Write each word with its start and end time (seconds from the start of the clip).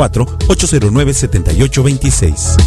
664-809-7826. 0.09 2.57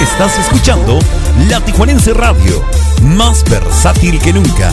Estás 0.00 0.38
escuchando 0.38 0.98
La 1.48 1.60
Tijuanense 1.64 2.12
Radio, 2.14 2.64
más 3.02 3.44
versátil 3.44 4.18
que 4.18 4.32
nunca. 4.32 4.72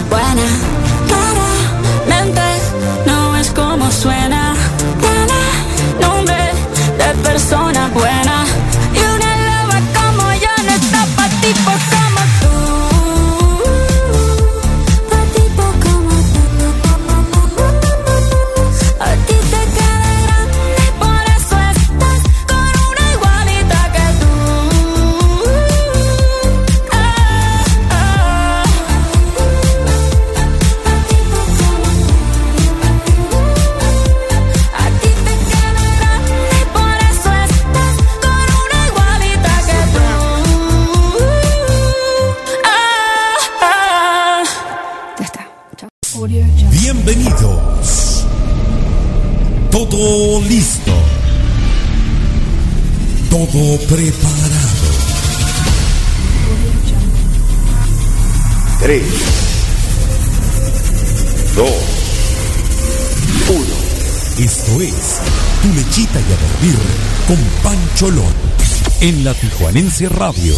En 69.03 69.23
la 69.23 69.33
Tijuanense 69.33 70.07
Radio. 70.09 70.53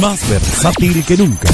Más 0.00 0.28
versátil 0.28 1.04
que 1.04 1.16
nunca. 1.16 1.48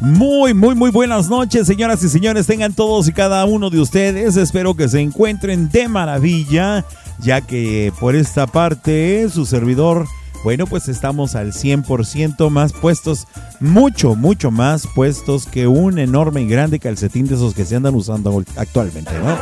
Muy, 0.00 0.54
muy, 0.54 0.76
muy 0.76 0.90
buenas 0.92 1.28
noches, 1.28 1.66
señoras 1.66 2.04
y 2.04 2.08
señores. 2.08 2.46
Tengan 2.46 2.72
todos 2.72 3.08
y 3.08 3.12
cada 3.12 3.44
uno 3.46 3.68
de 3.68 3.80
ustedes. 3.80 4.36
Espero 4.36 4.76
que 4.76 4.88
se 4.88 5.00
encuentren 5.00 5.68
de 5.70 5.88
maravilla 5.88 6.84
ya 7.18 7.40
que 7.40 7.92
por 7.98 8.14
esta 8.14 8.46
parte 8.46 9.28
su 9.30 9.46
servidor, 9.46 10.06
bueno, 10.46 10.68
pues 10.68 10.86
estamos 10.86 11.34
al 11.34 11.52
100% 11.52 12.50
más 12.50 12.72
puestos, 12.72 13.26
mucho, 13.58 14.14
mucho 14.14 14.52
más 14.52 14.86
puestos 14.86 15.44
que 15.44 15.66
un 15.66 15.98
enorme 15.98 16.42
y 16.42 16.46
grande 16.46 16.78
calcetín 16.78 17.26
de 17.26 17.34
esos 17.34 17.52
que 17.52 17.64
se 17.64 17.74
andan 17.74 17.96
usando 17.96 18.44
actualmente, 18.54 19.10
¿no? 19.18 19.36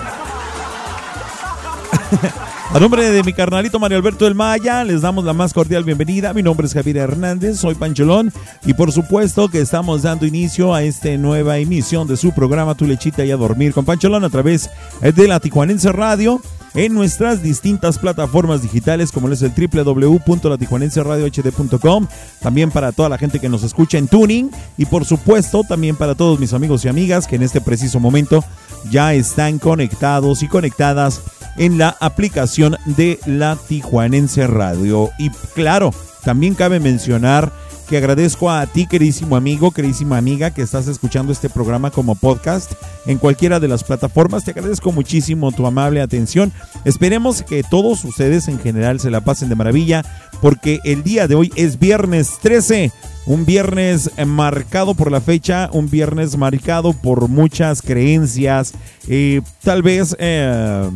A 2.72 2.80
nombre 2.80 3.08
de 3.08 3.22
mi 3.22 3.32
carnalito 3.32 3.78
Mario 3.78 3.98
Alberto 3.98 4.24
del 4.24 4.34
Maya, 4.34 4.82
les 4.82 5.02
damos 5.02 5.24
la 5.24 5.32
más 5.32 5.52
cordial 5.52 5.84
bienvenida. 5.84 6.34
Mi 6.34 6.42
nombre 6.42 6.66
es 6.66 6.74
Javier 6.74 6.96
Hernández, 6.96 7.58
soy 7.58 7.76
Pancholón. 7.76 8.32
Y 8.66 8.74
por 8.74 8.90
supuesto 8.90 9.48
que 9.48 9.60
estamos 9.60 10.02
dando 10.02 10.26
inicio 10.26 10.74
a 10.74 10.82
esta 10.82 11.16
nueva 11.16 11.58
emisión 11.58 12.08
de 12.08 12.16
su 12.16 12.32
programa 12.32 12.74
Tu 12.74 12.86
Lechita 12.86 13.24
y 13.24 13.30
a 13.30 13.36
Dormir 13.36 13.72
con 13.72 13.84
Pancholón 13.84 14.24
a 14.24 14.30
través 14.30 14.68
de 15.00 15.28
la 15.28 15.38
Tijuanense 15.38 15.92
Radio 15.92 16.42
en 16.74 16.92
nuestras 16.94 17.42
distintas 17.42 17.98
plataformas 17.98 18.62
digitales 18.62 19.12
como 19.12 19.28
es 19.28 19.42
el 19.42 19.52
www.latijuanenseradiohd.com, 19.52 22.08
también 22.40 22.72
para 22.72 22.90
toda 22.90 23.08
la 23.08 23.18
gente 23.18 23.38
que 23.38 23.48
nos 23.48 23.62
escucha 23.62 23.98
en 23.98 24.08
Tuning. 24.08 24.50
Y 24.76 24.86
por 24.86 25.04
supuesto 25.04 25.62
también 25.62 25.94
para 25.94 26.16
todos 26.16 26.40
mis 26.40 26.52
amigos 26.52 26.84
y 26.84 26.88
amigas 26.88 27.28
que 27.28 27.36
en 27.36 27.44
este 27.44 27.60
preciso 27.60 28.00
momento 28.00 28.44
ya 28.90 29.14
están 29.14 29.60
conectados 29.60 30.42
y 30.42 30.48
conectadas 30.48 31.22
en 31.56 31.78
la 31.78 31.96
aplicación 32.00 32.76
de 32.84 33.18
la 33.26 33.56
Tijuanense 33.68 34.46
Radio. 34.46 35.10
Y 35.18 35.30
claro, 35.54 35.92
también 36.24 36.54
cabe 36.54 36.80
mencionar 36.80 37.52
que 37.88 37.98
agradezco 37.98 38.50
a 38.50 38.66
ti, 38.66 38.86
queridísimo 38.86 39.36
amigo, 39.36 39.70
queridísima 39.70 40.16
amiga, 40.16 40.50
que 40.50 40.62
estás 40.62 40.88
escuchando 40.88 41.32
este 41.32 41.50
programa 41.50 41.90
como 41.90 42.14
podcast 42.14 42.72
en 43.06 43.18
cualquiera 43.18 43.60
de 43.60 43.68
las 43.68 43.84
plataformas. 43.84 44.44
Te 44.44 44.52
agradezco 44.52 44.92
muchísimo 44.92 45.52
tu 45.52 45.66
amable 45.66 46.00
atención. 46.00 46.52
Esperemos 46.84 47.42
que 47.42 47.62
todos 47.62 48.04
ustedes 48.04 48.48
en 48.48 48.58
general 48.58 49.00
se 49.00 49.10
la 49.10 49.20
pasen 49.20 49.48
de 49.48 49.54
maravilla, 49.54 50.04
porque 50.40 50.80
el 50.84 51.02
día 51.02 51.28
de 51.28 51.34
hoy 51.34 51.52
es 51.56 51.78
viernes 51.78 52.38
13. 52.40 52.90
Un 53.26 53.46
viernes 53.46 54.10
marcado 54.26 54.94
por 54.94 55.10
la 55.10 55.20
fecha, 55.20 55.70
un 55.72 55.88
viernes 55.88 56.36
marcado 56.36 56.92
por 56.92 57.28
muchas 57.28 57.82
creencias. 57.82 58.72
y 59.06 59.40
tal 59.62 59.82
vez, 59.82 60.16
eh, 60.18 60.90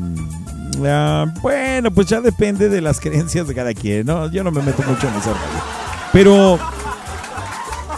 ah, 0.87 1.33
bueno, 1.41 1.91
pues 1.91 2.07
ya 2.07 2.21
depende 2.21 2.69
de 2.69 2.81
las 2.81 3.01
creencias 3.01 3.49
de 3.49 3.55
cada 3.55 3.75
quien, 3.75 4.07
¿no? 4.07 4.31
Yo 4.31 4.45
no 4.45 4.51
me 4.51 4.63
meto 4.63 4.83
mucho 4.83 5.09
en 5.09 5.15
esa 5.15 5.35
Pero 6.13 6.59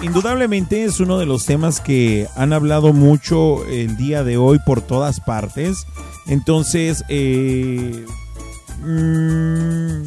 indudablemente 0.03 0.85
es 0.85 1.00
uno 1.00 1.19
de 1.19 1.27
los 1.27 1.47
temas 1.47 1.81
que 1.81 2.27
han 2.37 2.53
hablado 2.53 2.93
mucho 2.93 3.65
el 3.67 3.97
día 3.97 4.25
de 4.25 4.37
hoy 4.37 4.59
por 4.65 4.81
todas 4.81 5.21
partes. 5.21 5.87
Entonces, 6.27 7.05
eh, 7.09 8.05
mm, 8.82 10.03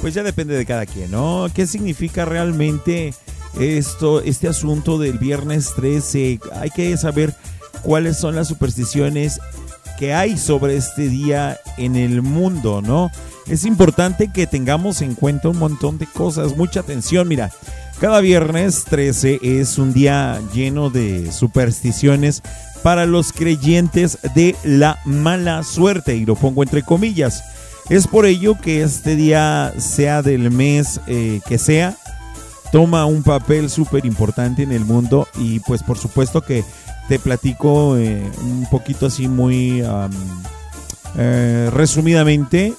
pues 0.00 0.14
ya 0.14 0.22
depende 0.22 0.56
de 0.56 0.66
cada 0.66 0.86
quien, 0.86 1.10
¿no? 1.10 1.48
¿Qué 1.52 1.66
significa 1.66 2.24
realmente 2.24 3.14
esto, 3.58 4.20
este 4.22 4.48
asunto 4.48 4.98
del 4.98 5.18
viernes 5.18 5.72
13? 5.74 6.40
Hay 6.54 6.70
que 6.70 6.96
saber 6.96 7.34
cuáles 7.82 8.16
son 8.18 8.36
las 8.36 8.48
supersticiones 8.48 9.40
que 9.98 10.14
hay 10.14 10.38
sobre 10.38 10.76
este 10.76 11.08
día 11.08 11.58
en 11.76 11.96
el 11.96 12.22
mundo, 12.22 12.80
¿no? 12.80 13.10
Es 13.48 13.64
importante 13.64 14.28
que 14.28 14.46
tengamos 14.46 15.02
en 15.02 15.14
cuenta 15.14 15.48
un 15.48 15.58
montón 15.58 15.98
de 15.98 16.06
cosas, 16.06 16.56
mucha 16.56 16.80
atención, 16.80 17.26
mira. 17.28 17.50
Cada 18.00 18.20
viernes 18.20 18.84
13 18.84 19.40
es 19.42 19.76
un 19.76 19.92
día 19.92 20.40
lleno 20.54 20.88
de 20.88 21.32
supersticiones 21.32 22.42
para 22.84 23.06
los 23.06 23.32
creyentes 23.32 24.18
de 24.36 24.54
la 24.62 25.00
mala 25.04 25.64
suerte, 25.64 26.14
y 26.14 26.24
lo 26.24 26.36
pongo 26.36 26.62
entre 26.62 26.84
comillas. 26.84 27.42
Es 27.90 28.06
por 28.06 28.26
ello 28.26 28.56
que 28.60 28.82
este 28.82 29.16
día, 29.16 29.72
sea 29.78 30.22
del 30.22 30.52
mes 30.52 31.00
eh, 31.08 31.40
que 31.48 31.58
sea, 31.58 31.96
toma 32.70 33.04
un 33.06 33.24
papel 33.24 33.68
súper 33.68 34.06
importante 34.06 34.62
en 34.62 34.70
el 34.72 34.84
mundo 34.84 35.26
y 35.38 35.60
pues 35.60 35.82
por 35.82 35.98
supuesto 35.98 36.42
que 36.42 36.64
te 37.08 37.18
platico 37.18 37.96
eh, 37.96 38.22
un 38.42 38.66
poquito 38.70 39.06
así 39.06 39.28
muy 39.28 39.82
eh, 41.16 41.70
resumidamente 41.72 42.74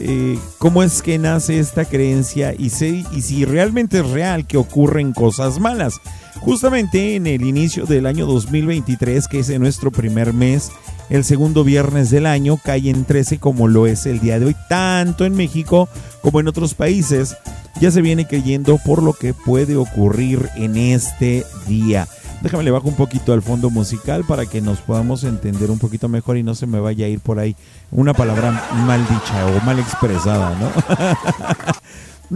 eh, 0.00 0.38
cómo 0.58 0.82
es 0.82 1.02
que 1.02 1.18
nace 1.18 1.58
esta 1.58 1.84
creencia 1.84 2.54
y, 2.54 2.66
y 2.66 3.22
si 3.22 3.44
realmente 3.44 3.98
es 3.98 4.08
real 4.08 4.46
que 4.46 4.56
ocurren 4.56 5.12
cosas 5.12 5.58
malas. 5.58 6.00
Justamente 6.40 7.16
en 7.16 7.26
el 7.26 7.42
inicio 7.42 7.84
del 7.84 8.06
año 8.06 8.24
2023, 8.26 9.26
que 9.26 9.40
es 9.40 9.48
en 9.48 9.60
nuestro 9.60 9.90
primer 9.90 10.32
mes, 10.32 10.70
el 11.10 11.24
segundo 11.24 11.64
viernes 11.64 12.10
del 12.10 12.26
año 12.26 12.60
cae 12.62 12.90
en 12.90 13.04
13 13.04 13.38
como 13.38 13.66
lo 13.66 13.88
es 13.88 14.06
el 14.06 14.20
día 14.20 14.38
de 14.38 14.46
hoy, 14.46 14.56
tanto 14.68 15.24
en 15.24 15.34
México 15.34 15.88
como 16.22 16.38
en 16.38 16.46
otros 16.46 16.74
países. 16.74 17.36
Ya 17.80 17.90
se 17.90 18.02
viene 18.02 18.26
creyendo 18.26 18.78
por 18.78 19.02
lo 19.02 19.12
que 19.12 19.34
puede 19.34 19.76
ocurrir 19.76 20.48
en 20.56 20.76
este 20.76 21.44
día. 21.66 22.06
Déjame 22.40 22.62
le 22.62 22.70
bajo 22.70 22.88
un 22.88 22.94
poquito 22.94 23.32
al 23.32 23.42
fondo 23.42 23.68
musical 23.68 24.24
para 24.24 24.46
que 24.46 24.60
nos 24.60 24.78
podamos 24.78 25.24
entender 25.24 25.72
un 25.72 25.78
poquito 25.80 26.08
mejor 26.08 26.36
y 26.36 26.44
no 26.44 26.54
se 26.54 26.68
me 26.68 26.78
vaya 26.78 27.06
a 27.06 27.08
ir 27.08 27.18
por 27.18 27.40
ahí 27.40 27.56
una 27.90 28.14
palabra 28.14 28.52
mal 28.86 29.00
dicha 29.08 29.46
o 29.46 29.60
mal 29.64 29.80
expresada, 29.80 30.56
¿no? 30.56 30.70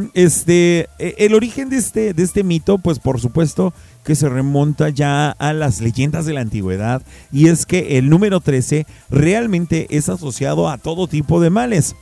este, 0.15 0.89
e, 0.99 1.15
el 1.19 1.35
origen 1.35 1.71
de 1.71 1.77
este, 1.77 2.15
de 2.15 2.23
este 2.25 2.43
mito, 2.43 2.79
pues 2.79 2.99
por 2.99 3.21
supuesto 3.21 3.73
que 4.03 4.17
se 4.17 4.29
remonta 4.29 4.89
ya 4.89 5.31
a 5.31 5.53
las 5.53 5.81
leyendas 5.81 6.27
de 6.27 6.33
la 6.33 6.41
antigüedad 6.41 7.03
y 7.31 7.47
es 7.47 7.65
que 7.65 7.99
el 7.99 8.11
número 8.11 8.41
13 8.41 8.87
realmente 9.09 9.87
es 9.91 10.09
asociado 10.09 10.69
a 10.69 10.79
todo 10.79 11.07
tipo 11.07 11.41
de 11.41 11.51
males. 11.51 11.95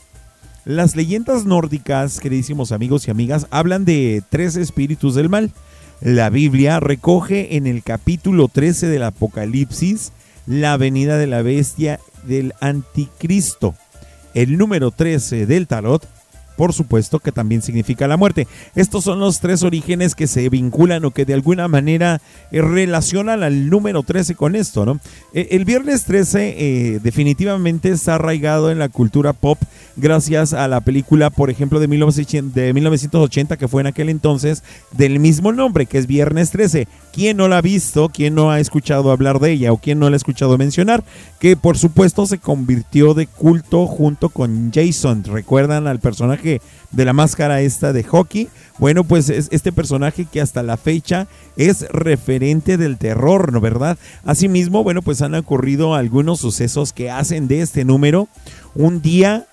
Las 0.64 0.96
leyendas 0.96 1.44
nórdicas, 1.44 2.18
queridísimos 2.18 2.72
amigos 2.72 3.06
y 3.06 3.10
amigas, 3.10 3.46
hablan 3.50 3.84
de 3.84 4.22
tres 4.30 4.56
espíritus 4.56 5.14
del 5.14 5.28
mal 5.28 5.52
la 6.00 6.30
Biblia 6.30 6.80
recoge 6.80 7.56
en 7.56 7.66
el 7.66 7.82
capítulo 7.82 8.48
13 8.48 8.86
del 8.86 9.02
Apocalipsis 9.02 10.12
la 10.46 10.76
venida 10.76 11.18
de 11.18 11.26
la 11.26 11.42
bestia 11.42 12.00
del 12.24 12.54
anticristo. 12.60 13.74
El 14.34 14.56
número 14.56 14.90
13 14.90 15.46
del 15.46 15.66
tarot 15.66 16.08
por 16.60 16.74
supuesto 16.74 17.20
que 17.20 17.32
también 17.32 17.62
significa 17.62 18.06
la 18.06 18.18
muerte. 18.18 18.46
Estos 18.74 19.04
son 19.04 19.18
los 19.18 19.40
tres 19.40 19.62
orígenes 19.62 20.14
que 20.14 20.26
se 20.26 20.46
vinculan 20.50 21.02
o 21.06 21.10
que 21.10 21.24
de 21.24 21.32
alguna 21.32 21.68
manera 21.68 22.20
eh, 22.52 22.60
relacionan 22.60 23.42
al 23.42 23.70
número 23.70 24.02
13 24.02 24.34
con 24.34 24.54
esto, 24.54 24.84
¿no? 24.84 25.00
Eh, 25.32 25.48
el 25.52 25.64
viernes 25.64 26.04
13 26.04 26.56
eh, 26.58 27.00
definitivamente 27.02 27.88
está 27.88 28.16
arraigado 28.16 28.70
en 28.70 28.78
la 28.78 28.90
cultura 28.90 29.32
pop 29.32 29.58
gracias 30.00 30.52
a 30.52 30.66
la 30.68 30.80
película, 30.80 31.30
por 31.30 31.50
ejemplo, 31.50 31.78
de, 31.78 31.86
de 31.86 32.72
1980 32.74 33.56
que 33.56 33.68
fue 33.68 33.82
en 33.82 33.86
aquel 33.86 34.08
entonces 34.08 34.62
del 34.92 35.20
mismo 35.20 35.52
nombre, 35.52 35.86
que 35.86 35.98
es 35.98 36.06
Viernes 36.06 36.50
13. 36.50 36.88
¿Quién 37.12 37.36
no 37.36 37.48
la 37.48 37.58
ha 37.58 37.62
visto? 37.62 38.08
¿Quién 38.08 38.34
no 38.34 38.50
ha 38.50 38.60
escuchado 38.60 39.10
hablar 39.10 39.38
de 39.38 39.52
ella? 39.52 39.72
¿O 39.72 39.78
quién 39.78 39.98
no 39.98 40.08
la 40.08 40.14
ha 40.14 40.18
escuchado 40.18 40.56
mencionar? 40.58 41.04
Que 41.38 41.56
por 41.56 41.78
supuesto 41.78 42.26
se 42.26 42.38
convirtió 42.38 43.14
de 43.14 43.26
culto 43.26 43.86
junto 43.86 44.28
con 44.28 44.72
Jason. 44.72 45.24
¿Recuerdan 45.24 45.86
al 45.86 46.00
personaje 46.00 46.60
de 46.92 47.04
la 47.04 47.12
máscara 47.12 47.60
esta 47.60 47.92
de 47.92 48.02
hockey. 48.02 48.48
Bueno, 48.78 49.04
pues 49.04 49.28
es 49.28 49.48
este 49.50 49.72
personaje 49.72 50.24
que 50.24 50.40
hasta 50.40 50.62
la 50.62 50.76
fecha 50.76 51.28
es 51.56 51.88
referente 51.90 52.76
del 52.76 52.96
terror, 52.98 53.52
¿no 53.52 53.60
verdad? 53.60 53.98
Asimismo, 54.24 54.82
bueno, 54.82 55.02
pues 55.02 55.22
han 55.22 55.34
ocurrido 55.34 55.94
algunos 55.94 56.40
sucesos 56.40 56.92
que 56.92 57.10
hacen 57.10 57.46
de 57.46 57.60
este 57.60 57.84
número 57.84 58.28
un 58.74 59.02
día 59.02 59.46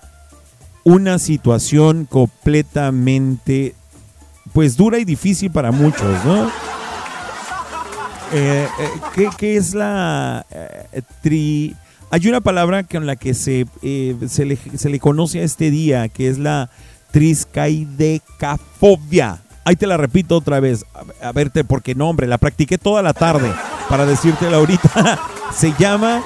una 0.88 1.18
situación 1.18 2.06
completamente 2.06 3.74
pues 4.54 4.76
dura 4.76 4.98
y 4.98 5.04
difícil 5.04 5.50
para 5.50 5.70
muchos, 5.70 6.24
¿no? 6.24 6.46
Eh, 8.32 8.66
eh, 8.78 8.90
¿qué, 9.36 9.56
es 9.56 9.74
la 9.74 10.46
eh, 10.50 11.02
tri... 11.22 11.76
Hay 12.10 12.26
una 12.26 12.40
palabra 12.40 12.84
con 12.84 13.04
la 13.06 13.16
que 13.16 13.34
se, 13.34 13.66
se, 14.28 14.46
le, 14.46 14.56
se 14.56 14.88
le 14.88 14.98
conoce 14.98 15.40
a 15.40 15.44
este 15.44 15.70
día, 15.70 16.08
que 16.08 16.28
es 16.28 16.38
la 16.38 16.70
triscaidecafobia. 17.10 19.42
Ahí 19.64 19.76
te 19.76 19.86
la 19.86 19.98
repito 19.98 20.36
otra 20.36 20.60
vez. 20.60 20.86
A, 21.20 21.32
verte, 21.32 21.64
porque 21.64 21.94
no, 21.94 22.08
hombre, 22.08 22.26
la 22.26 22.38
practiqué 22.38 22.78
toda 22.78 23.02
la 23.02 23.12
tarde 23.12 23.52
para 23.90 24.06
decírtela 24.06 24.56
ahorita. 24.56 25.20
Se 25.54 25.74
llama 25.78 26.22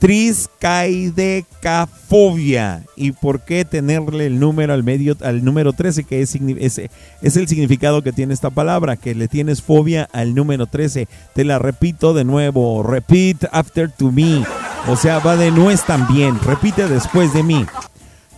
Triscaidecafobia. 0.00 2.82
¿Y 2.96 3.12
por 3.12 3.42
qué 3.42 3.64
tenerle 3.66 4.24
el 4.26 4.40
número 4.40 4.72
al 4.72 4.82
medio, 4.82 5.14
al 5.20 5.44
número 5.44 5.74
13, 5.74 6.04
que 6.04 6.22
es, 6.22 6.34
es, 6.34 6.80
el 7.36 7.46
significado 7.46 8.00
que 8.02 8.12
tiene 8.12 8.32
esta 8.32 8.48
palabra, 8.48 8.96
que 8.96 9.14
le 9.14 9.28
tienes 9.28 9.60
fobia 9.60 10.08
al 10.12 10.34
número 10.34 10.64
13? 10.66 11.06
Te 11.34 11.44
la 11.44 11.58
repito 11.58 12.14
de 12.14 12.24
nuevo. 12.24 12.82
Repeat 12.82 13.44
after 13.52 13.92
to 13.92 14.10
me. 14.10 14.42
O 14.88 14.96
sea, 14.96 15.18
va 15.18 15.36
de 15.36 15.50
nuez 15.50 15.84
también. 15.84 16.40
Repite 16.40 16.88
después 16.88 17.34
de 17.34 17.42
mí. 17.42 17.66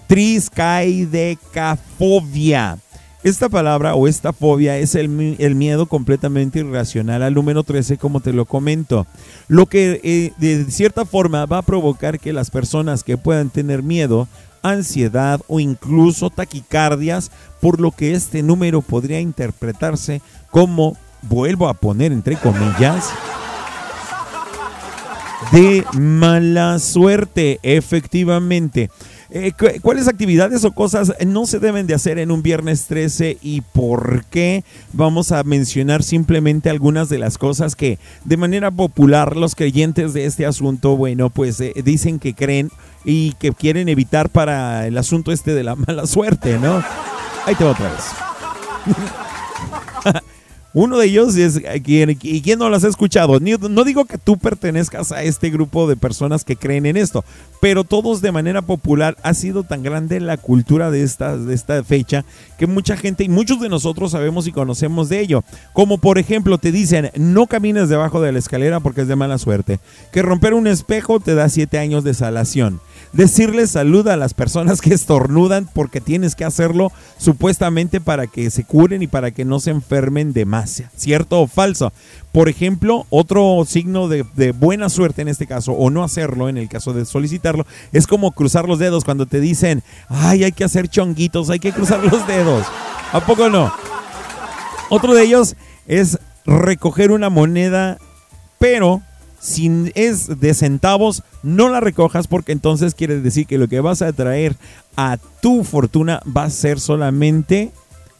Triscaidecafobia. 0.08 2.81
Esta 3.24 3.48
palabra 3.48 3.94
o 3.94 4.08
esta 4.08 4.32
fobia 4.32 4.78
es 4.78 4.96
el, 4.96 5.08
miedo 5.08 5.86
completamente 5.86 6.58
irracional 6.58 7.22
al 7.22 7.34
número 7.34 7.62
13, 7.62 7.96
como 7.96 8.18
te 8.18 8.32
lo 8.32 8.46
comento. 8.46 9.06
Lo 9.46 9.66
que 9.66 10.00
eh, 10.02 10.32
de 10.38 10.68
cierta 10.72 11.04
forma 11.04 11.46
va 11.46 11.58
a 11.58 11.62
provocar 11.62 12.18
que 12.18 12.32
las 12.32 12.50
personas 12.50 13.04
que 13.04 13.16
puedan 13.16 13.50
tener 13.50 13.84
miedo, 13.84 14.26
ansiedad 14.62 15.40
o 15.46 15.60
incluso 15.60 16.30
taquicardias, 16.30 17.30
por 17.60 17.80
lo 17.80 17.92
que 17.92 18.12
este 18.14 18.42
número 18.42 18.82
podría 18.82 19.20
interpretarse 19.20 20.20
como, 20.50 20.96
vuelvo 21.22 21.68
a 21.68 21.74
poner 21.74 22.10
entre 22.10 22.34
comillas, 22.36 23.08
de 25.52 25.84
mala 25.92 26.80
suerte, 26.80 27.60
efectivamente. 27.62 28.90
Eh, 29.34 29.54
¿Cuáles 29.80 30.08
actividades 30.08 30.62
o 30.66 30.72
cosas 30.72 31.14
no 31.26 31.46
se 31.46 31.58
deben 31.58 31.86
de 31.86 31.94
hacer 31.94 32.18
en 32.18 32.30
un 32.30 32.42
viernes 32.42 32.84
13 32.84 33.38
y 33.40 33.62
por 33.62 34.26
qué? 34.26 34.62
Vamos 34.92 35.32
a 35.32 35.42
mencionar 35.42 36.02
simplemente 36.02 36.68
algunas 36.68 37.08
de 37.08 37.18
las 37.18 37.38
cosas 37.38 37.74
que 37.74 37.98
de 38.26 38.36
manera 38.36 38.70
popular 38.70 39.34
los 39.38 39.54
creyentes 39.54 40.12
de 40.12 40.26
este 40.26 40.44
asunto, 40.44 40.98
bueno, 40.98 41.30
pues 41.30 41.58
eh, 41.62 41.72
dicen 41.82 42.18
que 42.18 42.34
creen 42.34 42.70
y 43.06 43.32
que 43.38 43.52
quieren 43.52 43.88
evitar 43.88 44.28
para 44.28 44.86
el 44.86 44.98
asunto 44.98 45.32
este 45.32 45.54
de 45.54 45.64
la 45.64 45.76
mala 45.76 46.06
suerte, 46.06 46.58
¿no? 46.58 46.84
Ahí 47.46 47.54
te 47.54 47.64
va 47.64 47.70
otra 47.70 47.90
vez. 47.90 48.04
Uno 50.74 50.98
de 50.98 51.06
ellos 51.06 51.36
es 51.36 51.56
eh, 51.56 51.82
y 52.22 52.40
quién 52.40 52.58
no 52.58 52.70
las 52.70 52.84
ha 52.84 52.88
escuchado. 52.88 53.38
No 53.40 53.84
digo 53.84 54.04
que 54.06 54.18
tú 54.18 54.38
pertenezcas 54.38 55.12
a 55.12 55.22
este 55.22 55.50
grupo 55.50 55.86
de 55.86 55.96
personas 55.96 56.44
que 56.44 56.56
creen 56.56 56.86
en 56.86 56.96
esto, 56.96 57.24
pero 57.60 57.84
todos 57.84 58.22
de 58.22 58.32
manera 58.32 58.62
popular 58.62 59.16
ha 59.22 59.34
sido 59.34 59.64
tan 59.64 59.82
grande 59.82 60.18
la 60.20 60.36
cultura 60.36 60.90
de 60.90 61.02
esta, 61.02 61.36
de 61.36 61.54
esta 61.54 61.84
fecha 61.84 62.24
que 62.58 62.66
mucha 62.66 62.96
gente 62.96 63.24
y 63.24 63.28
muchos 63.28 63.60
de 63.60 63.68
nosotros 63.68 64.12
sabemos 64.12 64.46
y 64.46 64.52
conocemos 64.52 65.08
de 65.08 65.20
ello. 65.20 65.44
Como 65.72 65.98
por 65.98 66.18
ejemplo 66.18 66.58
te 66.58 66.72
dicen, 66.72 67.10
no 67.16 67.46
camines 67.46 67.88
debajo 67.88 68.20
de 68.20 68.32
la 68.32 68.38
escalera 68.38 68.80
porque 68.80 69.02
es 69.02 69.08
de 69.08 69.16
mala 69.16 69.38
suerte. 69.38 69.78
Que 70.12 70.22
romper 70.22 70.54
un 70.54 70.66
espejo 70.66 71.20
te 71.20 71.34
da 71.34 71.48
siete 71.48 71.78
años 71.78 72.04
de 72.04 72.14
salación 72.14 72.80
decirle 73.12 73.66
salud 73.66 74.08
a 74.08 74.16
las 74.16 74.34
personas 74.34 74.80
que 74.80 74.94
estornudan 74.94 75.68
porque 75.72 76.00
tienes 76.00 76.34
que 76.34 76.44
hacerlo 76.44 76.92
supuestamente 77.18 78.00
para 78.00 78.26
que 78.26 78.50
se 78.50 78.64
curen 78.64 79.02
y 79.02 79.06
para 79.06 79.30
que 79.30 79.44
no 79.44 79.60
se 79.60 79.70
enfermen 79.70 80.32
de 80.32 80.46
¿cierto 80.96 81.40
o 81.40 81.46
falso? 81.46 81.92
Por 82.32 82.48
ejemplo, 82.48 83.06
otro 83.10 83.64
signo 83.66 84.08
de, 84.08 84.52
buena 84.52 84.88
suerte 84.88 85.22
en 85.22 85.28
este 85.28 85.46
caso, 85.46 85.72
o 85.72 85.90
no 85.90 86.02
hacerlo 86.02 86.48
en 86.48 86.56
el 86.56 86.68
caso 86.68 86.92
de 86.92 87.04
solicitarlo, 87.04 87.66
es 87.92 88.06
como 88.06 88.32
cruzar 88.32 88.66
los 88.66 88.78
dedos 88.78 89.04
cuando 89.04 89.26
te 89.26 89.40
dicen, 89.40 89.82
ay, 90.08 90.44
hay 90.44 90.52
que 90.52 90.64
hacer 90.64 90.88
chonguitos, 90.88 91.50
hay 91.50 91.58
que 91.58 91.72
cruzar 91.72 92.02
los 92.04 92.26
dedos. 92.26 92.66
¿A 93.12 93.20
poco 93.24 93.50
no? 93.50 93.72
Otro 94.88 95.14
de 95.14 95.24
ellos 95.24 95.56
es 95.86 96.18
recoger 96.44 97.12
una 97.12 97.30
moneda, 97.30 97.98
pero 98.58 99.02
si 99.42 99.90
es 99.96 100.40
de 100.40 100.54
centavos, 100.54 101.24
no 101.42 101.68
la 101.68 101.80
recojas 101.80 102.28
porque 102.28 102.52
entonces 102.52 102.94
quiere 102.94 103.20
decir 103.20 103.46
que 103.46 103.58
lo 103.58 103.66
que 103.66 103.80
vas 103.80 104.00
a 104.00 104.12
traer 104.12 104.54
a 104.96 105.18
tu 105.40 105.64
fortuna 105.64 106.22
va 106.24 106.44
a 106.44 106.50
ser 106.50 106.78
solamente 106.78 107.72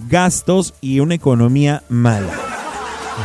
gastos 0.09 0.75
y 0.81 0.99
una 0.99 1.14
economía 1.14 1.85
mala. 1.88 2.33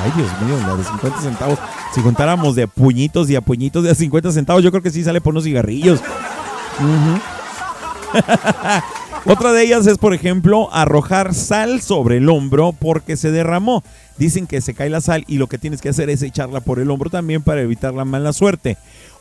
Ay, 0.04 0.12
Dios 0.16 0.30
mío, 0.42 0.60
la 0.68 0.76
de 0.76 0.84
50 0.84 1.22
centavos. 1.22 1.58
Si 1.96 2.02
contáramos 2.02 2.56
de 2.56 2.68
puñitos 2.68 3.32
y 3.32 3.36
a 3.36 3.42
puñitos 3.42 3.84
de 3.84 3.96
50 3.96 4.32
centavos, 4.32 4.64
yo 4.64 4.70
creo 4.70 4.84
que 4.84 4.92
sí 4.92 5.04
sale 5.04 5.20
por 5.20 5.32
unos 5.32 5.46
cigarrillos. 5.46 6.00
Otra 9.26 9.52
de 9.52 9.64
ellas 9.64 9.88
es, 9.88 9.98
por 9.98 10.14
ejemplo, 10.14 10.70
arrojar 10.74 11.34
sal 11.34 11.82
sobre 11.82 12.18
el 12.18 12.30
hombro 12.30 12.74
porque 12.74 13.18
se 13.18 13.32
derramó. 13.32 13.84
Dicen 14.18 14.48
que 14.48 14.62
se 14.62 14.74
cae 14.74 14.90
la 14.90 15.02
sal 15.02 15.24
y 15.28 15.38
lo 15.38 15.48
que 15.48 15.58
tienes 15.58 15.82
que 15.82 15.90
hacer 15.90 16.10
es 16.10 16.22
echarla 16.22 16.62
por 16.62 16.80
el 16.80 16.90
hombro 16.90 17.10
también 17.10 17.42
para 17.42 17.62
evitar 17.62 17.94
la 17.94 18.06
mala 18.06 18.34
suerte. 18.34 18.78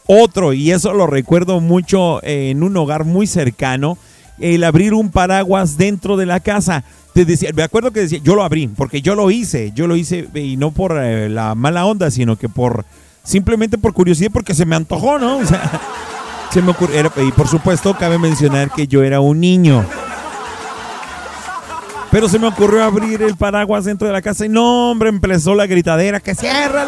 Otro, 0.07 0.53
y 0.53 0.71
eso 0.71 0.95
lo 0.95 1.07
recuerdo 1.07 1.61
mucho 1.61 2.23
eh, 2.23 2.51
en 2.51 2.63
un 2.63 2.77
hogar 2.77 3.05
muy 3.05 3.27
cercano, 3.27 3.99
el 4.39 4.63
abrir 4.63 4.95
un 4.95 5.11
paraguas 5.11 5.77
dentro 5.77 6.17
de 6.17 6.27
la 6.27 6.41
casa. 6.41 6.85
Te 7.13 7.25
decía, 7.25 7.51
me 7.55 7.65
acuerdo 7.65 7.91
que 7.91 8.01
decía, 8.01 8.21
yo 8.23 8.37
lo 8.37 8.45
abrí, 8.45 8.69
porque 8.69 9.03
yo 9.03 9.17
lo 9.17 9.31
hice, 9.31 9.73
yo 9.75 9.87
lo 9.87 9.97
hice 9.97 10.29
y 10.35 10.57
no 10.57 10.71
por 10.71 10.97
eh, 11.03 11.29
la 11.29 11.55
mala 11.55 11.87
onda, 11.87 12.11
sino 12.11 12.37
que 12.37 12.49
por 12.49 12.85
simplemente 13.25 13.77
por 13.77 13.93
curiosidad, 13.93 14.31
porque 14.33 14.55
se 14.55 14.65
me 14.65 14.77
antojó, 14.77 15.19
¿no? 15.19 15.39
O 15.39 15.45
sea, 15.45 15.81
se 16.51 16.63
me 16.63 16.71
ocurrió, 16.71 17.11
y 17.17 17.33
por 17.33 17.49
supuesto 17.49 17.97
cabe 17.99 18.19
mencionar 18.19 18.71
que 18.71 18.87
yo 18.87 19.03
era 19.03 19.21
un 19.21 19.41
niño. 19.41 19.85
Pero 22.11 22.29
se 22.29 22.39
me 22.39 22.47
ocurrió 22.47 22.85
abrir 22.85 23.23
el 23.23 23.37
paraguas 23.37 23.85
dentro 23.85 24.07
de 24.07 24.13
la 24.13 24.23
casa 24.23 24.47
y 24.47 24.49
no, 24.49 24.91
hombre, 24.91 25.09
empezó 25.09 25.55
la 25.55 25.67
gritadera, 25.67 26.21
que 26.21 26.35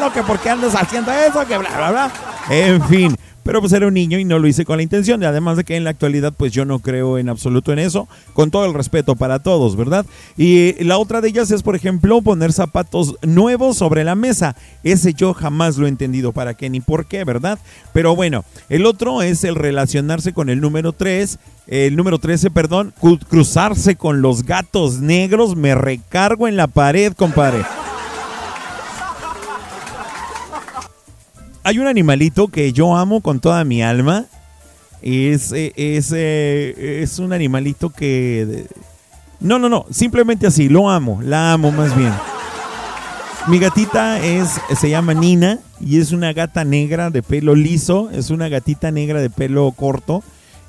lo 0.01 0.13
que 0.13 0.23
por 0.23 0.39
qué 0.39 0.51
andas 0.51 0.75
haciendo 0.75 1.13
eso, 1.13 1.47
que 1.47 1.59
bla, 1.59 1.71
bla, 1.77 1.91
bla. 1.91 2.13
En 2.49 2.83
fin, 2.85 3.17
pero 3.49 3.63
pues 3.63 3.73
era 3.73 3.87
un 3.87 3.95
niño 3.95 4.19
y 4.19 4.27
no 4.27 4.39
lo 4.39 4.47
hice 4.47 4.67
con 4.67 4.77
la 4.77 4.83
intención. 4.83 5.25
Además 5.25 5.57
de 5.57 5.65
que 5.65 5.75
en 5.75 5.85
la 5.85 5.89
actualidad 5.89 6.35
pues 6.37 6.53
yo 6.53 6.67
no 6.67 6.81
creo 6.81 7.17
en 7.17 7.31
absoluto 7.31 7.73
en 7.73 7.79
eso, 7.79 8.07
con 8.35 8.51
todo 8.51 8.67
el 8.67 8.75
respeto 8.75 9.17
para 9.17 9.39
todos, 9.39 9.75
¿verdad? 9.75 10.05
Y 10.37 10.75
la 10.85 10.99
otra 10.99 11.23
de 11.23 11.31
ellas 11.31 11.51
es, 11.51 11.63
por 11.63 11.75
ejemplo, 11.75 12.21
poner 12.21 12.53
zapatos 12.53 13.17
nuevos 13.23 13.79
sobre 13.79 14.05
la 14.05 14.17
mesa. 14.17 14.55
Ese 14.85 15.15
yo 15.15 15.33
jamás 15.33 15.79
lo 15.79 15.87
he 15.87 15.89
entendido 15.89 16.33
para 16.33 16.53
qué 16.53 16.69
ni 16.69 16.83
por 16.83 17.07
qué, 17.07 17.25
¿verdad? 17.25 17.59
Pero 17.95 18.15
bueno, 18.15 18.45
el 18.69 18.85
otro 18.85 19.23
es 19.23 19.43
el 19.45 19.55
relacionarse 19.55 20.35
con 20.35 20.51
el 20.51 20.61
número 20.61 20.93
3 20.93 21.39
el 21.69 21.97
número 21.97 22.19
13, 22.19 22.51
perdón, 22.51 22.95
cruzarse 23.29 23.97
con 23.97 24.23
los 24.23 24.45
gatos 24.45 25.01
negros, 25.01 25.55
me 25.55 25.75
recargo 25.75 26.49
en 26.49 26.57
la 26.57 26.67
pared, 26.67 27.13
compadre. 27.13 27.63
Hay 31.69 31.79
un 31.79 31.87
animalito 31.87 32.49
que 32.49 32.73
yo 32.73 32.97
amo 32.97 33.21
con 33.21 33.41
toda 33.41 33.63
mi 33.63 33.83
alma. 33.83 34.25
Es, 35.03 35.53
eh, 35.53 35.75
es, 35.77 36.15
eh, 36.17 37.03
es 37.03 37.19
un 37.19 37.35
animalito 37.35 37.91
que... 37.91 38.67
No, 39.39 39.59
no, 39.59 39.69
no, 39.69 39.85
simplemente 39.91 40.47
así, 40.47 40.71
lo 40.71 40.89
amo, 40.89 41.21
la 41.23 41.53
amo 41.53 41.71
más 41.71 41.95
bien. 41.95 42.13
Mi 43.49 43.59
gatita 43.59 44.19
es, 44.19 44.59
se 44.81 44.89
llama 44.89 45.13
Nina 45.13 45.59
y 45.79 46.01
es 46.01 46.13
una 46.13 46.33
gata 46.33 46.65
negra 46.65 47.11
de 47.11 47.23
pelo 47.23 47.55
liso, 47.55 48.09
es 48.15 48.31
una 48.31 48.49
gatita 48.49 48.91
negra 48.91 49.21
de 49.21 49.29
pelo 49.29 49.71
corto, 49.73 50.23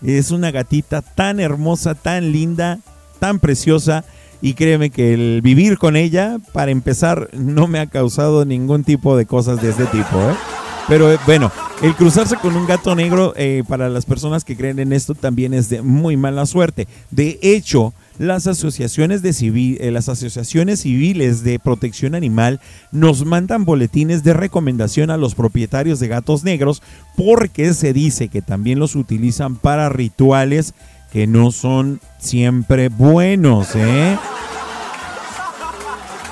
es 0.03 0.32
una 0.32 0.51
gatita 0.51 1.01
tan 1.01 1.39
hermosa, 1.39 1.96
tan 1.96 2.34
linda, 2.34 2.79
tan 3.20 3.39
preciosa 3.39 4.03
y 4.41 4.53
créeme 4.53 4.89
que 4.89 5.13
el 5.13 5.41
vivir 5.41 5.77
con 5.77 5.96
ella, 5.96 6.39
para 6.51 6.72
empezar, 6.72 7.29
no 7.32 7.68
me 7.68 7.79
ha 7.79 7.88
causado 7.88 8.44
ningún 8.44 8.84
tipo 8.84 9.15
de 9.15 9.25
cosas 9.25 9.62
de 9.62 9.70
este 9.70 9.86
tipo, 9.86 10.20
¿eh? 10.20 10.59
Pero 10.89 11.13
eh, 11.13 11.19
bueno, 11.27 11.51
el 11.84 11.96
cruzarse 11.96 12.36
con 12.38 12.55
un 12.58 12.65
gato 12.65 12.96
negro 12.96 13.34
eh, 13.38 13.63
para 13.67 13.89
las 13.89 14.05
personas 14.05 14.43
que 14.43 14.58
creen 14.58 14.79
en 14.79 14.91
esto 14.91 15.13
también 15.13 15.53
es 15.53 15.69
de 15.69 15.84
muy 15.84 16.17
mala 16.17 16.48
suerte. 16.48 16.88
De 17.12 17.38
hecho, 17.43 17.93
las 18.17 18.48
asociaciones 18.48 19.22
de 19.22 19.34
civil, 19.34 19.77
eh, 19.81 19.91
las 19.91 20.10
asociaciones 20.10 20.81
civiles 20.81 21.43
de 21.43 21.60
protección 21.60 22.15
animal 22.15 22.60
nos 22.91 23.24
mandan 23.24 23.65
boletines 23.65 24.24
de 24.24 24.34
recomendación 24.34 25.12
a 25.12 25.17
los 25.17 25.36
propietarios 25.36 26.00
de 26.00 26.08
gatos 26.08 26.43
negros 26.43 26.81
porque 27.15 27.75
se 27.75 27.93
dice 27.93 28.27
que 28.27 28.41
también 28.41 28.79
los 28.79 28.96
utilizan 28.96 29.58
para 29.58 29.89
rituales 29.89 30.74
que 31.13 31.27
no 31.27 31.51
son 31.51 32.01
siempre 32.17 32.89
buenos, 32.89 33.75
¿eh? 33.75 34.17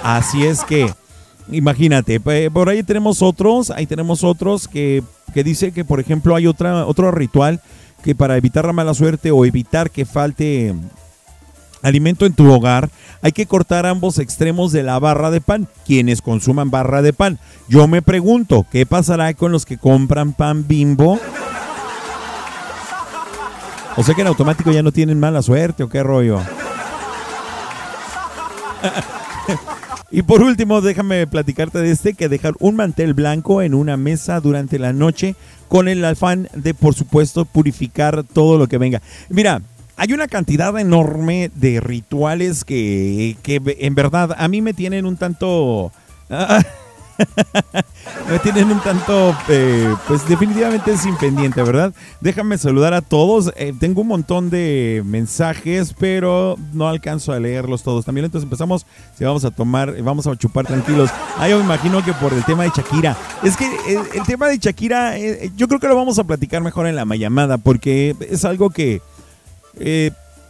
Así 0.04 0.46
es 0.46 0.64
que 0.64 0.92
Imagínate, 1.52 2.20
por 2.20 2.70
ahí 2.70 2.84
tenemos 2.84 3.22
otros, 3.22 3.72
ahí 3.72 3.86
tenemos 3.86 4.24
otros 4.24 4.68
que, 4.68 5.04
que 5.34 5.44
dice 5.44 5.72
que, 5.72 5.86
por 5.86 6.00
ejemplo, 6.00 6.36
hay 6.36 6.48
otra, 6.48 6.86
otro 6.86 7.12
ritual 7.12 7.62
que 8.04 8.16
para 8.16 8.38
evitar 8.38 8.66
la 8.66 8.74
mala 8.74 8.94
suerte 8.94 9.32
o 9.32 9.46
evitar 9.46 9.90
que 9.90 10.06
falte 10.06 10.74
alimento 11.82 12.26
en 12.26 12.34
tu 12.34 12.52
hogar, 12.52 12.90
hay 13.22 13.32
que 13.32 13.46
cortar 13.46 13.86
ambos 13.86 14.20
extremos 14.20 14.72
de 14.72 14.84
la 14.84 15.00
barra 15.00 15.32
de 15.32 15.42
pan, 15.42 15.68
quienes 15.86 16.22
consuman 16.22 16.70
barra 16.70 17.02
de 17.02 17.14
pan. 17.14 17.40
Yo 17.68 17.88
me 17.88 18.02
pregunto, 18.02 18.66
¿qué 18.72 18.86
pasará 18.86 19.34
con 19.34 19.52
los 19.52 19.66
que 19.66 19.78
compran 19.78 20.34
pan 20.34 20.68
bimbo? 20.68 21.20
O 23.96 24.04
sea 24.04 24.14
que 24.14 24.22
en 24.22 24.28
automático 24.28 24.72
ya 24.72 24.84
no 24.84 24.92
tienen 24.92 25.20
mala 25.20 25.42
suerte 25.42 25.84
o 25.84 25.90
qué 25.90 26.04
rollo. 26.04 26.42
Y 30.10 30.22
por 30.22 30.42
último, 30.42 30.82
déjame 30.82 31.28
platicarte 31.28 31.80
de 31.80 31.92
este, 31.92 32.14
que 32.14 32.30
dejar 32.30 32.54
un 32.60 32.76
mantel 32.76 33.14
blanco 33.14 33.62
en 33.62 33.74
una 33.74 33.98
mesa 33.98 34.40
durante 34.40 34.80
la 34.80 34.94
noche 34.94 35.36
con 35.68 35.90
el 35.90 36.04
afán 36.06 36.48
de, 36.54 36.74
por 36.74 36.94
supuesto, 36.94 37.44
purificar 37.44 38.24
todo 38.24 38.58
lo 38.58 38.68
que 38.68 38.78
venga. 38.78 39.02
Mira, 39.30 39.62
hay 39.98 40.14
una 40.14 40.28
cantidad 40.28 40.78
enorme 40.80 41.52
de 41.56 41.82
rituales 41.82 42.64
que, 42.64 43.36
que 43.44 43.62
en 43.80 43.96
verdad 43.96 44.36
a 44.38 44.48
mí 44.48 44.62
me 44.62 44.74
tienen 44.74 45.06
un 45.06 45.18
tanto... 45.18 45.92
me 48.30 48.40
tienen 48.40 48.72
un 48.72 48.80
tanto, 48.80 49.36
eh, 49.50 49.94
pues 50.08 50.28
definitivamente 50.28 50.98
sin 50.98 51.16
pendiente, 51.18 51.62
¿verdad? 51.64 51.94
Déjame 52.22 52.58
saludar 52.58 52.94
a 52.94 53.02
todos. 53.02 53.52
Eh, 53.56 53.74
tengo 53.78 54.02
un 54.02 54.08
montón 54.08 54.50
de 54.50 55.02
mensajes, 55.06 55.94
pero 55.98 56.58
no 56.74 56.88
alcanzo 56.88 57.34
a 57.34 57.40
leerlos 57.40 57.84
todos 57.84 58.06
también. 58.06 58.26
Entonces 58.26 58.46
empezamos, 58.46 58.86
si 59.18 59.24
vamos 59.24 59.46
a 59.46 59.52
tomar, 59.52 60.02
vamos 60.02 60.28
a 60.28 60.36
chupar 60.36 60.66
tranquilos. 60.66 61.10
Ah, 61.38 61.48
yo 61.48 61.58
me 61.58 61.66
imagino 61.66 62.04
que 62.04 62.14
por 62.14 62.34
el 62.34 62.44
tema 62.44 62.64
de 62.64 62.72
Shakira. 62.76 63.18
Es 63.44 63.58
que 63.58 63.66
el, 63.88 64.24
tema 64.26 64.48
de 64.48 64.58
Shakira, 64.58 65.18
eh, 65.18 65.52
yo 65.56 65.68
creo 65.68 65.80
que 65.80 65.88
lo 65.88 65.96
vamos 65.96 66.20
a 66.20 66.24
platicar 66.24 66.62
mejor 66.62 66.88
en 66.88 66.96
la 66.96 67.06
llamada, 67.16 67.58
porque 67.58 68.16
es 68.30 68.46
algo 68.46 68.70
que... 68.70 69.02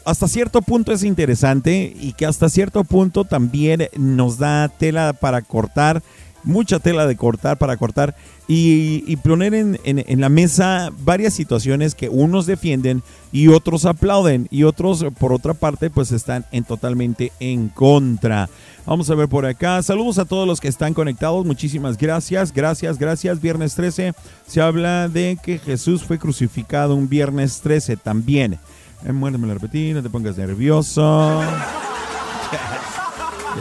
hasta 0.06 0.28
cierto 0.28 0.62
punto 0.62 0.92
es 0.94 1.04
interesante 1.04 1.94
y 2.00 2.14
que 2.14 2.26
hasta 2.26 2.50
cierto 2.50 2.84
punto 2.84 3.26
también 3.26 3.90
nos 3.98 4.38
da 4.38 4.70
tela 4.70 5.14
para 5.14 5.42
cortar 5.42 6.02
mucha 6.44 6.80
tela 6.80 7.06
de 7.06 7.16
cortar 7.16 7.58
para 7.58 7.78
cortar 7.78 8.16
y, 8.48 9.16
poner 9.18 9.54
en, 9.54 10.22
la 10.22 10.30
mesa 10.30 10.90
varias 11.00 11.34
situaciones 11.34 11.96
que 11.96 12.08
unos 12.08 12.46
defienden 12.46 13.04
y 13.32 13.50
otros 13.50 13.86
aplauden 13.86 14.48
y 14.50 14.64
otros 14.64 15.06
por 15.20 15.34
otra 15.34 15.54
parte 15.54 15.90
pues 15.90 16.12
están 16.12 16.46
en 16.52 16.64
totalmente 16.64 17.32
en 17.40 17.68
contra. 17.68 18.50
Vamos 18.86 19.10
a 19.10 19.16
ver 19.16 19.28
por 19.28 19.46
acá. 19.46 19.84
Saludos 19.84 20.18
a 20.18 20.26
todos 20.26 20.48
los 20.48 20.62
que 20.62 20.70
están 20.70 20.94
conectados. 20.94 21.46
Muchísimas 21.46 21.98
gracias. 21.98 22.54
Gracias, 22.54 22.98
gracias. 22.98 23.42
Viernes 23.42 23.76
13 23.76 24.14
se 24.48 24.62
habla 24.62 25.10
de 25.10 25.38
que 25.44 25.60
Jesús 25.60 26.04
fue 26.04 26.18
crucificado 26.18 26.96
un 26.96 27.10
viernes 27.10 27.60
13 27.60 27.98
también. 27.98 28.58
Eh, 29.06 29.14
la 29.14 29.54
repetí, 29.54 29.94
no 29.94 30.02
te 30.02 30.10
pongas 30.10 30.38
nervioso. 30.38 31.42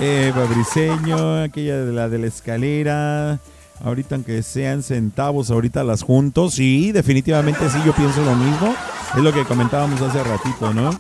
Eh, 0.01 0.33
Fabriceño, 0.35 1.43
aquella 1.43 1.79
de 1.79 1.93
la 1.93 2.09
de 2.09 2.19
la 2.19 2.27
escalera. 2.27 3.41
Ahorita, 3.85 4.15
aunque 4.15 4.43
sean 4.43 4.83
centavos, 4.83 5.51
ahorita 5.51 5.85
las 5.85 6.03
juntos. 6.03 6.55
Sí, 6.55 6.93
definitivamente 6.93 7.69
sí, 7.71 7.79
yo 7.85 7.95
pienso 7.95 8.25
lo 8.25 8.35
mismo. 8.35 8.75
Es 9.17 9.23
lo 9.23 9.33
que 9.33 9.45
comentábamos 9.45 10.01
hace 10.01 10.23
ratito, 10.23 10.73
¿no? 10.73 10.91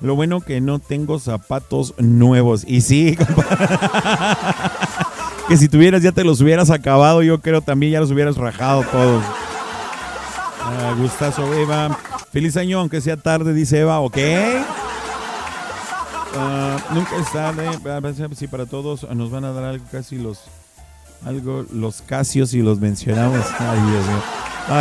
Lo 0.00 0.14
bueno 0.14 0.40
que 0.40 0.60
no 0.60 0.78
tengo 0.78 1.18
zapatos 1.18 1.94
nuevos. 1.98 2.64
Y 2.66 2.82
sí, 2.82 3.16
que 5.48 5.56
si 5.56 5.68
tuvieras 5.68 6.02
ya 6.02 6.12
te 6.12 6.24
los 6.24 6.40
hubieras 6.40 6.70
acabado. 6.70 7.22
Yo 7.22 7.40
creo 7.40 7.62
también 7.62 7.92
ya 7.92 8.00
los 8.00 8.10
hubieras 8.10 8.36
rajado 8.36 8.84
todos. 8.84 9.24
Ah, 10.60 10.94
gustazo, 10.98 11.52
Eva. 11.54 11.96
Feliz 12.32 12.56
año, 12.56 12.78
aunque 12.78 13.00
sea 13.00 13.16
tarde, 13.16 13.52
dice 13.52 13.80
Eva. 13.80 14.00
Ok. 14.00 14.18
Ah, 16.34 16.76
nunca 16.92 17.16
es 17.16 17.32
tarde. 17.32 17.68
Sí, 18.36 18.46
para 18.46 18.66
todos 18.66 19.08
nos 19.10 19.30
van 19.30 19.44
a 19.44 19.52
dar 19.52 19.64
algo 19.64 19.84
casi 19.90 20.16
los 20.18 20.44
algo 21.24 21.64
los 21.72 22.02
casios 22.02 22.54
y 22.54 22.62
los 22.62 22.80
mencionamos. 22.80 23.44
Ay, 23.58 23.80
Dios 23.90 24.06
mío. 24.06 24.22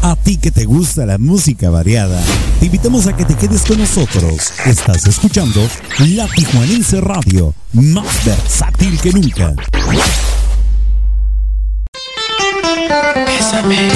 A 0.05 0.17
ti 0.17 0.35
que 0.35 0.51
te 0.51 0.65
gusta 0.65 1.05
la 1.05 1.17
música 1.17 1.69
variada, 1.69 2.21
te 2.59 2.65
invitamos 2.65 3.07
a 3.07 3.15
que 3.15 3.23
te 3.23 3.35
quedes 3.35 3.61
con 3.61 3.77
nosotros. 3.77 4.51
Estás 4.65 5.07
escuchando 5.07 5.65
La 5.99 6.27
Tijuanense 6.27 6.99
Radio, 6.99 7.53
más 7.71 8.25
versátil 8.25 8.99
que 8.99 9.13
nunca. 9.13 9.55
Bésame. 13.25 13.87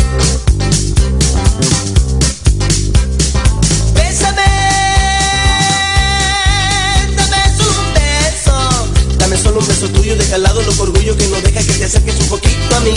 Dame 7.17 7.35
un 7.59 7.93
beso. 7.93 8.87
Dame 9.17 9.37
solo 9.37 9.59
un 9.59 9.67
beso 9.67 9.89
tuyo, 9.89 10.15
deja 10.15 10.35
al 10.35 10.43
lado 10.43 10.61
lo 10.61 10.71
orgullo 10.81 11.17
que 11.17 11.27
no 11.27 11.35
deja 11.41 11.59
que 11.59 11.73
te 11.73 11.83
acerques 11.83 12.15
un 12.21 12.27
poquito 12.27 12.75
a 12.77 12.79
mí. 12.79 12.93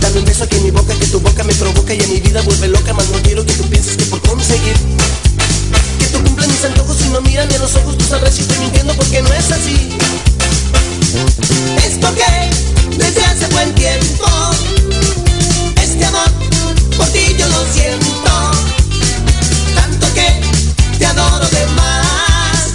Dame 0.00 0.20
un 0.20 0.24
beso 0.24 0.44
aquí 0.44 0.56
en 0.56 0.64
mi 0.64 0.70
boca 0.70 0.94
que 0.94 1.06
tu 1.06 1.20
boca 1.20 1.42
me 1.44 1.54
provoca 1.54 1.92
y 1.92 2.00
a 2.00 2.06
mi 2.06 2.20
vida 2.20 2.40
vuelve 2.42 2.68
loca, 2.68 2.94
más 2.94 3.08
no 3.10 3.20
quiero 3.22 3.44
que 3.44 3.52
tú 3.54 3.68
pienses 3.68 3.96
que 3.96 4.04
por 4.06 4.20
conseguir 4.22 4.76
que 5.98 6.06
tú 6.06 6.22
cumplas 6.22 6.48
mis 6.48 6.64
antojos 6.64 6.96
y 7.04 7.08
no 7.08 7.20
miran 7.20 7.52
a 7.52 7.58
los 7.58 7.74
ojos, 7.76 7.98
tú 7.98 8.04
sabrás 8.04 8.34
si 8.34 8.42
estoy 8.42 8.58
mintiendo 8.58 8.94
porque 8.94 9.22
no 9.22 9.32
es 9.32 9.50
así. 9.50 9.88
Es 11.84 11.98
porque 12.00 12.24
desde 12.96 13.24
hace 13.24 13.46
buen 13.48 13.74
tiempo 13.74 14.26
este 15.82 16.04
amor 16.04 16.30
por 16.96 17.06
ti 17.08 17.36
yo 17.38 17.48
lo 17.48 17.66
siento 17.72 18.30
tanto 19.74 20.06
que 20.14 20.40
te 20.98 21.06
adoro 21.06 21.48
de 21.48 21.66
más. 21.76 22.74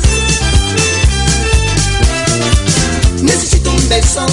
Necesito 3.21 3.71
un 3.71 3.89
beso, 3.89 4.25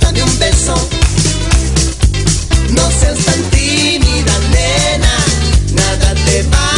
dame 0.00 0.22
un 0.22 0.38
beso. 0.38 1.01
No 2.74 2.90
seas 2.90 3.18
tan 3.24 3.42
tímida, 3.50 4.34
nena, 4.50 5.14
nada 5.74 6.14
te 6.26 6.42
va 6.44 6.71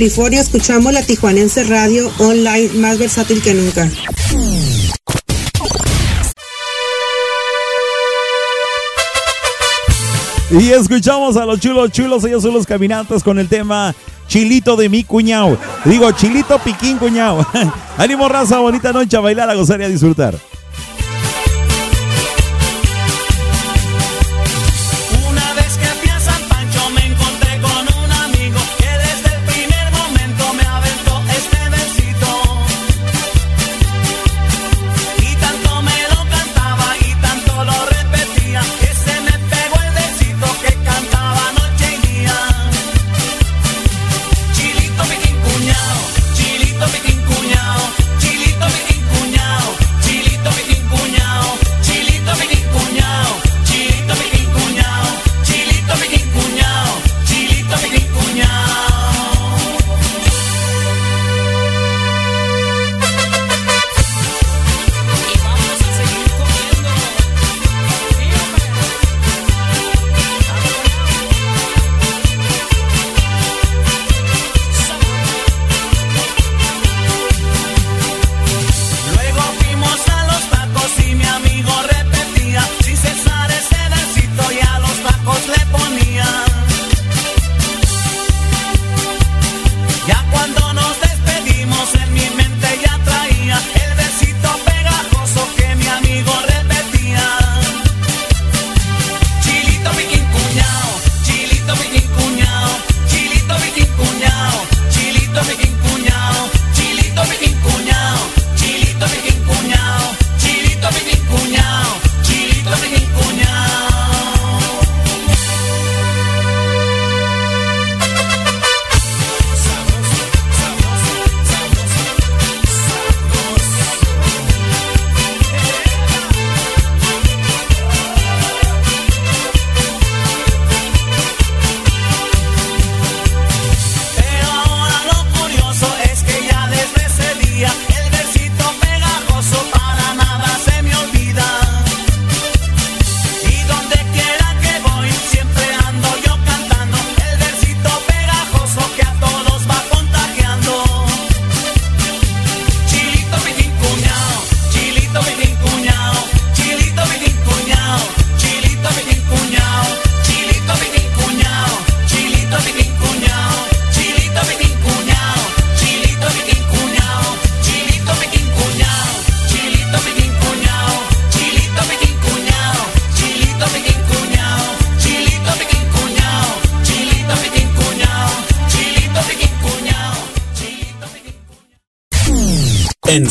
California 0.00 0.40
escuchamos 0.40 0.94
la 0.94 1.02
Tijuanense 1.02 1.62
Radio 1.64 2.10
online 2.16 2.70
más 2.76 2.98
versátil 2.98 3.42
que 3.42 3.52
nunca. 3.52 3.86
Y 10.52 10.70
escuchamos 10.70 11.36
a 11.36 11.44
los 11.44 11.60
chulos 11.60 11.92
chulos, 11.92 12.24
ellos 12.24 12.42
son 12.42 12.54
los 12.54 12.66
caminantes 12.66 13.22
con 13.22 13.38
el 13.38 13.46
tema 13.46 13.94
Chilito 14.26 14.74
de 14.74 14.88
mi 14.88 15.04
cuñao 15.04 15.58
Digo, 15.84 16.10
Chilito 16.12 16.58
Piquín 16.60 16.96
cuñao 16.96 17.46
Ánimo 17.98 18.26
raza, 18.26 18.58
bonita 18.58 18.94
noche 18.94 19.18
a 19.18 19.20
bailar, 19.20 19.50
a 19.50 19.54
gozar 19.54 19.82
y 19.82 19.84
a 19.84 19.88
disfrutar. 19.90 20.34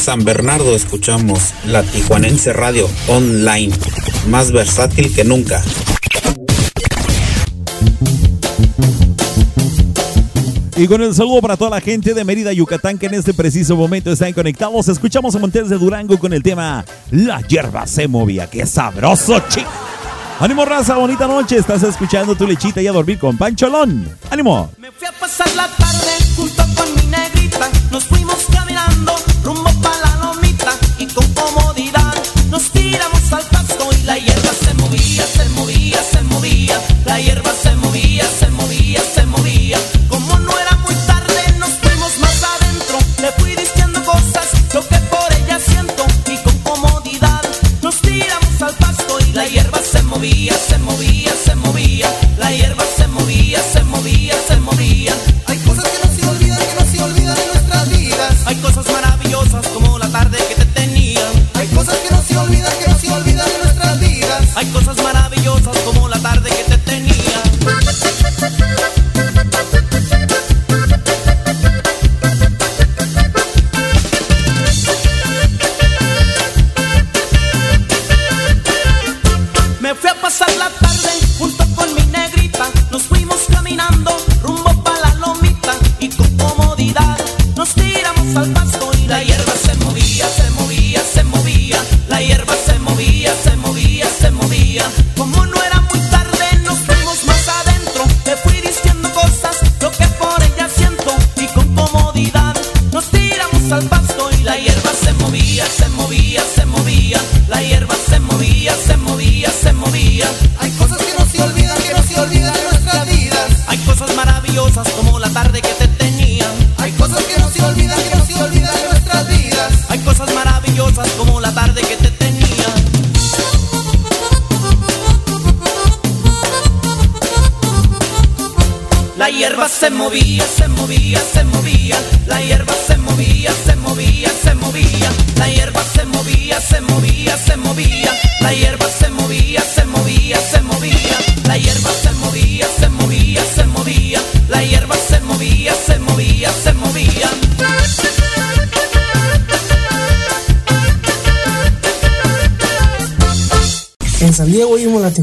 San 0.09 0.25
Bernardo 0.25 0.75
escuchamos 0.75 1.53
la 1.67 1.83
Tijuanense 1.83 2.51
Radio 2.51 2.89
Online, 3.09 3.71
más 4.27 4.51
versátil 4.51 5.13
que 5.13 5.23
nunca. 5.23 5.61
Y 10.75 10.87
con 10.87 11.03
el 11.03 11.13
saludo 11.13 11.41
para 11.41 11.57
toda 11.57 11.69
la 11.69 11.79
gente 11.79 12.15
de 12.15 12.23
Mérida, 12.23 12.51
Yucatán, 12.51 12.97
que 12.97 13.05
en 13.05 13.13
este 13.13 13.35
preciso 13.35 13.75
momento 13.75 14.11
están 14.11 14.33
conectados. 14.33 14.87
Escuchamos 14.87 15.35
a 15.35 15.37
Montes 15.37 15.69
de 15.69 15.77
Durango 15.77 16.17
con 16.17 16.33
el 16.33 16.41
tema 16.41 16.83
La 17.11 17.41
hierba 17.41 17.85
se 17.85 18.07
movía. 18.07 18.49
¡Qué 18.49 18.65
sabroso, 18.65 19.39
chico! 19.47 19.69
¡Ánimo, 20.39 20.65
raza! 20.65 20.95
¡Bonita 20.97 21.27
noche! 21.27 21.57
Estás 21.57 21.83
escuchando 21.83 22.33
tu 22.33 22.47
lechita 22.47 22.81
y 22.81 22.87
a 22.87 22.91
dormir 22.91 23.19
con 23.19 23.37
Pancholón. 23.37 24.09
¡Ánimo! 24.31 24.71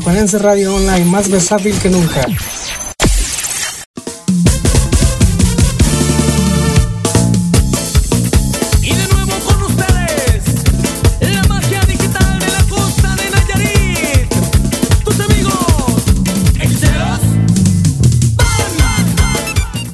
Palense 0.07 0.38
Radio 0.38 0.73
Online, 0.73 1.05
más 1.07 1.29
versátil 1.29 1.77
que 1.81 1.90
nunca. 1.90 2.25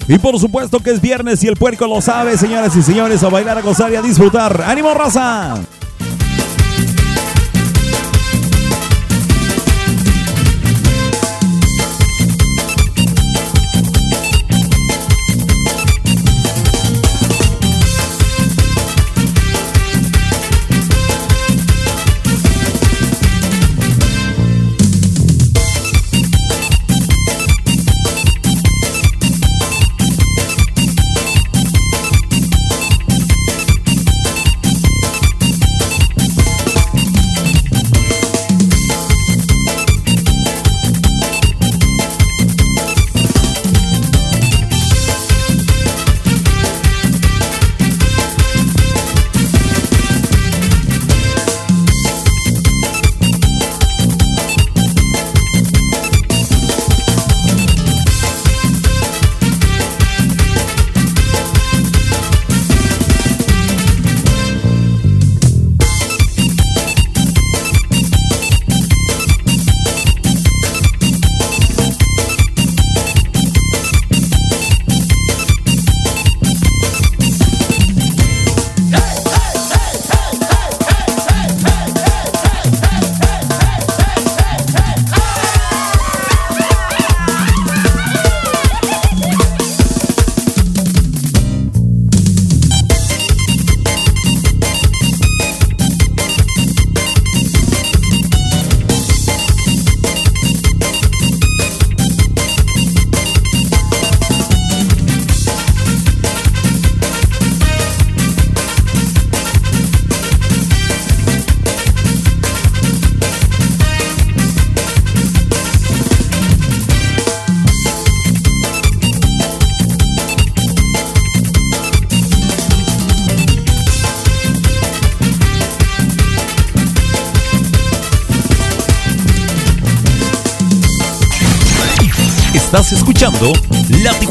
Y 0.06 0.18
por 0.18 0.38
supuesto 0.38 0.80
que 0.80 0.90
es 0.90 1.00
viernes 1.00 1.42
y 1.42 1.48
el 1.48 1.56
puerco 1.56 1.86
lo 1.86 2.02
sabe, 2.02 2.36
señoras 2.36 2.76
y 2.76 2.82
señores, 2.82 3.22
a 3.22 3.30
bailar, 3.30 3.56
a 3.56 3.62
gozar 3.62 3.90
y 3.90 3.96
a 3.96 4.02
disfrutar. 4.02 4.62
¡Ánimo, 4.66 4.92
raza! 4.92 5.58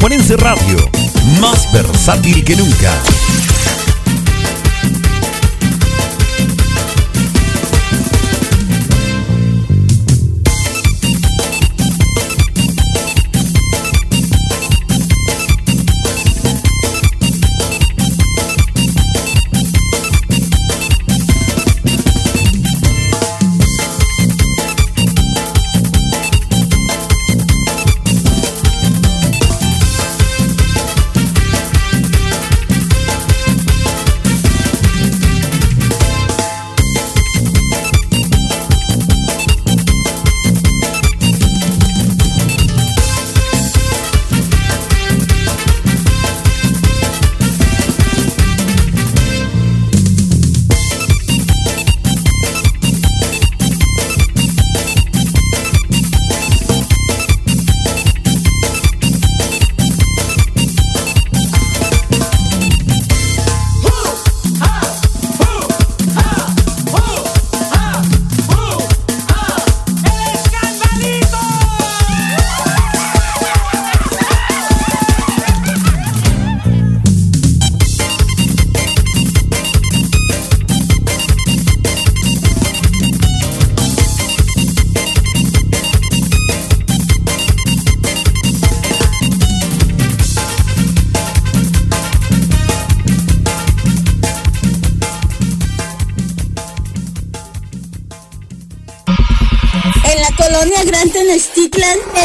La 0.01 0.07
Tijuanense 0.07 0.35
Radio, 0.37 0.77
más 1.39 1.71
versátil 1.71 2.43
que 2.43 2.55
nunca. 2.55 2.91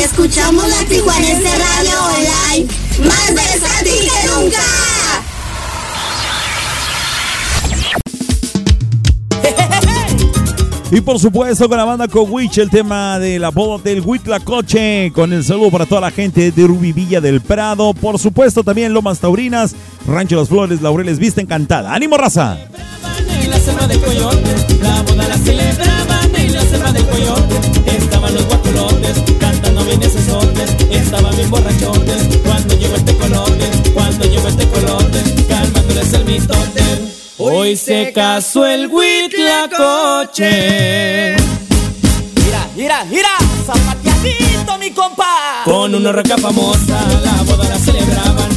Escuchamos 0.02 0.68
la 0.68 0.84
Tijuanense 0.86 1.48
Radio 1.48 1.98
Online, 2.04 2.66
más 3.06 3.34
versátil 3.34 3.92
que 4.00 4.28
nunca. 4.28 4.58
Y 10.90 11.00
por 11.00 11.18
supuesto 11.18 11.68
con 11.68 11.78
la 11.78 11.84
banda 11.84 12.06
Cowich, 12.06 12.58
el 12.58 12.70
tema 12.70 13.18
de 13.18 13.38
la 13.38 13.50
boda 13.50 13.82
del 13.82 14.02
Huitlacoche, 14.02 15.10
con 15.14 15.32
el 15.32 15.42
saludo 15.42 15.70
para 15.70 15.86
toda 15.86 16.02
la 16.02 16.10
gente 16.10 16.52
de 16.52 16.66
Rubivilla 16.66 17.20
del 17.20 17.40
Prado, 17.40 17.94
por 17.94 18.18
supuesto 18.18 18.62
también 18.62 18.92
Lomas 18.92 19.20
Taurinas, 19.20 19.74
Rancho 20.06 20.36
Las 20.36 20.48
Flores, 20.48 20.82
Laureles 20.82 21.18
Vista 21.18 21.40
Encantada. 21.40 21.94
¡Ánimo, 21.94 22.16
raza! 22.16 22.58
la 24.82 25.02
boda 25.02 25.28
la 25.28 25.36
celebraban 25.38 26.34
en 26.36 26.52
la 26.52 26.60
selva 26.60 26.92
del 26.92 27.06
coyote, 27.06 27.60
bien 29.98 30.10
esos 30.10 30.24
sotes, 30.24 30.70
estaban 30.90 31.34
bien 31.36 31.50
borrachotes, 31.50 32.38
cuando 32.44 32.74
llegó 32.76 32.96
este 32.96 33.16
colote, 33.16 33.70
cuando 33.94 34.24
llegó 34.24 34.48
este 34.48 34.68
colote, 34.68 35.22
calmándoles 35.48 36.12
el 36.12 36.24
mitote. 36.24 36.82
Hoy 37.38 37.76
se 37.76 38.12
casó 38.12 38.66
el 38.66 38.86
huitlacoche. 38.88 40.46
Mira, 42.44 42.68
mira, 42.76 43.04
mira, 43.04 43.28
zapateadito 43.66 44.78
mi 44.78 44.90
compa. 44.90 45.62
Con 45.64 45.94
una 45.94 46.12
roca 46.12 46.36
famosa, 46.38 46.98
la 47.24 47.42
boda 47.42 47.68
la 47.68 47.78
celebraban, 47.78 48.55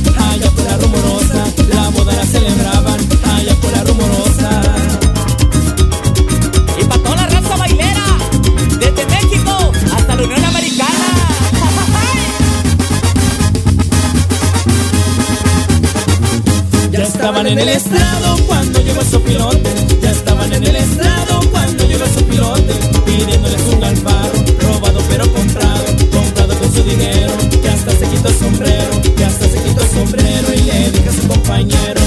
estaban 17.20 17.48
en 17.48 17.60
el 17.60 17.68
estrado 17.68 18.38
cuando 18.48 18.80
llegó 18.80 19.02
su 19.04 19.22
pilote. 19.22 19.70
Ya 20.02 20.12
estaban 20.12 20.54
en 20.54 20.64
el 20.66 20.74
estrado 20.78 21.42
cuando 21.52 21.86
llegó 21.86 22.06
su 22.06 22.24
pilote. 22.24 22.74
Pidiéndoles 23.06 23.62
un 23.74 23.84
alfaro, 23.84 24.32
robado 24.62 25.02
pero 25.10 25.30
comprado. 25.34 25.84
Comprado 26.14 26.58
con 26.58 26.74
su 26.74 26.82
dinero. 26.82 27.34
Que 27.62 27.70
hasta 27.70 27.92
se 27.92 28.08
quitó 28.08 28.30
el 28.30 28.36
sombrero. 28.36 29.02
Que 29.18 29.26
hasta 29.26 29.50
se 29.50 29.62
quitó 29.62 29.82
el 29.82 29.90
sombrero 29.90 30.54
y 30.56 30.62
le 30.62 30.92
dijo 30.92 31.10
a 31.10 31.14
su 31.14 31.28
compañero. 31.28 32.00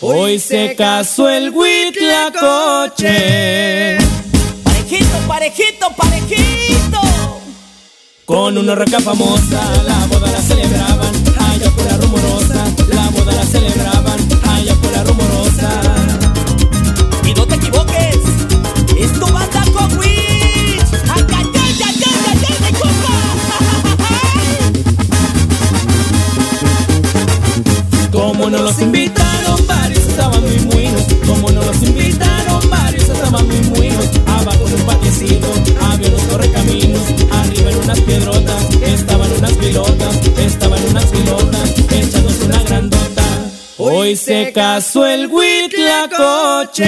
Hoy 0.00 0.38
se 0.38 0.76
casó 0.76 1.28
el 1.28 1.50
huitlacoche. 1.50 3.08
Parejito, 4.62 5.18
parejito, 5.26 5.90
parejito. 5.96 7.00
Con 8.24 8.56
una 8.56 8.76
roca 8.76 9.00
famosa, 9.00 9.60
la 9.84 10.06
boda 10.06 10.30
la 10.30 10.40
celebraban, 10.40 11.12
allá 11.50 11.68
por 11.72 11.84
la 11.84 11.96
rumorosa, 11.96 12.41
los 28.62 28.80
invitaron, 28.80 29.66
varios 29.66 30.06
estaban 30.06 30.40
muy 30.42 30.58
muinos. 30.60 31.02
Como 31.26 31.50
no 31.50 31.62
los 31.64 31.82
invitaron, 31.82 32.70
varios 32.70 33.08
estaban 33.08 33.46
muy 33.46 33.60
muinos. 33.62 34.06
Abajo 34.26 34.68
en 34.68 34.74
un 34.74 34.82
patiecito 34.82 35.48
había 35.80 36.08
unos 36.08 36.22
correcaminos. 36.22 37.02
Arriba 37.30 37.70
en 37.70 37.78
unas 37.78 38.00
piedrotas 38.00 38.70
estaban 38.82 39.32
unas 39.32 39.52
pilotas. 39.54 40.16
Estaban 40.38 40.84
unas 40.90 41.06
pilotas 41.06 41.70
echándose 41.90 42.44
una 42.44 42.62
grandota. 42.62 43.24
Hoy 43.78 44.16
se 44.16 44.52
casó 44.52 45.06
el 45.06 45.26
huitlacoche. 45.26 46.82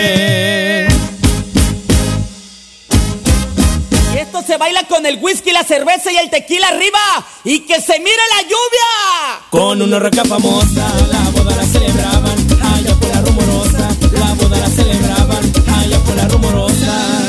Y 0.87 1.14
se 4.47 4.57
baila 4.57 4.85
con 4.85 5.05
el 5.07 5.19
whisky, 5.21 5.53
la 5.53 5.65
cerveza 5.65 6.13
y 6.13 6.17
el 6.17 6.31
tequila 6.31 6.69
arriba. 6.69 6.99
Y 7.45 7.61
que 7.61 7.81
se 7.81 7.99
mire 7.99 8.23
la 8.37 8.43
lluvia. 8.43 9.49
Con 9.51 9.83
una 9.83 9.99
roca 9.99 10.25
famosa, 10.25 10.93
la 11.11 11.31
boda 11.31 11.57
la 11.57 11.65
celebraban. 11.65 12.47
Allá 12.75 12.95
por 12.95 13.09
la 13.09 13.21
rumorosa, 13.23 13.89
la 14.13 14.35
boda 14.35 14.59
la 14.59 14.69
celebraban. 14.69 15.53
Allá 15.79 15.99
por 16.01 16.17
la 16.17 16.29
rumorosa. 16.29 17.25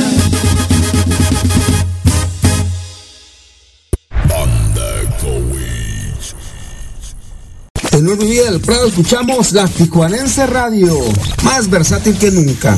En 7.91 8.09
un 8.09 8.19
día 8.19 8.51
del 8.51 8.59
Prado 8.59 8.87
escuchamos 8.87 9.53
la 9.53 9.67
Tijuanense 9.69 10.45
Radio, 10.47 10.99
más 11.43 11.69
versátil 11.69 12.17
que 12.17 12.29
nunca. 12.29 12.77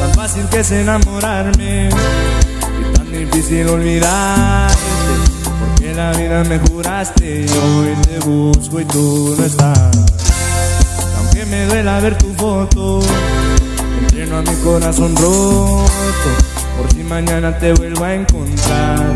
Tan 0.00 0.14
fácil 0.14 0.48
que 0.48 0.58
es 0.58 0.70
enamorarme 0.72 1.88
difícil 3.36 3.68
olvidarte. 3.68 4.74
Porque 5.60 5.94
la 5.94 6.12
vida 6.12 6.42
me 6.44 6.58
juraste 6.58 7.44
y 7.44 7.58
hoy 7.58 7.94
te 8.02 8.18
busco 8.26 8.80
y 8.80 8.84
tú 8.86 9.34
no 9.38 9.44
estás. 9.44 9.90
Aunque 11.18 11.44
me 11.46 11.66
duela 11.66 12.00
ver 12.00 12.16
tu 12.16 12.32
foto, 12.34 13.00
entreno 14.00 14.38
a 14.38 14.42
mi 14.42 14.54
corazón 14.64 15.14
roto. 15.16 15.86
Por 16.76 16.92
si 16.92 17.02
mañana 17.02 17.58
te 17.58 17.72
vuelvo 17.74 18.04
a 18.04 18.14
encontrar. 18.14 19.14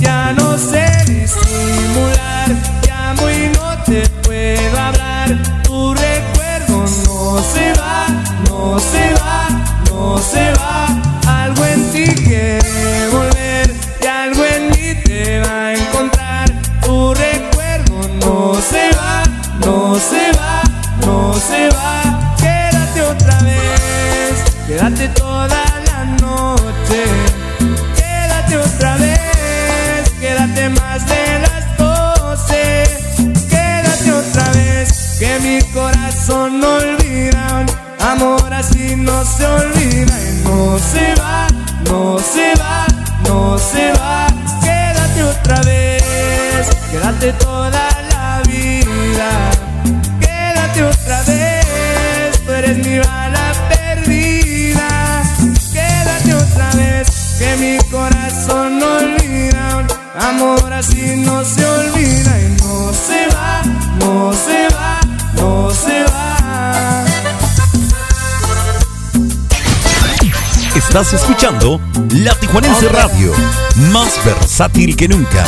Ya 0.00 0.32
no 0.32 0.56
sé 0.56 0.86
disimular, 1.06 2.48
llamo 2.86 3.30
y 3.30 3.48
no 3.54 3.82
te 3.84 4.08
puedo 4.22 4.78
hablar. 4.78 5.62
Tu 5.62 5.94
recuerdo 5.94 6.78
no 6.78 7.42
se 7.42 7.72
va, 7.80 8.06
no 8.48 8.78
se 8.78 9.14
va, 9.14 9.48
no 9.90 10.18
se 10.18 10.52
va. 10.52 11.05
Algo 11.76 11.84
en 11.84 11.90
ti 11.90 13.35
quédate 47.26 47.44
toda 47.44 47.88
la 48.10 48.42
vida. 48.46 49.50
Quédate 50.20 50.82
otra 50.82 51.22
vez, 51.22 52.44
tú 52.44 52.52
eres 52.52 52.86
mi 52.86 52.98
bala 52.98 53.52
perdida. 53.68 55.22
Quédate 55.72 56.34
otra 56.34 56.70
vez, 56.74 57.36
que 57.38 57.56
mi 57.56 57.78
corazón 57.90 58.78
no 58.78 58.86
olvida. 58.96 59.86
Amor 60.20 60.72
así 60.72 61.16
no 61.16 61.44
se 61.44 61.64
olvida 61.64 62.40
y 62.40 62.62
no 62.62 62.92
se 62.92 63.26
va, 63.34 63.62
no 64.00 64.32
se 64.32 64.68
va, 64.74 65.00
no 65.34 65.70
se 65.70 66.04
va. 66.04 67.04
Estás 70.74 71.12
escuchando 71.12 71.80
La 72.10 72.34
Tijuanense 72.34 72.88
Radio, 72.88 73.32
más 73.92 74.12
versátil 74.24 74.96
que 74.96 75.08
nunca. 75.08 75.44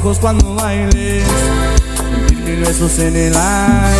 Ojos 0.00 0.18
cuando 0.18 0.54
bailes, 0.54 1.24
sentir 1.96 2.38
mil 2.38 2.60
besos 2.60 2.98
en 3.00 3.16
el 3.16 3.36
aire, 3.36 3.98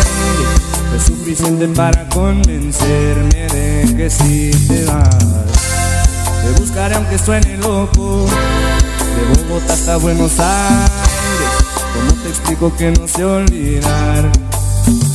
es 0.97 1.03
suficiente 1.03 1.67
para 1.67 2.07
convencerme 2.09 3.47
de 3.47 3.93
que 3.95 4.09
si 4.09 4.51
te 4.67 4.83
vas. 4.85 5.09
Te 6.43 6.59
buscaré 6.59 6.95
aunque 6.95 7.17
suene 7.19 7.57
loco, 7.57 8.25
de 8.25 9.43
Bogotá 9.43 9.73
hasta 9.73 9.97
Buenos 9.97 10.39
Aires. 10.39 10.91
¿Cómo 11.93 12.21
te 12.23 12.29
explico 12.29 12.75
que 12.75 12.91
no 12.91 13.07
sé 13.07 13.23
olvidar? 13.23 14.31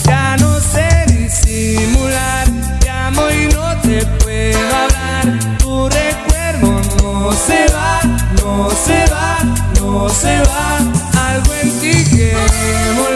Ya 0.05 0.37
no 0.37 0.61
sé 0.61 1.05
disimular, 1.09 2.47
te 2.81 2.91
amo 2.91 3.23
y 3.31 3.53
no 3.53 3.81
te 3.81 4.07
puedo 4.23 4.59
hablar. 4.77 5.59
Tu 5.59 5.89
recuerdo 5.89 6.81
no 7.03 7.33
se 7.33 7.67
va, 7.73 8.01
no 8.41 8.71
se 8.71 9.05
va, 9.13 9.39
se 10.09 10.43
va. 10.43 10.79
Algo 11.29 11.55
en 11.63 11.71
ti 11.81 12.05
quiere 12.11 13.16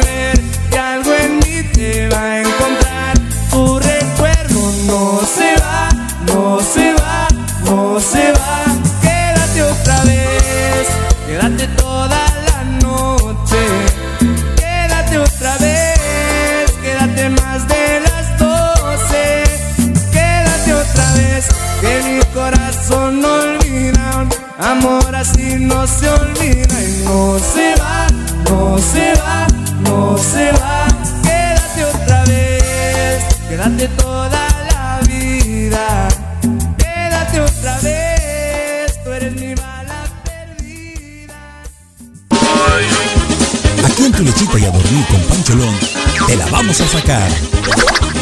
vamos 46.70 46.80
a 46.82 46.98
sacar. 47.00 47.28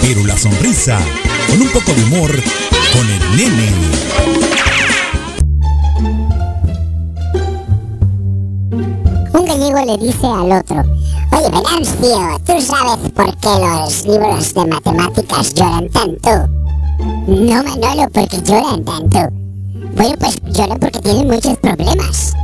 Pero 0.00 0.24
la 0.24 0.38
sonrisa, 0.38 0.98
con 1.48 1.60
un 1.60 1.68
poco 1.68 1.92
de 1.92 2.02
humor, 2.04 2.30
con 2.94 3.10
el 3.10 3.36
nene. 3.36 3.72
Un 9.34 9.44
gallego 9.44 9.84
le 9.84 9.98
dice 9.98 10.26
al 10.26 10.52
otro, 10.52 10.82
oye 11.32 11.50
Venancio, 11.50 12.40
¿tú 12.46 12.60
sabes 12.62 13.10
por 13.14 13.36
qué 13.36 13.48
los 13.48 14.06
libros 14.06 14.54
de 14.54 14.64
matemáticas 14.64 15.52
lloran 15.52 15.90
tanto? 15.90 16.48
No, 17.26 17.62
Manolo, 17.64 18.08
porque 18.14 18.40
lloran 18.44 18.82
tanto. 18.82 19.28
Bueno, 19.94 20.14
pues 20.18 20.40
lloran 20.54 20.78
porque 20.78 21.00
tienen 21.00 21.26
muchos 21.26 21.58
problemas. 21.58 22.37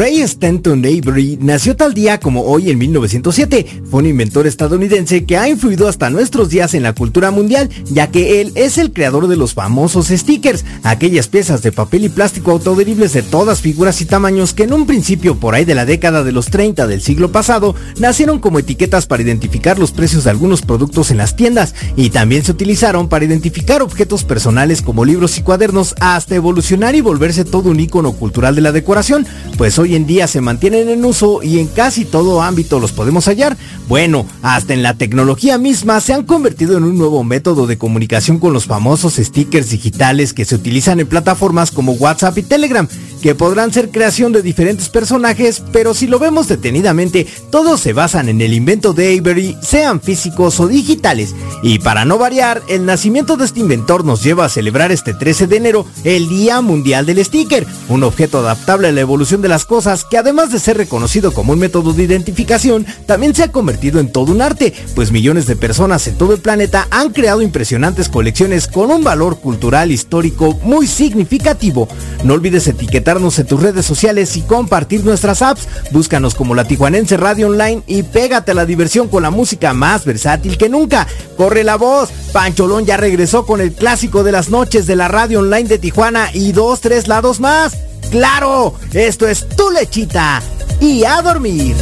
Ray 0.00 0.22
Stanton 0.22 0.78
Avery 0.78 1.36
nació 1.42 1.76
tal 1.76 1.92
día 1.92 2.18
como 2.20 2.44
hoy 2.44 2.70
en 2.70 2.78
1907. 2.78 3.82
Fue 3.90 4.00
un 4.00 4.06
inventor 4.06 4.46
estadounidense 4.46 5.26
que 5.26 5.36
ha 5.36 5.46
influido 5.46 5.88
hasta 5.88 6.08
nuestros 6.08 6.48
días 6.48 6.72
en 6.72 6.84
la 6.84 6.94
cultura 6.94 7.30
mundial, 7.30 7.68
ya 7.84 8.10
que 8.10 8.40
él 8.40 8.52
es 8.54 8.78
el 8.78 8.94
creador 8.94 9.28
de 9.28 9.36
los 9.36 9.52
famosos 9.52 10.06
stickers, 10.08 10.64
aquellas 10.84 11.28
piezas 11.28 11.60
de 11.60 11.70
papel 11.70 12.06
y 12.06 12.08
plástico 12.08 12.52
autoderibles 12.52 13.12
de 13.12 13.20
todas 13.20 13.60
figuras 13.60 14.00
y 14.00 14.06
tamaños 14.06 14.54
que 14.54 14.62
en 14.62 14.72
un 14.72 14.86
principio 14.86 15.36
por 15.36 15.54
ahí 15.54 15.66
de 15.66 15.74
la 15.74 15.84
década 15.84 16.24
de 16.24 16.32
los 16.32 16.46
30 16.46 16.86
del 16.86 17.02
siglo 17.02 17.30
pasado 17.30 17.74
nacieron 17.98 18.38
como 18.38 18.58
etiquetas 18.58 19.04
para 19.04 19.22
identificar 19.22 19.78
los 19.78 19.92
precios 19.92 20.24
de 20.24 20.30
algunos 20.30 20.62
productos 20.62 21.10
en 21.10 21.18
las 21.18 21.36
tiendas 21.36 21.74
y 21.94 22.08
también 22.08 22.42
se 22.42 22.52
utilizaron 22.52 23.10
para 23.10 23.26
identificar 23.26 23.82
objetos 23.82 24.24
personales 24.24 24.80
como 24.80 25.04
libros 25.04 25.36
y 25.36 25.42
cuadernos 25.42 25.94
hasta 26.00 26.36
evolucionar 26.36 26.94
y 26.94 27.02
volverse 27.02 27.44
todo 27.44 27.68
un 27.68 27.80
icono 27.80 28.14
cultural 28.14 28.54
de 28.54 28.62
la 28.62 28.72
decoración, 28.72 29.26
pues 29.58 29.78
hoy 29.78 29.89
en 29.96 30.06
día 30.06 30.26
se 30.26 30.40
mantienen 30.40 30.88
en 30.88 31.04
uso 31.04 31.42
y 31.42 31.58
en 31.58 31.66
casi 31.66 32.04
todo 32.04 32.42
ámbito 32.42 32.78
los 32.78 32.92
podemos 32.92 33.26
hallar. 33.26 33.56
Bueno, 33.88 34.26
hasta 34.42 34.74
en 34.74 34.82
la 34.82 34.94
tecnología 34.94 35.58
misma 35.58 36.00
se 36.00 36.12
han 36.12 36.24
convertido 36.24 36.76
en 36.76 36.84
un 36.84 36.96
nuevo 36.96 37.24
método 37.24 37.66
de 37.66 37.78
comunicación 37.78 38.38
con 38.38 38.52
los 38.52 38.66
famosos 38.66 39.16
stickers 39.16 39.70
digitales 39.70 40.32
que 40.32 40.44
se 40.44 40.54
utilizan 40.54 41.00
en 41.00 41.08
plataformas 41.08 41.70
como 41.70 41.92
WhatsApp 41.92 42.38
y 42.38 42.42
Telegram, 42.42 42.88
que 43.20 43.34
podrán 43.34 43.72
ser 43.72 43.90
creación 43.90 44.32
de 44.32 44.42
diferentes 44.42 44.88
personajes, 44.88 45.62
pero 45.72 45.94
si 45.94 46.06
lo 46.06 46.18
vemos 46.18 46.48
detenidamente, 46.48 47.26
todos 47.50 47.80
se 47.80 47.92
basan 47.92 48.28
en 48.28 48.40
el 48.40 48.54
invento 48.54 48.92
de 48.92 49.18
Avery, 49.18 49.56
sean 49.60 50.00
físicos 50.00 50.60
o 50.60 50.68
digitales. 50.68 51.34
Y 51.62 51.80
para 51.80 52.04
no 52.04 52.16
variar, 52.16 52.62
el 52.68 52.86
nacimiento 52.86 53.36
de 53.36 53.44
este 53.44 53.60
inventor 53.60 54.04
nos 54.04 54.22
lleva 54.22 54.44
a 54.44 54.48
celebrar 54.48 54.92
este 54.92 55.14
13 55.14 55.46
de 55.48 55.56
enero 55.56 55.86
el 56.04 56.28
Día 56.28 56.60
Mundial 56.60 57.06
del 57.06 57.24
Sticker, 57.24 57.66
un 57.88 58.04
objeto 58.04 58.38
adaptable 58.38 58.88
a 58.88 58.92
la 58.92 59.00
evolución 59.00 59.42
de 59.42 59.48
las 59.48 59.64
cosas 59.64 59.79
que 60.10 60.18
además 60.18 60.52
de 60.52 60.60
ser 60.60 60.76
reconocido 60.76 61.32
como 61.32 61.54
un 61.54 61.58
método 61.58 61.94
de 61.94 62.02
identificación, 62.02 62.84
también 63.06 63.34
se 63.34 63.44
ha 63.44 63.50
convertido 63.50 63.98
en 63.98 64.12
todo 64.12 64.30
un 64.30 64.42
arte, 64.42 64.74
pues 64.94 65.10
millones 65.10 65.46
de 65.46 65.56
personas 65.56 66.06
en 66.06 66.16
todo 66.16 66.34
el 66.34 66.40
planeta 66.40 66.86
han 66.90 67.10
creado 67.10 67.40
impresionantes 67.40 68.10
colecciones 68.10 68.66
con 68.66 68.90
un 68.90 69.02
valor 69.02 69.38
cultural 69.40 69.90
histórico 69.90 70.58
muy 70.62 70.86
significativo. 70.86 71.88
No 72.24 72.34
olvides 72.34 72.68
etiquetarnos 72.68 73.38
en 73.38 73.46
tus 73.46 73.62
redes 73.62 73.86
sociales 73.86 74.36
y 74.36 74.42
compartir 74.42 75.02
nuestras 75.02 75.40
apps. 75.40 75.66
Búscanos 75.92 76.34
como 76.34 76.54
la 76.54 76.64
Tijuanense 76.64 77.16
Radio 77.16 77.48
Online 77.48 77.82
y 77.86 78.02
pégate 78.02 78.50
a 78.50 78.54
la 78.54 78.66
diversión 78.66 79.08
con 79.08 79.22
la 79.22 79.30
música 79.30 79.72
más 79.72 80.04
versátil 80.04 80.58
que 80.58 80.68
nunca. 80.68 81.06
Corre 81.38 81.64
la 81.64 81.76
voz, 81.76 82.10
Pancholón 82.32 82.84
ya 82.84 82.98
regresó 82.98 83.46
con 83.46 83.62
el 83.62 83.72
clásico 83.72 84.24
de 84.24 84.32
las 84.32 84.50
noches 84.50 84.86
de 84.86 84.96
la 84.96 85.08
radio 85.08 85.40
online 85.40 85.68
de 85.68 85.78
Tijuana 85.78 86.28
y 86.34 86.52
dos, 86.52 86.80
tres 86.80 87.08
lados 87.08 87.40
más. 87.40 87.89
¡Claro! 88.10 88.74
Esto 88.92 89.28
es 89.28 89.48
tu 89.50 89.70
lechita 89.70 90.42
y 90.80 91.04
a 91.04 91.22
dormir. 91.22 91.76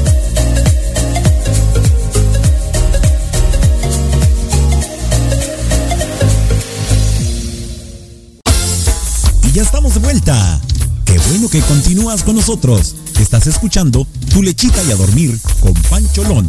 Y 9.44 9.52
ya 9.52 9.62
estamos 9.62 9.94
de 9.94 10.00
vuelta. 10.00 10.60
Qué 11.06 11.18
bueno 11.30 11.48
que 11.48 11.60
continúas 11.62 12.22
con 12.22 12.36
nosotros. 12.36 12.94
Estás 13.18 13.46
escuchando 13.46 14.06
Tu 14.30 14.42
lechita 14.42 14.82
y 14.84 14.92
a 14.92 14.96
dormir 14.96 15.38
con 15.60 15.72
Pancholón. 15.90 16.46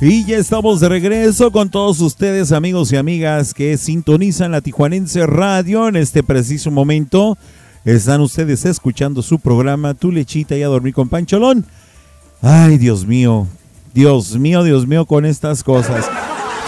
Y 0.00 0.24
ya 0.24 0.36
estamos 0.36 0.78
de 0.78 0.88
regreso 0.88 1.50
con 1.50 1.70
todos 1.70 2.00
ustedes, 2.00 2.52
amigos 2.52 2.92
y 2.92 2.96
amigas 2.96 3.52
que 3.52 3.76
sintonizan 3.76 4.52
la 4.52 4.60
Tijuanense 4.60 5.26
Radio 5.26 5.88
en 5.88 5.96
este 5.96 6.22
preciso 6.22 6.70
momento. 6.70 7.36
Están 7.84 8.20
ustedes 8.20 8.64
escuchando 8.64 9.22
su 9.22 9.40
programa 9.40 9.94
Tu 9.94 10.12
lechita 10.12 10.56
y 10.56 10.62
a 10.62 10.68
dormir 10.68 10.94
con 10.94 11.08
Pancholón. 11.08 11.64
Ay, 12.40 12.78
Dios 12.78 13.06
mío, 13.06 13.48
Dios 13.92 14.38
mío, 14.38 14.62
Dios 14.62 14.86
mío 14.86 15.04
con 15.04 15.26
estas 15.26 15.64
cosas. 15.64 16.08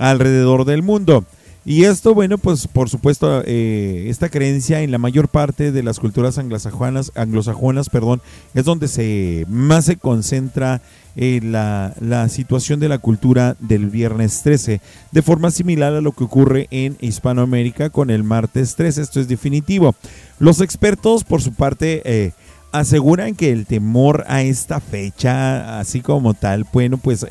alrededor 0.00 0.64
del 0.64 0.82
mundo. 0.82 1.24
Y 1.64 1.84
esto, 1.84 2.12
bueno, 2.12 2.38
pues 2.38 2.66
por 2.66 2.90
supuesto, 2.90 3.42
eh, 3.46 4.06
esta 4.08 4.28
creencia 4.28 4.80
en 4.80 4.90
la 4.90 4.98
mayor 4.98 5.28
parte 5.28 5.70
de 5.70 5.82
las 5.84 6.00
culturas 6.00 6.36
anglosajonas, 6.36 7.12
anglosajonas 7.14 7.88
perdón, 7.88 8.20
es 8.52 8.64
donde 8.64 8.88
se 8.88 9.46
más 9.48 9.84
se 9.84 9.96
concentra 9.96 10.82
eh, 11.14 11.38
la, 11.40 11.94
la, 12.00 12.28
situación 12.28 12.80
de 12.80 12.88
la 12.88 12.98
cultura 12.98 13.54
del 13.60 13.90
viernes 13.90 14.42
13, 14.42 14.80
de 15.12 15.22
forma 15.22 15.52
similar 15.52 15.94
a 15.94 16.00
lo 16.00 16.10
que 16.10 16.24
ocurre 16.24 16.66
en 16.72 16.96
Hispanoamérica 17.00 17.90
con 17.90 18.10
el 18.10 18.24
martes 18.24 18.74
13, 18.74 19.00
esto 19.00 19.20
es 19.20 19.28
definitivo. 19.28 19.94
Los 20.40 20.60
expertos, 20.60 21.22
por 21.22 21.42
su 21.42 21.52
parte, 21.52 22.02
eh, 22.04 22.32
aseguran 22.72 23.36
que 23.36 23.52
el 23.52 23.66
temor 23.66 24.24
a 24.26 24.42
esta 24.42 24.80
fecha, 24.80 25.78
así 25.78 26.00
como 26.00 26.34
tal, 26.34 26.66
bueno, 26.72 26.96
pues 26.98 27.24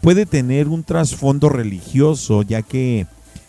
puede 0.00 0.26
tener 0.26 0.68
un 0.68 0.84
trasfondo 0.84 1.48
religioso, 1.48 2.42
ya 2.42 2.62
que 2.62 3.06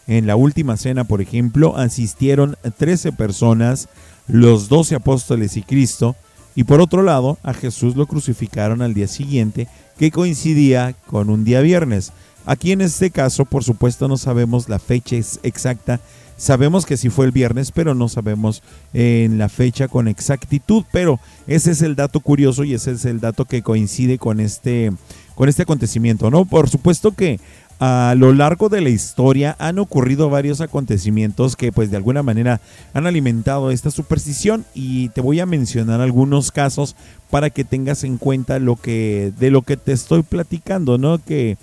en 0.08 0.28
la 0.28 0.36
última 0.36 0.78
cena, 0.78 1.03
por 1.03 1.22
ejemplo, 1.22 1.78
asistieron 1.78 2.58
13 2.78 3.12
personas, 3.12 3.89
los 4.28 4.70
12 4.70 4.95
apóstoles 4.95 5.58
y 5.58 5.64
Cristo, 5.64 6.16
y 6.56 6.64
por 6.64 6.80
otro 6.80 7.03
lado, 7.03 7.38
a 7.43 7.53
Jesús 7.53 7.95
lo 7.95 8.08
crucificaron 8.08 8.82
al 8.82 8.93
día 8.93 9.08
siguiente, 9.08 9.68
que 9.97 10.12
coincidía 10.12 10.95
con 11.08 11.30
un 11.30 11.43
día 11.43 11.60
viernes. 11.62 12.14
Aquí 12.45 12.72
en 12.72 12.82
este 12.82 13.10
caso, 13.10 13.43
por 13.45 13.64
supuesto, 13.64 14.08
no 14.08 14.18
sabemos 14.18 14.70
la 14.70 14.80
fecha 14.80 15.18
exacta. 15.43 15.99
Sabemos 16.38 16.86
que 16.86 16.97
sí 16.97 17.10
fue 17.10 17.26
el 17.26 17.32
viernes, 17.32 17.72
pero 17.72 17.95
no 17.95 18.08
sabemos 18.08 18.62
en 18.93 19.38
la 19.38 19.49
fecha 19.49 19.88
con 19.88 20.08
exactitud. 20.08 20.84
Pero 20.91 21.20
ese 21.47 21.72
es 21.72 21.82
el 21.82 21.95
dato 21.95 22.20
curioso 22.20 22.64
y 22.64 22.74
ese 22.74 22.91
es 22.91 23.06
el 23.06 23.20
dato 23.20 23.45
que 23.45 23.64
coincide 23.64 24.18
con 24.18 24.39
este, 24.39 24.91
con 25.34 25.49
este 25.49 25.64
acontecimiento, 25.64 26.30
¿no? 26.30 26.45
Por 26.45 26.70
supuesto 26.70 27.14
que 27.14 27.39
a 27.80 28.15
lo 28.17 28.34
largo 28.34 28.69
de 28.69 28.80
la 28.82 28.89
historia 28.89 29.55
han 29.59 29.80
ocurrido 29.80 30.30
varios 30.30 30.61
acontecimientos 30.61 31.55
que 31.55 31.71
pues 31.71 31.91
de 31.91 31.97
alguna 31.97 32.23
manera 32.23 32.61
han 32.93 33.05
alimentado 33.05 33.69
esta 33.69 33.91
superstición 33.91 34.65
y 34.73 35.09
te 35.09 35.21
voy 35.21 35.41
a 35.41 35.45
mencionar 35.45 35.99
algunos 35.99 36.51
casos 36.51 36.95
para 37.30 37.49
que 37.49 37.65
tengas 37.65 38.03
en 38.05 38.17
cuenta 38.17 38.59
lo 38.59 38.78
que 38.78 39.34
de 39.38 39.51
lo 39.51 39.61
que 39.61 39.76
te 39.76 39.91
estoy 39.91 40.23
platicando, 40.23 40.97
¿no? 40.97 41.17
Que, 41.17 41.57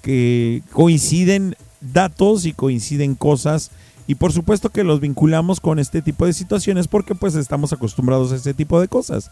que 0.00 0.62
coinciden 0.72 1.54
datos 1.80 2.46
y 2.46 2.54
coinciden 2.54 3.14
cosas 3.14 3.70
y 4.06 4.14
por 4.14 4.32
supuesto 4.32 4.70
que 4.70 4.84
los 4.84 5.00
vinculamos 5.00 5.60
con 5.60 5.78
este 5.78 6.00
tipo 6.00 6.24
de 6.24 6.32
situaciones 6.32 6.88
porque 6.88 7.14
pues 7.14 7.34
estamos 7.34 7.74
acostumbrados 7.74 8.32
a 8.32 8.36
este 8.36 8.54
tipo 8.54 8.80
de 8.80 8.88
cosas. 8.88 9.30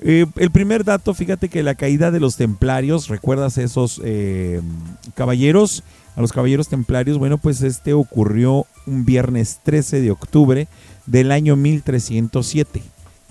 Eh, 0.00 0.26
el 0.36 0.50
primer 0.50 0.84
dato, 0.84 1.14
fíjate 1.14 1.48
que 1.48 1.62
la 1.62 1.74
caída 1.74 2.10
de 2.10 2.20
los 2.20 2.36
templarios, 2.36 3.08
¿recuerdas 3.08 3.58
esos 3.58 4.00
eh, 4.04 4.60
caballeros? 5.14 5.82
A 6.16 6.22
los 6.22 6.32
caballeros 6.32 6.68
templarios, 6.68 7.18
bueno, 7.18 7.36
pues 7.36 7.60
este 7.60 7.92
ocurrió 7.92 8.66
un 8.86 9.04
viernes 9.04 9.60
13 9.64 10.00
de 10.00 10.10
octubre 10.10 10.66
del 11.04 11.30
año 11.30 11.56
1307. 11.56 12.82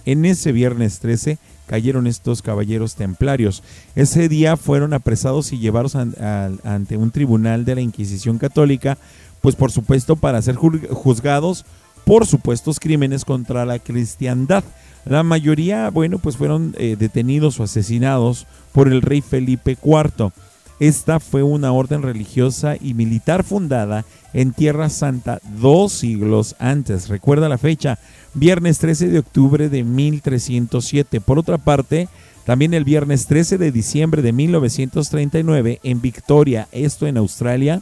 En 0.05 0.23
ese 0.23 0.51
viernes 0.51 0.99
13 0.99 1.39
cayeron 1.65 2.05
estos 2.05 2.43
caballeros 2.43 2.93
templarios. 2.93 3.63
Ese 3.95 4.29
día 4.29 4.55
fueron 4.55 4.93
apresados 4.93 5.51
y 5.51 5.57
llevados 5.57 5.95
ante 5.95 6.97
un 6.97 7.09
tribunal 7.09 7.65
de 7.65 7.73
la 7.73 7.81
Inquisición 7.81 8.37
Católica, 8.37 8.99
pues 9.41 9.55
por 9.55 9.71
supuesto 9.71 10.15
para 10.15 10.41
ser 10.43 10.55
juzgados 10.55 11.65
por 12.05 12.27
supuestos 12.27 12.79
crímenes 12.79 13.25
contra 13.25 13.65
la 13.65 13.79
cristiandad. 13.79 14.63
La 15.05 15.21
mayoría, 15.21 15.89
bueno, 15.91 16.17
pues 16.17 16.35
fueron 16.35 16.75
eh, 16.77 16.95
detenidos 16.97 17.59
o 17.59 17.63
asesinados 17.63 18.47
por 18.71 18.87
el 18.87 19.03
rey 19.03 19.21
Felipe 19.21 19.77
IV. 19.83 20.31
Esta 20.79 21.19
fue 21.19 21.43
una 21.43 21.71
orden 21.71 22.01
religiosa 22.01 22.75
y 22.79 22.95
militar 22.95 23.43
fundada 23.43 24.03
en 24.33 24.51
Tierra 24.51 24.89
Santa 24.89 25.39
dos 25.61 25.93
siglos 25.93 26.55
antes. 26.59 27.07
Recuerda 27.07 27.47
la 27.47 27.57
fecha, 27.57 27.99
viernes 28.33 28.79
13 28.79 29.07
de 29.09 29.19
octubre 29.19 29.69
de 29.69 29.83
1307. 29.83 31.21
Por 31.21 31.39
otra 31.39 31.59
parte, 31.59 32.09
también 32.45 32.73
el 32.73 32.83
viernes 32.83 33.27
13 33.27 33.57
de 33.57 33.71
diciembre 33.71 34.21
de 34.21 34.33
1939 34.33 35.79
en 35.83 36.01
Victoria, 36.01 36.67
esto 36.71 37.07
en 37.07 37.17
Australia, 37.17 37.81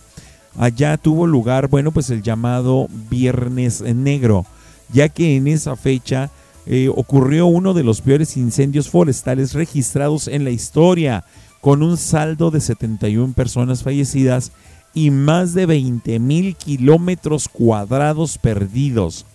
allá 0.58 0.98
tuvo 0.98 1.26
lugar, 1.26 1.70
bueno, 1.70 1.92
pues 1.92 2.10
el 2.12 2.22
llamado 2.22 2.88
Viernes 3.10 3.82
Negro, 3.82 4.46
ya 4.92 5.10
que 5.10 5.36
en 5.36 5.48
esa 5.48 5.76
fecha 5.76 6.30
eh, 6.66 6.90
ocurrió 6.90 7.48
uno 7.48 7.74
de 7.74 7.84
los 7.84 8.02
peores 8.02 8.38
incendios 8.38 8.90
forestales 8.90 9.54
registrados 9.54 10.28
en 10.28 10.44
la 10.44 10.50
historia, 10.50 11.26
con 11.62 11.82
un 11.84 11.98
saldo 11.98 12.52
de 12.52 12.62
71 12.62 13.34
personas 13.34 13.84
fallecidas 13.84 14.52
y 14.94 15.12
más 15.12 15.54
de 15.54 15.66
20 15.66 16.20
mil 16.20 16.56
kilómetros 16.56 17.48
cuadrados 17.48 18.38
perdidos. 18.38 19.26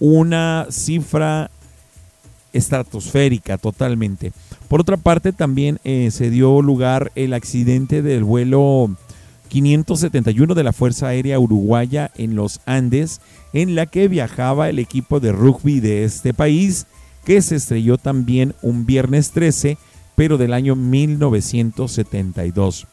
Una 0.00 0.66
cifra 0.70 1.50
estratosférica 2.52 3.58
totalmente. 3.58 4.32
Por 4.68 4.80
otra 4.80 4.96
parte, 4.96 5.32
también 5.32 5.78
eh, 5.84 6.10
se 6.10 6.30
dio 6.30 6.62
lugar 6.62 7.12
el 7.14 7.34
accidente 7.34 8.02
del 8.02 8.24
vuelo 8.24 8.96
571 9.54 10.54
de 10.56 10.64
la 10.64 10.72
Fuerza 10.72 11.06
Aérea 11.06 11.38
Uruguaya 11.38 12.10
en 12.16 12.34
los 12.34 12.60
Andes, 12.66 13.20
en 13.52 13.76
la 13.76 13.86
que 13.86 14.08
viajaba 14.08 14.68
el 14.68 14.80
equipo 14.80 15.20
de 15.20 15.30
rugby 15.30 15.78
de 15.78 16.02
este 16.02 16.34
país, 16.34 16.88
que 17.24 17.40
se 17.40 17.54
estrelló 17.54 17.96
también 17.96 18.56
un 18.62 18.84
viernes 18.84 19.30
13, 19.30 19.78
pero 20.16 20.38
del 20.38 20.54
año 20.54 20.74
1972. 20.74 22.88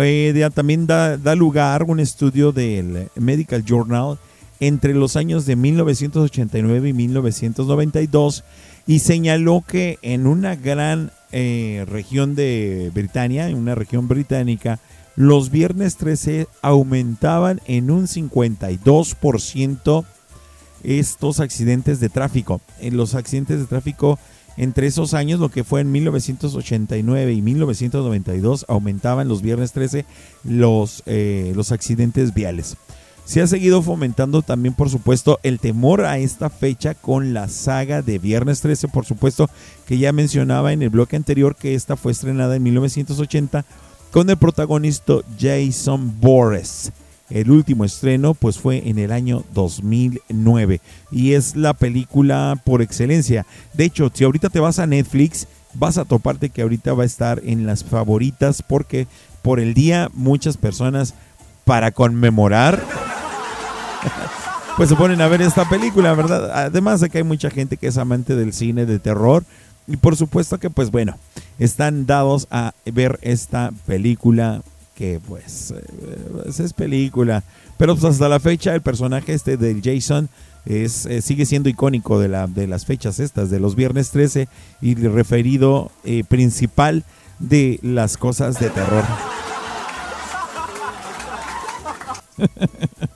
Eh, 0.00 0.50
también 0.52 0.88
da, 0.88 1.16
da 1.16 1.36
lugar 1.36 1.84
un 1.84 2.00
estudio 2.00 2.50
del 2.50 3.08
Medical 3.14 3.64
Journal 3.64 4.18
entre 4.58 4.94
los 4.94 5.14
años 5.14 5.46
de 5.46 5.54
1989 5.54 6.88
y 6.88 6.92
1992 6.92 8.42
y 8.88 8.98
señaló 8.98 9.62
que 9.64 10.00
en 10.02 10.26
una 10.26 10.56
gran 10.56 11.12
eh, 11.30 11.86
región 11.88 12.34
de 12.34 12.90
Britania, 12.92 13.48
en 13.48 13.56
una 13.56 13.76
región 13.76 14.08
británica, 14.08 14.80
los 15.20 15.50
viernes 15.50 15.96
13 15.96 16.48
aumentaban 16.62 17.60
en 17.66 17.90
un 17.90 18.06
52% 18.06 20.04
estos 20.82 21.40
accidentes 21.40 22.00
de 22.00 22.08
tráfico. 22.08 22.62
En 22.80 22.96
los 22.96 23.14
accidentes 23.14 23.58
de 23.58 23.66
tráfico 23.66 24.18
entre 24.56 24.86
esos 24.86 25.12
años, 25.12 25.38
lo 25.38 25.50
que 25.50 25.62
fue 25.62 25.82
en 25.82 25.92
1989 25.92 27.34
y 27.34 27.42
1992, 27.42 28.64
aumentaban 28.66 29.28
los 29.28 29.42
viernes 29.42 29.72
13 29.72 30.06
los, 30.44 31.02
eh, 31.04 31.52
los 31.54 31.70
accidentes 31.70 32.32
viales. 32.32 32.78
Se 33.26 33.42
ha 33.42 33.46
seguido 33.46 33.82
fomentando 33.82 34.40
también, 34.40 34.72
por 34.72 34.88
supuesto, 34.88 35.38
el 35.42 35.60
temor 35.60 36.06
a 36.06 36.16
esta 36.16 36.48
fecha 36.48 36.94
con 36.94 37.34
la 37.34 37.48
saga 37.48 38.00
de 38.00 38.18
Viernes 38.18 38.62
13, 38.62 38.88
por 38.88 39.04
supuesto, 39.04 39.50
que 39.86 39.98
ya 39.98 40.12
mencionaba 40.12 40.72
en 40.72 40.80
el 40.80 40.88
bloque 40.88 41.16
anterior 41.16 41.56
que 41.56 41.74
esta 41.74 41.96
fue 41.96 42.12
estrenada 42.12 42.56
en 42.56 42.62
1980 42.62 43.66
con 44.10 44.28
el 44.28 44.36
protagonista 44.36 45.14
Jason 45.38 46.20
Boris. 46.20 46.92
El 47.30 47.50
último 47.50 47.84
estreno 47.84 48.34
pues 48.34 48.58
fue 48.58 48.88
en 48.88 48.98
el 48.98 49.12
año 49.12 49.44
2009 49.54 50.80
y 51.12 51.34
es 51.34 51.54
la 51.54 51.74
película 51.74 52.60
por 52.64 52.82
excelencia. 52.82 53.46
De 53.72 53.84
hecho, 53.84 54.10
si 54.12 54.24
ahorita 54.24 54.48
te 54.48 54.58
vas 54.58 54.80
a 54.80 54.86
Netflix, 54.86 55.46
vas 55.74 55.96
a 55.96 56.04
toparte 56.04 56.50
que 56.50 56.62
ahorita 56.62 56.92
va 56.92 57.04
a 57.04 57.06
estar 57.06 57.40
en 57.44 57.66
las 57.66 57.84
favoritas 57.84 58.62
porque 58.62 59.06
por 59.42 59.60
el 59.60 59.74
día 59.74 60.10
muchas 60.12 60.56
personas 60.56 61.14
para 61.64 61.92
conmemorar 61.92 62.82
pues 64.76 64.88
se 64.88 64.96
ponen 64.96 65.20
a 65.20 65.28
ver 65.28 65.42
esta 65.42 65.68
película, 65.68 66.14
¿verdad? 66.14 66.50
Además 66.52 67.00
de 67.00 67.10
que 67.10 67.18
hay 67.18 67.24
mucha 67.24 67.50
gente 67.50 67.76
que 67.76 67.86
es 67.86 67.96
amante 67.96 68.34
del 68.34 68.52
cine 68.52 68.86
de 68.86 68.98
terror 68.98 69.44
y 69.86 69.96
por 69.96 70.16
supuesto 70.16 70.58
que 70.58 70.70
pues 70.70 70.90
bueno, 70.90 71.16
están 71.58 72.06
dados 72.06 72.46
a 72.50 72.72
ver 72.84 73.18
esta 73.22 73.72
película 73.86 74.62
que 74.94 75.20
pues, 75.26 75.72
eh, 75.72 76.62
es 76.62 76.72
película, 76.72 77.42
pero 77.78 77.94
pues 77.94 78.04
hasta 78.04 78.28
la 78.28 78.38
fecha 78.38 78.74
el 78.74 78.82
personaje 78.82 79.32
este 79.32 79.56
del 79.56 79.80
Jason 79.82 80.28
es, 80.66 81.06
eh, 81.06 81.22
sigue 81.22 81.46
siendo 81.46 81.68
icónico 81.68 82.20
de, 82.20 82.28
la, 82.28 82.46
de 82.46 82.66
las 82.66 82.84
fechas 82.84 83.18
estas, 83.18 83.50
de 83.50 83.60
los 83.60 83.76
viernes 83.76 84.10
13 84.10 84.48
y 84.80 84.94
referido 84.94 85.90
eh, 86.04 86.22
principal 86.24 87.04
de 87.38 87.80
las 87.82 88.16
cosas 88.16 88.60
de 88.60 88.68
terror. 88.70 89.04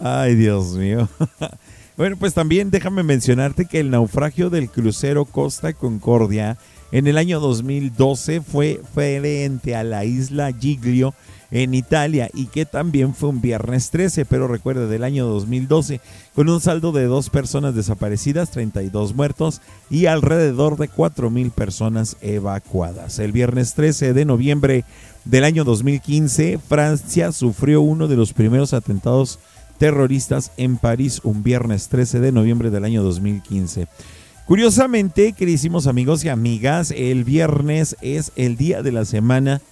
Ay, 0.00 0.34
Dios 0.34 0.74
mío. 0.74 1.08
Bueno, 2.00 2.16
pues 2.16 2.32
también 2.32 2.70
déjame 2.70 3.02
mencionarte 3.02 3.66
que 3.66 3.78
el 3.78 3.90
naufragio 3.90 4.48
del 4.48 4.70
crucero 4.70 5.26
Costa 5.26 5.74
Concordia 5.74 6.56
en 6.92 7.06
el 7.06 7.18
año 7.18 7.40
2012 7.40 8.40
fue 8.40 8.80
frente 8.94 9.76
a 9.76 9.84
la 9.84 10.06
isla 10.06 10.50
Giglio 10.50 11.12
en 11.50 11.74
Italia 11.74 12.30
y 12.32 12.46
que 12.46 12.64
también 12.64 13.14
fue 13.14 13.28
un 13.28 13.42
viernes 13.42 13.90
13, 13.90 14.24
pero 14.24 14.48
recuerda 14.48 14.86
del 14.86 15.04
año 15.04 15.26
2012, 15.26 16.00
con 16.34 16.48
un 16.48 16.62
saldo 16.62 16.92
de 16.92 17.04
dos 17.04 17.28
personas 17.28 17.74
desaparecidas, 17.74 18.50
32 18.50 19.14
muertos 19.14 19.60
y 19.90 20.06
alrededor 20.06 20.78
de 20.78 20.88
4.000 20.88 21.50
personas 21.50 22.16
evacuadas. 22.22 23.18
El 23.18 23.32
viernes 23.32 23.74
13 23.74 24.14
de 24.14 24.24
noviembre 24.24 24.86
del 25.26 25.44
año 25.44 25.64
2015, 25.64 26.58
Francia 26.66 27.30
sufrió 27.30 27.82
uno 27.82 28.08
de 28.08 28.16
los 28.16 28.32
primeros 28.32 28.72
atentados 28.72 29.38
terroristas 29.80 30.52
en 30.58 30.76
París 30.76 31.22
un 31.24 31.42
viernes 31.42 31.88
13 31.88 32.20
de 32.20 32.32
noviembre 32.32 32.68
del 32.68 32.84
año 32.84 33.02
2015. 33.02 33.88
Curiosamente, 34.44 35.32
queridísimos 35.32 35.86
amigos 35.86 36.22
y 36.22 36.28
amigas, 36.28 36.92
el 36.94 37.24
viernes 37.24 37.96
es 38.02 38.30
el 38.36 38.58
día 38.58 38.82
de 38.82 38.92
la 38.92 39.06
semana 39.06 39.62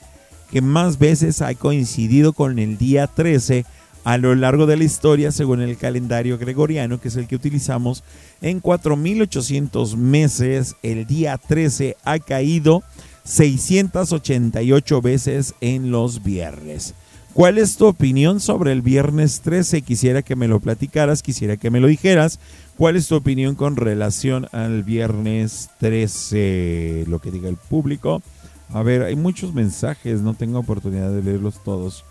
que 0.51 0.63
más 0.63 0.99
veces 0.99 1.43
ha 1.43 1.55
coincidido 1.55 2.33
con 2.33 2.59
el 2.59 2.79
día 2.79 3.07
13 3.07 3.67
a 4.05 4.17
lo 4.17 4.35
largo 4.35 4.65
de 4.65 4.79
la 4.79 4.85
historia 4.85 5.31
según 5.31 5.61
el 5.61 5.77
calendario 5.77 6.39
gregoriano, 6.39 6.99
que 6.99 7.09
es 7.09 7.17
el 7.17 7.27
que 7.27 7.37
utilizamos. 7.37 8.03
En 8.41 8.61
4800 8.61 9.95
meses, 9.99 10.77
el 10.83 11.07
día 11.07 11.37
13 11.37 11.99
ha 12.03 12.19
caído 12.19 12.83
688 13.25 15.03
veces 15.03 15.55
en 15.61 15.91
los 15.91 16.23
viernes. 16.23 16.95
¿Cuál 17.39 17.59
es 17.59 17.77
tu 17.77 17.87
opinión 17.87 18.41
sobre 18.41 18.73
el 18.73 18.83
viernes 18.83 19.43
13? 19.43 19.83
Quisiera 19.83 20.23
que 20.23 20.35
me 20.35 20.49
lo 20.49 20.59
platicaras, 20.59 21.23
quisiera 21.23 21.57
que 21.57 21.71
me 21.71 21.79
lo 21.79 21.87
dijeras. 21.87 22.41
¿Cuál 22.77 22.97
es 22.97 23.07
tu 23.07 23.15
opinión 23.15 23.55
con 23.55 23.77
relación 23.77 24.49
al 24.51 24.83
viernes 24.83 25.71
13? 25.79 27.05
Lo 27.07 27.21
que 27.21 27.31
diga 27.31 27.49
el 27.49 27.55
público. 27.55 28.23
A 28.71 28.83
ver, 28.83 29.05
hay 29.05 29.15
muchos 29.15 29.55
mensajes, 29.55 30.21
no 30.21 30.35
tengo 30.35 30.59
oportunidad 30.59 31.13
de 31.13 31.23
leerlos 31.23 31.63
todos. 31.63 32.05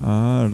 Ah, 0.00 0.48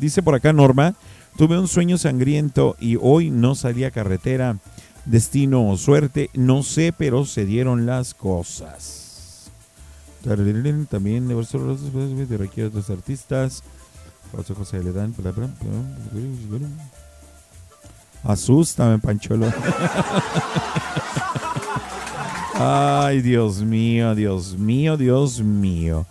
dice 0.00 0.24
por 0.24 0.34
acá 0.34 0.52
Norma, 0.52 0.96
tuve 1.36 1.56
un 1.56 1.68
sueño 1.68 1.98
sangriento 1.98 2.74
y 2.80 2.96
hoy 3.00 3.30
no 3.30 3.54
salí 3.54 3.84
a 3.84 3.92
carretera. 3.92 4.56
Destino 5.04 5.70
o 5.70 5.76
suerte, 5.76 6.30
no 6.34 6.64
sé, 6.64 6.92
pero 6.92 7.24
se 7.24 7.44
dieron 7.44 7.86
las 7.86 8.12
cosas. 8.12 8.99
También 10.22 11.28
de 11.28 11.34
de 12.62 12.64
otros 12.66 12.90
artistas. 12.90 13.62
José 14.32 14.54
José 14.54 14.82
le 14.82 14.92
dan. 14.92 15.14
Asústame, 18.22 18.98
Pancholo. 18.98 19.52
Ay, 22.54 23.22
Dios 23.22 23.62
mío, 23.62 24.14
Dios 24.14 24.56
mío, 24.58 24.96
Dios 24.96 25.40
mío. 25.40 26.06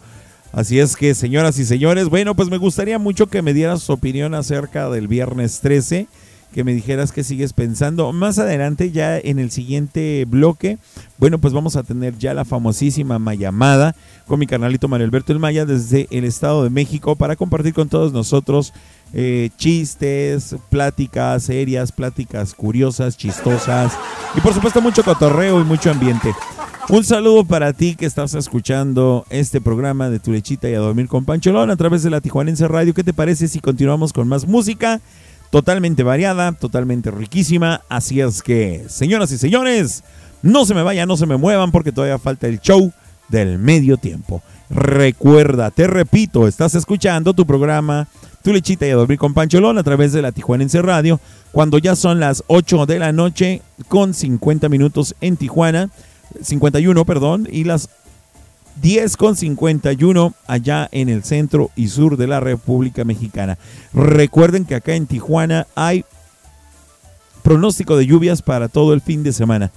Así 0.52 0.80
es 0.80 0.96
que, 0.96 1.14
señoras 1.14 1.60
y 1.60 1.66
señores, 1.66 2.10
bueno, 2.10 2.36
pues 2.36 2.50
me 2.50 2.58
gustaría 2.58 2.98
mucho 2.98 3.28
que 3.28 3.44
me 3.44 3.54
dieras 3.54 3.84
su 3.84 3.94
opinión 3.94 4.34
acerca 4.34 4.90
del 4.90 5.08
viernes 5.08 5.60
13 5.62 6.08
que 6.54 6.64
me 6.64 6.74
dijeras 6.74 7.12
qué 7.12 7.24
sigues 7.24 7.54
pensando. 7.54 8.12
Más 8.12 8.40
adelante, 8.40 8.92
ya 8.92 9.18
en 9.18 9.40
el 9.40 9.52
siguiente 9.52 10.26
bloque, 10.26 10.78
bueno, 11.18 11.38
pues 11.38 11.54
vamos 11.54 11.76
a 11.76 11.84
tener 11.84 12.18
ya 12.18 12.34
la 12.34 12.46
famosísima 12.46 13.20
Mayamada 13.20 13.96
con 14.28 14.40
mi 14.40 14.48
canalito 14.48 14.88
Mario 14.88 15.06
Alberto 15.06 15.34
El 15.34 15.40
Maya 15.40 15.66
desde 15.66 16.08
el 16.12 16.24
Estado 16.24 16.64
de 16.64 16.70
México 16.70 17.16
para 17.16 17.36
compartir 17.36 17.74
con 17.74 17.90
todos 17.90 18.14
nosotros 18.14 18.74
eh, 19.14 19.50
chistes, 19.58 20.56
pláticas 20.70 21.44
serias, 21.44 21.92
pláticas 21.92 22.54
curiosas, 22.54 23.18
chistosas 23.18 23.94
y 24.36 24.42
por 24.42 24.54
supuesto 24.54 24.82
mucho 24.82 25.04
cotorreo 25.04 25.60
y 25.60 25.64
mucho 25.64 25.90
ambiente. 25.90 26.34
Un 26.90 27.04
saludo 27.04 27.46
para 27.46 27.74
ti 27.74 27.96
que 27.96 28.08
estás 28.08 28.34
escuchando 28.34 29.26
este 29.30 29.62
programa 29.62 30.10
de 30.10 30.20
Tu 30.20 30.32
Lechita 30.32 30.70
y 30.70 30.74
a 30.74 30.80
Dormir 30.80 31.08
con 31.08 31.24
Pancholón 31.24 31.70
a 31.70 31.76
través 31.76 32.02
de 32.02 32.10
la 32.10 32.20
Tijuanense 32.20 32.68
Radio. 32.68 32.96
¿Qué 32.96 33.04
te 33.04 33.14
parece 33.14 33.48
si 33.48 33.60
continuamos 33.60 34.12
con 34.12 34.28
más 34.28 34.48
música? 34.48 35.00
Totalmente 35.50 36.04
variada, 36.04 36.52
totalmente 36.54 37.12
riquísima. 37.12 37.82
Así 37.90 38.22
es 38.22 38.42
que, 38.42 38.86
señoras 38.88 39.32
y 39.32 39.38
señores, 39.38 40.04
no 40.42 40.66
se 40.66 40.74
me 40.74 40.84
vayan, 40.84 41.08
no 41.08 41.18
se 41.18 41.26
me 41.26 41.38
muevan 41.38 41.72
porque 41.72 41.92
todavía 41.92 42.20
falta 42.20 42.48
el 42.48 42.60
show 42.60 42.92
del 43.30 43.60
medio 43.60 43.98
tiempo. 43.98 44.42
Recuerda, 44.70 45.72
te 45.72 45.88
repito, 45.88 46.48
estás 46.48 46.76
escuchando 46.76 47.34
tu 47.34 47.46
programa 47.46 48.08
Tu 48.44 48.54
lechita 48.54 48.86
y 48.86 48.92
a 48.92 48.96
dormir 48.96 49.18
con 49.18 49.34
Pancholón 49.34 49.80
a 49.80 49.84
través 49.84 50.14
de 50.14 50.22
la 50.22 50.32
Tijuanense 50.32 50.82
Radio 50.82 51.20
cuando 51.52 51.80
ya 51.80 51.96
son 51.96 52.20
las 52.20 52.44
8 52.48 52.86
de 52.86 53.00
la 53.00 53.12
noche 53.12 53.62
con 53.88 54.14
50 54.14 54.70
minutos 54.70 55.16
en 55.22 55.38
Tijuana, 55.38 55.90
51, 56.42 57.04
perdón, 57.06 57.48
y 57.52 57.64
las 57.64 57.90
10 58.82 59.18
con 59.18 59.36
51 59.36 60.34
allá 60.48 60.88
en 60.92 61.10
el 61.10 61.24
centro 61.24 61.72
y 61.76 61.88
sur 61.88 62.18
de 62.18 62.28
la 62.28 62.40
República 62.40 63.04
Mexicana. 63.04 63.58
Recuerden 63.94 64.66
que 64.66 64.76
acá 64.76 64.94
en 64.94 65.08
Tijuana 65.08 65.68
hay 65.76 66.06
pronóstico 67.44 67.98
de 67.98 68.06
lluvias 68.06 68.42
para 68.42 68.68
todo 68.68 68.94
el 68.94 69.02
fin 69.02 69.24
de 69.24 69.34
semana. 69.34 69.72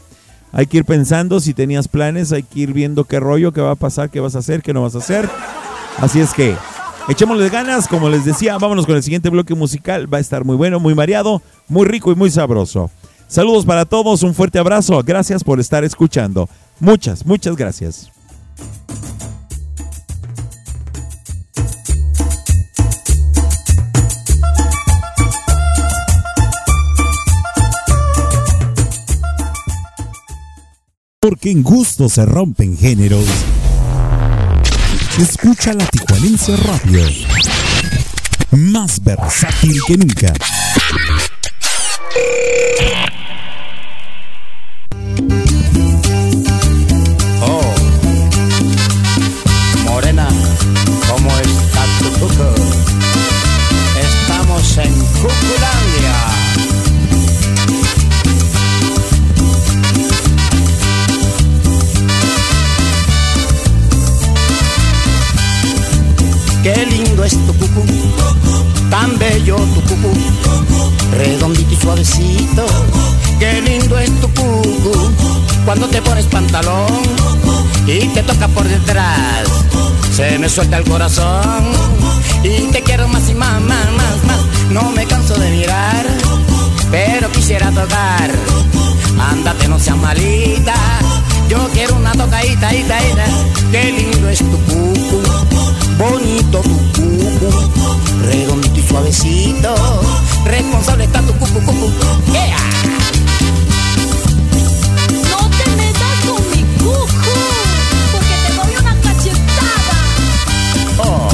Hay 0.53 0.67
que 0.67 0.79
ir 0.79 0.85
pensando 0.85 1.41
si 1.41 1.55
tenías 1.55 1.89
planes, 1.89 2.33
hay 2.33 2.43
que 2.43 2.61
ir 2.61 2.73
viendo 2.73 3.05
qué 3.05 3.19
rollo, 3.19 3.53
qué 3.53 3.63
va 3.63 3.73
a 3.73 3.77
pasar, 3.77 4.11
qué 4.11 4.21
vas 4.21 4.37
a 4.37 4.41
hacer, 4.41 4.63
qué 4.63 4.75
no 4.75 4.83
vas 4.83 4.95
a 4.95 4.99
hacer. 4.99 5.29
Así 5.99 6.21
es 6.21 6.35
que 6.35 6.55
echémosle 7.09 7.49
ganas, 7.49 7.89
como 7.89 8.11
les 8.11 8.25
decía, 8.25 8.59
vámonos 8.59 8.85
con 8.85 8.97
el 8.97 9.03
siguiente 9.03 9.31
bloque 9.31 9.55
musical. 9.55 10.13
Va 10.13 10.19
a 10.19 10.21
estar 10.21 10.45
muy 10.45 10.57
bueno, 10.57 10.79
muy 10.79 10.95
mareado, 10.95 11.41
muy 11.69 11.87
rico 11.87 12.13
y 12.13 12.15
muy 12.15 12.31
sabroso. 12.31 12.91
Saludos 13.29 13.65
para 13.65 13.87
todos, 13.87 14.23
un 14.23 14.35
fuerte 14.35 14.59
abrazo, 14.59 15.03
gracias 15.03 15.43
por 15.43 15.59
estar 15.59 15.85
escuchando. 15.85 16.51
Muchas, 16.81 17.25
muchas 17.25 17.57
gracias. 17.57 18.12
Porque 31.23 31.53
en 31.53 31.63
gusto 31.63 32.09
se 32.09 32.27
rompen 32.27 32.77
géneros. 32.77 33.25
Escucha 35.19 35.73
la 35.73 35.87
Tijuanense 35.87 36.57
Radio. 36.57 37.05
Más 38.51 39.03
versátil 39.05 39.81
que 39.87 39.97
nunca. 39.99 40.33
En 54.75 54.91
Cuculandia. 54.95 56.16
Qué 66.62 66.87
lindo 66.87 67.23
es 67.23 67.33
tu 67.33 67.53
cucú, 67.59 67.85
tan 68.89 69.18
bello 69.18 69.57
tu 69.57 69.83
cucú, 69.83 70.11
redondito 71.18 71.75
y 71.75 71.77
suavecito. 71.77 72.64
Qué 73.39 73.61
lindo 73.61 73.99
es 73.99 74.11
tu 74.23 74.29
cucú, 74.29 75.12
cuando 75.66 75.87
te 75.89 76.01
pones 76.01 76.25
pantalón 76.27 76.87
y 77.87 78.09
te 78.09 78.23
toca 78.23 78.49
por 78.49 78.66
detrás. 78.66 79.49
Se 80.16 80.39
me 80.39 80.49
suelta 80.49 80.79
el 80.79 80.85
corazón 80.85 81.62
y 82.43 82.70
te 82.73 82.83
quiero 82.83 83.07
más 83.09 83.29
y 83.29 83.35
más, 83.35 83.61
más. 83.61 83.91
No 84.73 84.91
me 84.93 85.07
canso 85.07 85.35
de 85.35 85.51
mirar, 85.51 86.07
pero 86.91 87.31
quisiera 87.33 87.70
tocar. 87.70 88.31
Ándate, 89.20 89.68
no 89.68 89.79
seas 89.79 89.97
malita. 89.99 90.75
Yo 91.49 91.68
quiero 91.75 91.97
una 91.97 92.12
tocadita, 92.12 92.75
ita, 92.75 93.05
ita. 93.05 93.25
Qué 93.70 93.93
lindo 93.93 94.29
es 94.31 94.39
tu 94.39 94.59
cucu, 94.64 95.23
bonito 95.99 96.61
tu 96.61 96.79
cucu, 96.93 97.51
redondito 98.25 98.81
y 98.81 98.83
suavecito. 98.89 99.75
Responsable 100.47 101.05
está 101.05 101.20
tu 101.20 101.35
cucu, 101.35 101.61
cucu. 101.61 101.93
Yeah. 102.33 102.57
No 105.31 105.51
te 105.51 105.70
metas 105.77 106.16
con 106.27 106.51
mi 106.51 106.62
cucu, 106.79 107.37
porque 108.12 108.35
te 108.47 108.51
doy 108.57 108.77
una 108.81 108.95
cachetada. 109.03 109.97
Oh, 110.99 111.29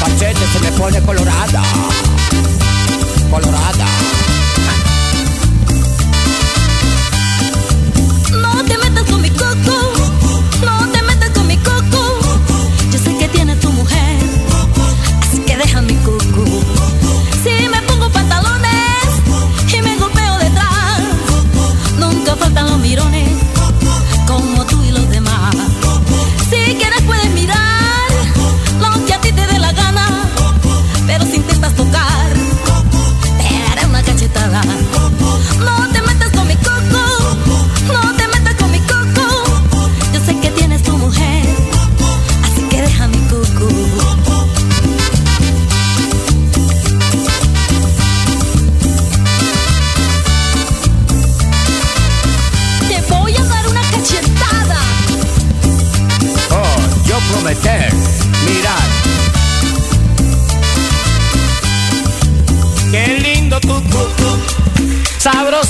cachete 0.00 0.46
se 0.52 0.60
me 0.60 0.72
pone 0.72 1.00
colorada, 1.02 1.62
colorada. 3.30 3.93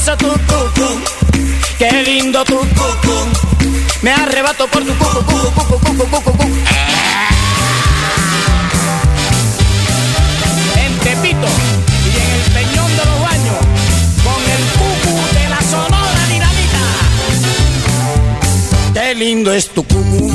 Tu. 0.04 0.28
Qué 1.78 2.02
lindo 2.04 2.44
tu 2.44 2.58
cucu, 2.58 3.16
me 4.02 4.12
arrebato 4.12 4.68
por 4.68 4.84
tu 4.84 4.92
cucu, 4.98 5.24
cucu, 5.24 5.50
cucu, 5.54 5.78
cucu, 5.78 6.06
cucu, 6.10 6.32
cucu. 6.32 6.44
En 10.76 10.98
Tepito 10.98 11.48
y 12.04 12.16
en 12.20 12.30
el 12.36 12.42
Peñón 12.52 12.90
de 12.98 13.04
los 13.04 13.20
Baños, 13.22 13.60
con 14.22 14.40
el 14.54 14.62
cucu 14.78 15.14
de 15.38 15.48
la 15.48 15.60
Sonora 15.62 16.22
Dinamita. 16.28 16.82
Qué 18.92 19.14
lindo 19.14 19.54
es 19.54 19.70
tu 19.70 19.82
cucu, 19.84 20.34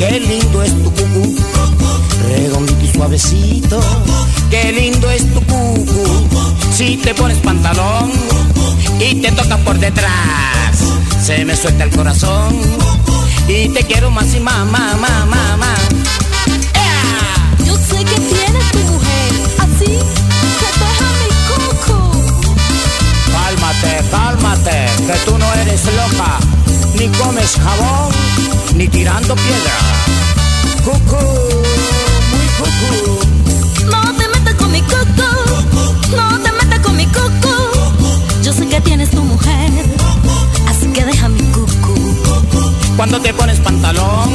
qué 0.00 0.18
lindo 0.18 0.62
es 0.62 0.72
tu 0.82 0.92
cucu, 0.92 1.36
redondito 2.28 2.84
y 2.84 2.92
suavecito. 2.92 3.80
Qué 4.50 4.72
lindo 4.72 5.08
es 5.08 5.22
tu 5.32 5.40
cucu, 5.46 6.28
si 6.76 6.96
te 6.96 7.14
pones 7.14 7.38
pantalón 7.38 8.31
y 9.04 9.16
te 9.16 9.32
toca 9.32 9.56
por 9.58 9.78
detrás, 9.78 10.78
se 11.20 11.44
me 11.44 11.56
suelta 11.56 11.84
el 11.84 11.90
corazón 11.90 12.60
y 13.48 13.68
te 13.68 13.82
quiero 13.84 14.10
más 14.10 14.32
y 14.34 14.40
más, 14.40 14.64
más, 14.66 14.96
más, 14.98 15.26
más, 15.26 15.58
más. 15.58 15.80
Yo 17.64 17.74
sé 17.76 18.04
que 18.04 18.20
tienes 18.20 18.70
tu 18.70 18.78
mujer, 18.78 19.32
así 19.58 19.98
que 20.58 20.68
deja 20.82 21.08
mi 21.20 21.28
coco. 21.50 22.12
Cálmate, 23.32 24.04
cálmate, 24.10 24.86
que 25.06 25.18
tú 25.24 25.36
no 25.36 25.52
eres 25.54 25.84
loca, 25.84 26.38
ni 26.94 27.08
comes 27.18 27.56
jabón, 27.56 28.12
ni 28.76 28.86
tirando 28.86 29.34
piedra. 29.34 29.76
Cucú, 30.84 31.24
muy 32.30 32.46
cucú. 32.58 33.18
No 33.90 34.14
te 34.16 34.28
metas 34.28 34.54
con 34.54 34.70
mi 34.70 34.80
coco, 34.82 35.28
no 36.16 36.38
te 36.40 36.52
metas 36.52 36.80
con 36.80 36.96
mi 36.96 37.06
coco. 37.06 37.51
Yo 38.52 38.58
sé 38.58 38.68
que 38.68 38.80
tienes 38.82 39.08
tu 39.08 39.24
mujer, 39.24 39.70
así 40.68 40.86
que 40.88 41.06
deja 41.06 41.26
mi 41.30 41.40
cucu. 41.52 41.94
Cuando 42.98 43.18
te 43.18 43.32
pones 43.32 43.58
pantalón 43.60 44.28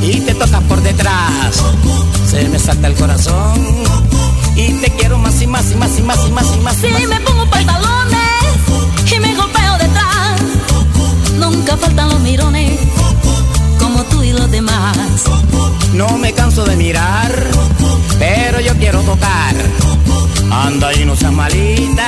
y 0.00 0.20
te 0.20 0.32
tocas 0.32 0.62
por 0.62 0.80
detrás, 0.80 1.62
se 2.26 2.48
me 2.48 2.58
salta 2.58 2.86
el 2.86 2.94
corazón. 2.94 3.66
Y 4.56 4.72
te 4.80 4.88
quiero 4.92 5.18
más 5.18 5.42
y 5.42 5.46
más 5.46 5.70
y 5.70 5.74
más 5.74 5.98
y 5.98 6.02
más 6.02 6.26
y 6.26 6.30
más 6.30 6.56
y 6.56 6.60
más. 6.60 6.76
Si 6.76 7.06
me 7.06 7.20
pongo 7.20 7.44
pantalones 7.50 9.12
y 9.14 9.20
me 9.20 9.34
golpeo 9.34 9.72
detrás, 9.74 10.40
nunca 11.38 11.76
faltan 11.76 12.08
los 12.08 12.20
mirones 12.20 12.80
como 13.78 14.04
tú 14.04 14.22
y 14.22 14.32
los 14.32 14.50
demás. 14.50 14.96
No 15.92 16.16
me 16.16 16.32
canso 16.32 16.64
de 16.64 16.76
mirar, 16.76 17.30
pero 18.18 18.60
yo 18.60 18.72
quiero 18.78 19.02
tocar. 19.02 19.54
Anda 20.50 20.94
y 20.94 21.04
no 21.04 21.14
seas 21.14 21.32
malita 21.32 22.06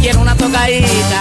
quiero 0.00 0.20
una 0.20 0.36
tocadita. 0.36 1.20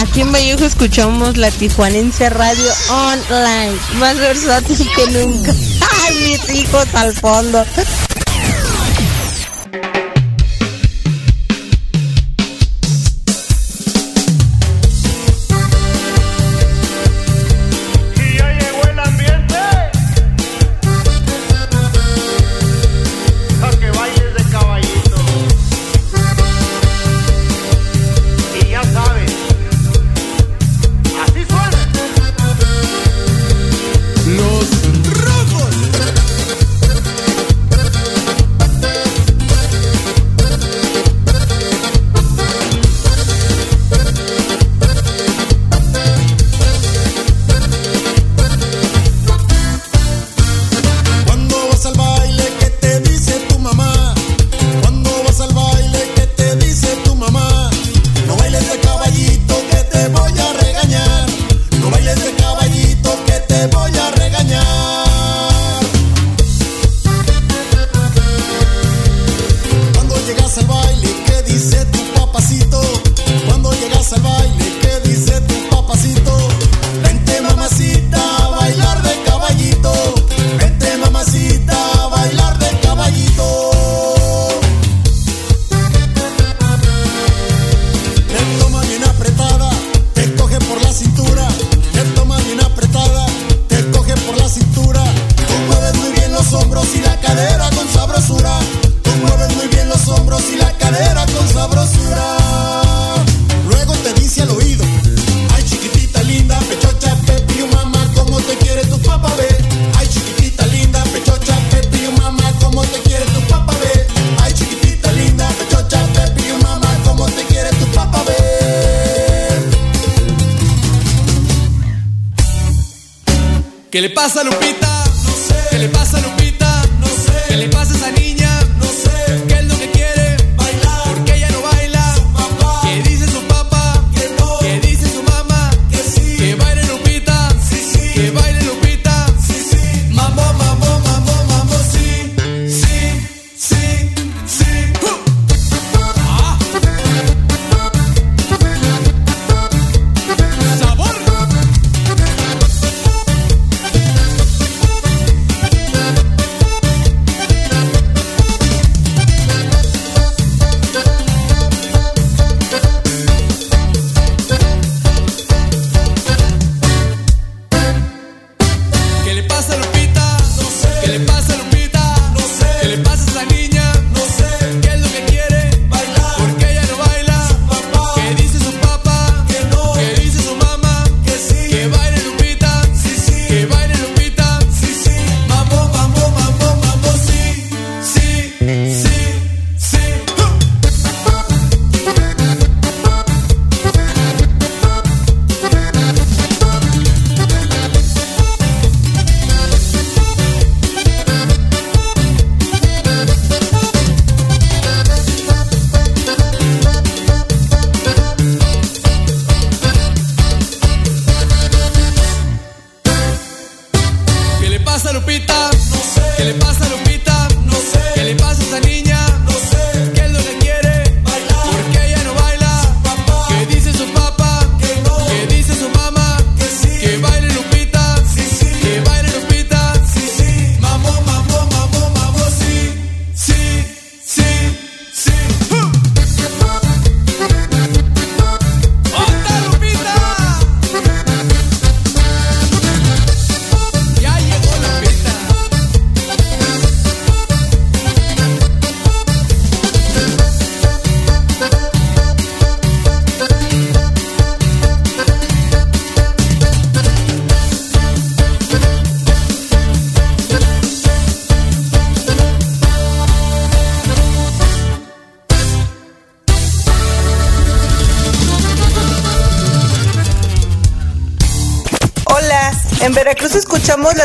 Aquí 0.00 0.22
en 0.22 0.32
Vallejo 0.32 0.64
escuchamos 0.64 1.36
la 1.36 1.50
Tijuanense 1.50 2.30
Radio 2.30 2.72
Online, 2.88 3.78
más 3.98 4.18
versátil 4.18 4.78
que 4.96 5.06
nunca. 5.12 5.52
¡Ay, 6.06 6.16
mis 6.24 6.56
hijos 6.56 6.86
al 6.94 7.12
fondo! 7.14 7.64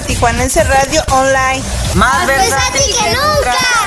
Tijuanense 0.06 0.64
Radio 0.64 1.04
Online. 1.12 1.64
Más, 1.96 2.28
versátil 2.28 2.96
que 2.96 3.10
nunca. 3.10 3.85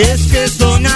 es 0.00 0.26
que 0.28 0.48
son. 0.48 0.86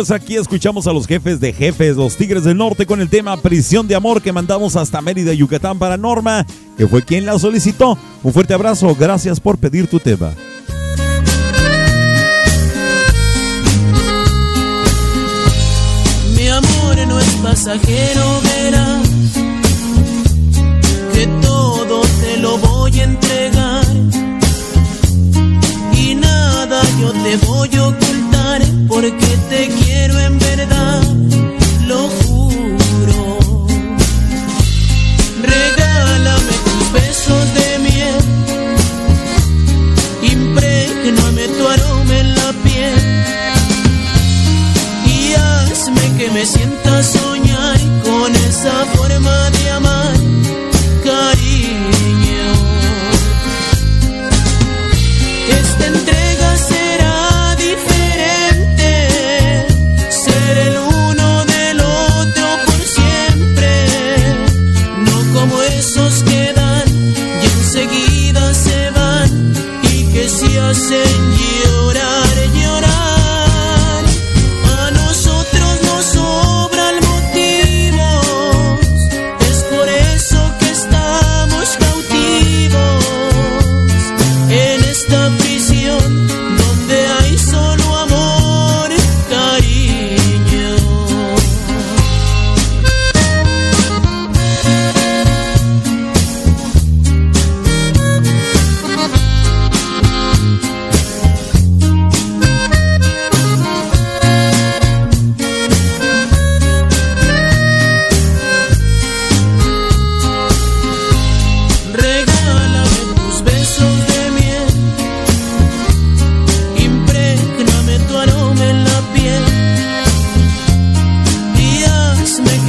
Pues 0.00 0.12
aquí 0.12 0.36
escuchamos 0.36 0.86
a 0.86 0.94
los 0.94 1.06
jefes 1.06 1.40
de 1.40 1.52
jefes, 1.52 1.94
los 1.94 2.16
Tigres 2.16 2.44
del 2.44 2.56
Norte, 2.56 2.86
con 2.86 3.02
el 3.02 3.10
tema 3.10 3.36
Prisión 3.36 3.86
de 3.86 3.94
Amor 3.94 4.22
que 4.22 4.32
mandamos 4.32 4.74
hasta 4.74 5.02
Mérida, 5.02 5.34
Yucatán 5.34 5.78
para 5.78 5.98
Norma, 5.98 6.46
que 6.78 6.88
fue 6.88 7.02
quien 7.02 7.26
la 7.26 7.38
solicitó. 7.38 7.98
Un 8.22 8.32
fuerte 8.32 8.54
abrazo, 8.54 8.96
gracias 8.98 9.38
por 9.40 9.58
pedir 9.58 9.88
tu 9.88 10.00
tema. 10.00 10.32
Mi 16.34 16.48
amor 16.48 17.06
no 17.06 17.20
es 17.20 17.34
pasajero, 17.42 18.40
verás 18.42 19.06
que 21.12 21.26
todo 21.42 22.00
te 22.22 22.38
lo 22.38 22.56
voy 22.56 23.00
a 23.00 23.04
entregar 23.04 23.84
y 25.94 26.14
nada 26.14 26.80
yo 26.98 27.12
te 27.12 27.36
voy 27.46 27.68
a 27.76 27.88
ocultar 27.88 28.62
porque 28.88 29.29
te 29.50 29.68
quiero 29.68 30.16
en 30.20 30.38
vez 30.38 30.49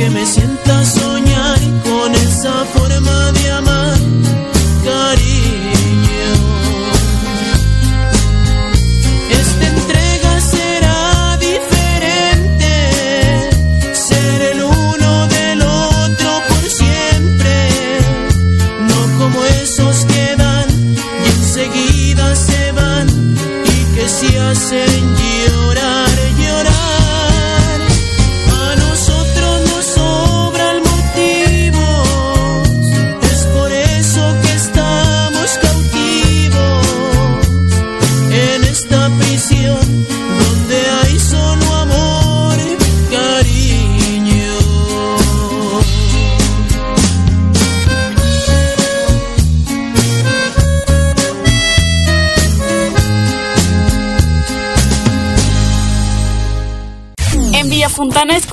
que 0.02 0.10
me 0.10 0.26
sienta 0.26 0.51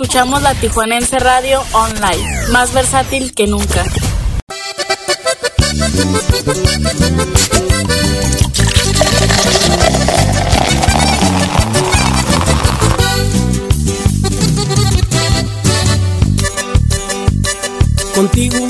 escuchamos 0.09 0.40
la 0.40 0.54
Tijuanense 0.54 1.18
Radio 1.18 1.62
Online, 1.72 2.48
más 2.50 2.72
versátil 2.72 3.34
que 3.34 3.46
nunca. 3.46 3.84
Contigo 18.14 18.66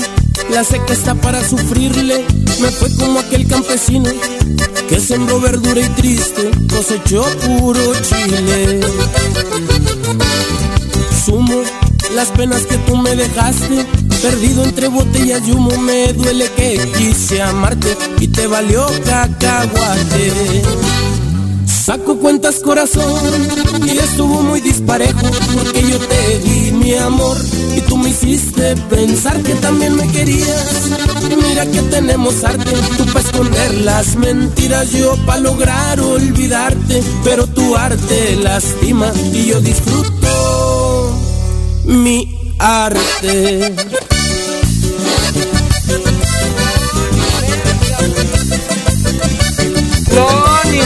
la 0.49 0.65
seca 0.65 0.91
está 0.91 1.15
para 1.15 1.41
sufrirle. 1.47 2.25
Me 2.59 2.69
fue 2.69 2.93
como 2.97 3.21
aquel 3.21 3.47
campesino 3.47 4.11
que 4.89 4.99
sembró 4.99 5.39
verdura 5.39 5.79
y 5.79 5.89
triste 5.89 6.51
cosechó 6.69 7.23
puro 7.39 7.93
chile. 8.01 8.81
Las 12.15 12.29
penas 12.29 12.65
que 12.65 12.77
tú 12.79 12.97
me 12.97 13.15
dejaste, 13.15 13.85
perdido 14.21 14.63
entre 14.63 14.87
botellas 14.87 15.41
y 15.47 15.51
humo. 15.51 15.69
Me 15.79 16.11
duele 16.13 16.49
que 16.55 16.79
quise 16.97 17.41
amarte 17.41 17.95
y 18.19 18.27
te 18.27 18.47
valió 18.47 18.85
cacahuate. 19.05 20.33
Saco 21.67 22.17
cuentas 22.17 22.59
corazón 22.59 23.23
y 23.85 23.97
estuvo 23.97 24.41
muy 24.41 24.59
disparejo 24.59 25.27
porque 25.53 25.81
yo 25.81 25.99
te 25.99 26.39
di 26.39 26.71
mi 26.71 26.93
amor 26.95 27.37
y 27.75 27.81
tú 27.81 27.97
me 27.97 28.09
hiciste 28.09 28.75
pensar 28.89 29.41
que 29.41 29.53
también 29.55 29.95
me 29.95 30.07
querías. 30.07 30.89
Mira 31.47 31.65
que 31.67 31.81
tenemos 31.83 32.43
arte, 32.43 32.71
tú 32.97 33.05
para 33.05 33.19
esconder 33.21 33.73
las 33.81 34.15
mentiras, 34.17 34.91
yo 34.91 35.15
para 35.25 35.41
lograr 35.41 35.99
olvidarte, 35.99 37.03
pero 37.23 37.47
tu 37.47 37.75
arte 37.75 38.35
lastima 38.41 39.11
y 39.31 39.45
yo 39.45 39.59
disfruto 39.61 40.08
mi 41.89 42.53
arte. 42.59 43.73
No, 50.15 50.71
ni. 50.71 50.79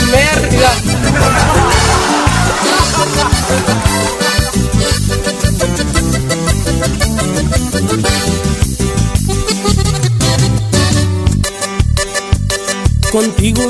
Contigo 13.12 13.62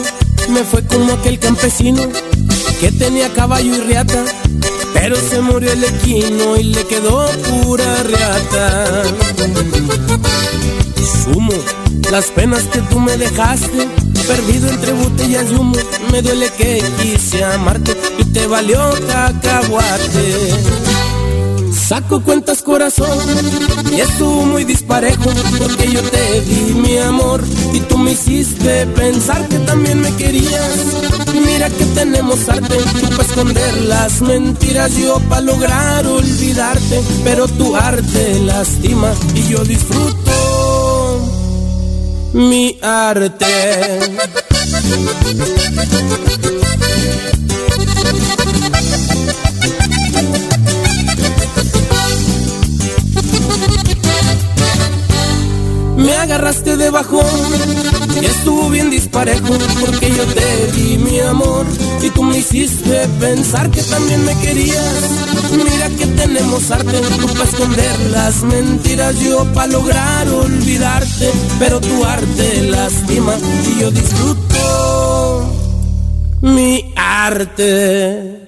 me 0.48 0.64
fue 0.64 0.86
como 0.86 1.12
aquel 1.12 1.38
campesino 1.38 2.00
que 2.80 2.90
tenía 2.92 3.30
caballo 3.34 3.76
y 3.76 3.80
riata, 3.80 4.24
pero 5.04 5.16
se 5.16 5.38
murió 5.42 5.70
el 5.70 5.84
equino 5.84 6.56
y 6.56 6.62
le 6.62 6.82
quedó 6.86 7.26
pura 7.42 8.02
riata. 8.04 9.02
Sumo 11.22 11.52
las 12.10 12.30
penas 12.30 12.62
que 12.62 12.78
tú 12.88 12.98
me 13.00 13.14
dejaste, 13.18 13.86
perdido 14.26 14.70
entre 14.70 14.94
botellas 14.94 15.44
y 15.50 15.54
humo, 15.56 15.76
me 16.10 16.22
duele 16.22 16.48
que 16.56 16.82
quise 17.02 17.44
amarte 17.44 17.94
y 18.16 18.24
te 18.32 18.46
valió 18.46 18.80
cacahuate. 19.06 20.54
Saco 21.86 22.22
cuentas 22.22 22.62
corazón 22.62 23.18
y 23.94 24.00
estuvo 24.00 24.46
muy 24.46 24.64
disparejo 24.64 25.30
porque 25.58 25.92
yo 25.92 26.00
te 26.00 26.40
di 26.40 26.72
mi 26.72 26.96
amor 26.96 27.44
y 27.74 27.80
tú 27.80 27.98
me 27.98 28.12
hiciste 28.12 28.86
pensar 28.86 29.46
que 29.48 29.58
también 29.58 30.00
me 30.00 30.10
querías. 30.16 31.13
Mira 31.40 31.68
que 31.68 31.84
tenemos 31.86 32.48
arte, 32.48 32.76
tú 33.00 33.08
para 33.10 33.22
esconder 33.22 33.74
las 33.82 34.22
mentiras, 34.22 34.96
yo 34.96 35.18
para 35.28 35.40
lograr 35.40 36.06
olvidarte, 36.06 37.02
pero 37.24 37.48
tu 37.48 37.74
arte 37.74 38.40
lastima 38.40 39.12
y 39.34 39.48
yo 39.48 39.64
disfruto 39.64 41.20
mi 42.34 42.78
arte. 42.82 44.00
Agarraste 56.44 56.76
de 56.76 56.90
y 58.20 58.26
estuvo 58.26 58.68
bien 58.68 58.90
disparejo 58.90 59.56
porque 59.80 60.10
yo 60.10 60.26
te 60.26 60.72
di 60.72 60.98
mi 60.98 61.18
amor 61.20 61.64
y 62.02 62.10
tú 62.10 62.22
me 62.22 62.36
hiciste 62.36 63.08
pensar 63.18 63.70
que 63.70 63.82
también 63.82 64.22
me 64.26 64.38
querías. 64.40 65.10
Mira 65.52 65.88
que 65.96 66.06
tenemos 66.06 66.70
arte, 66.70 67.00
tú 67.18 67.26
para 67.28 67.44
esconder 67.44 67.98
las 68.10 68.42
mentiras, 68.42 69.18
yo 69.20 69.44
para 69.54 69.68
lograr 69.68 70.28
olvidarte, 70.28 71.30
pero 71.58 71.80
tu 71.80 72.04
arte 72.04 72.62
lastima 72.62 73.34
y 73.66 73.80
yo 73.80 73.90
disfruto 73.90 75.50
mi 76.42 76.92
arte. 76.94 78.40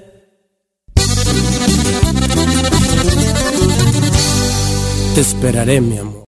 Te 5.15 5.21
esperaré, 5.23 5.81
mi 5.81 5.97
amor. 5.97 6.26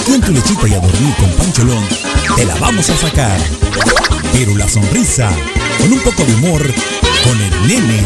Aquí 0.00 0.14
en 0.14 0.20
tu 0.22 0.32
lechita 0.32 0.66
y 0.66 0.72
a 0.72 0.80
dormir 0.80 1.14
con 1.16 1.30
Pancholón, 1.32 1.84
te 2.34 2.46
la 2.46 2.54
vamos 2.54 2.88
a 2.88 2.96
sacar. 2.96 3.38
Pero 4.32 4.56
la 4.56 4.66
sonrisa, 4.66 5.28
con 5.78 5.92
un 5.92 5.98
poco 6.00 6.24
de 6.24 6.34
humor, 6.36 6.62
con 7.22 7.38
el 7.38 7.68
nene. 7.68 8.02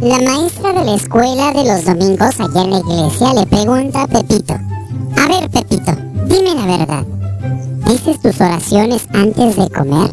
La 0.00 0.20
maestra 0.20 0.72
de 0.74 0.84
la 0.84 0.94
escuela 0.94 1.52
de 1.52 1.64
los 1.64 1.84
domingos 1.84 2.38
allá 2.38 2.62
en 2.62 2.70
la 2.70 2.78
iglesia 2.78 3.34
le 3.34 3.46
pregunta 3.46 4.02
a 4.02 4.06
Pepito, 4.06 4.54
a 4.54 5.26
ver 5.26 5.50
Pepito, 5.50 5.92
dime 6.28 6.54
la 6.54 6.78
verdad, 6.78 7.04
¿dices 7.88 8.20
tus 8.20 8.40
oraciones 8.40 9.02
antes 9.12 9.56
de 9.56 9.68
comer? 9.70 10.10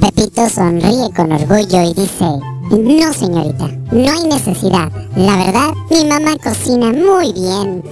Pepito 0.00 0.48
sonríe 0.48 1.10
con 1.14 1.32
orgullo 1.32 1.82
y 1.82 1.92
dice, 1.92 2.53
no 2.70 3.12
señorita, 3.12 3.68
no 3.92 4.12
hay 4.12 4.24
necesidad, 4.28 4.90
la 5.16 5.36
verdad 5.36 5.72
mi 5.90 6.04
mamá 6.04 6.36
cocina 6.42 6.92
muy 6.92 7.32
bien. 7.32 7.82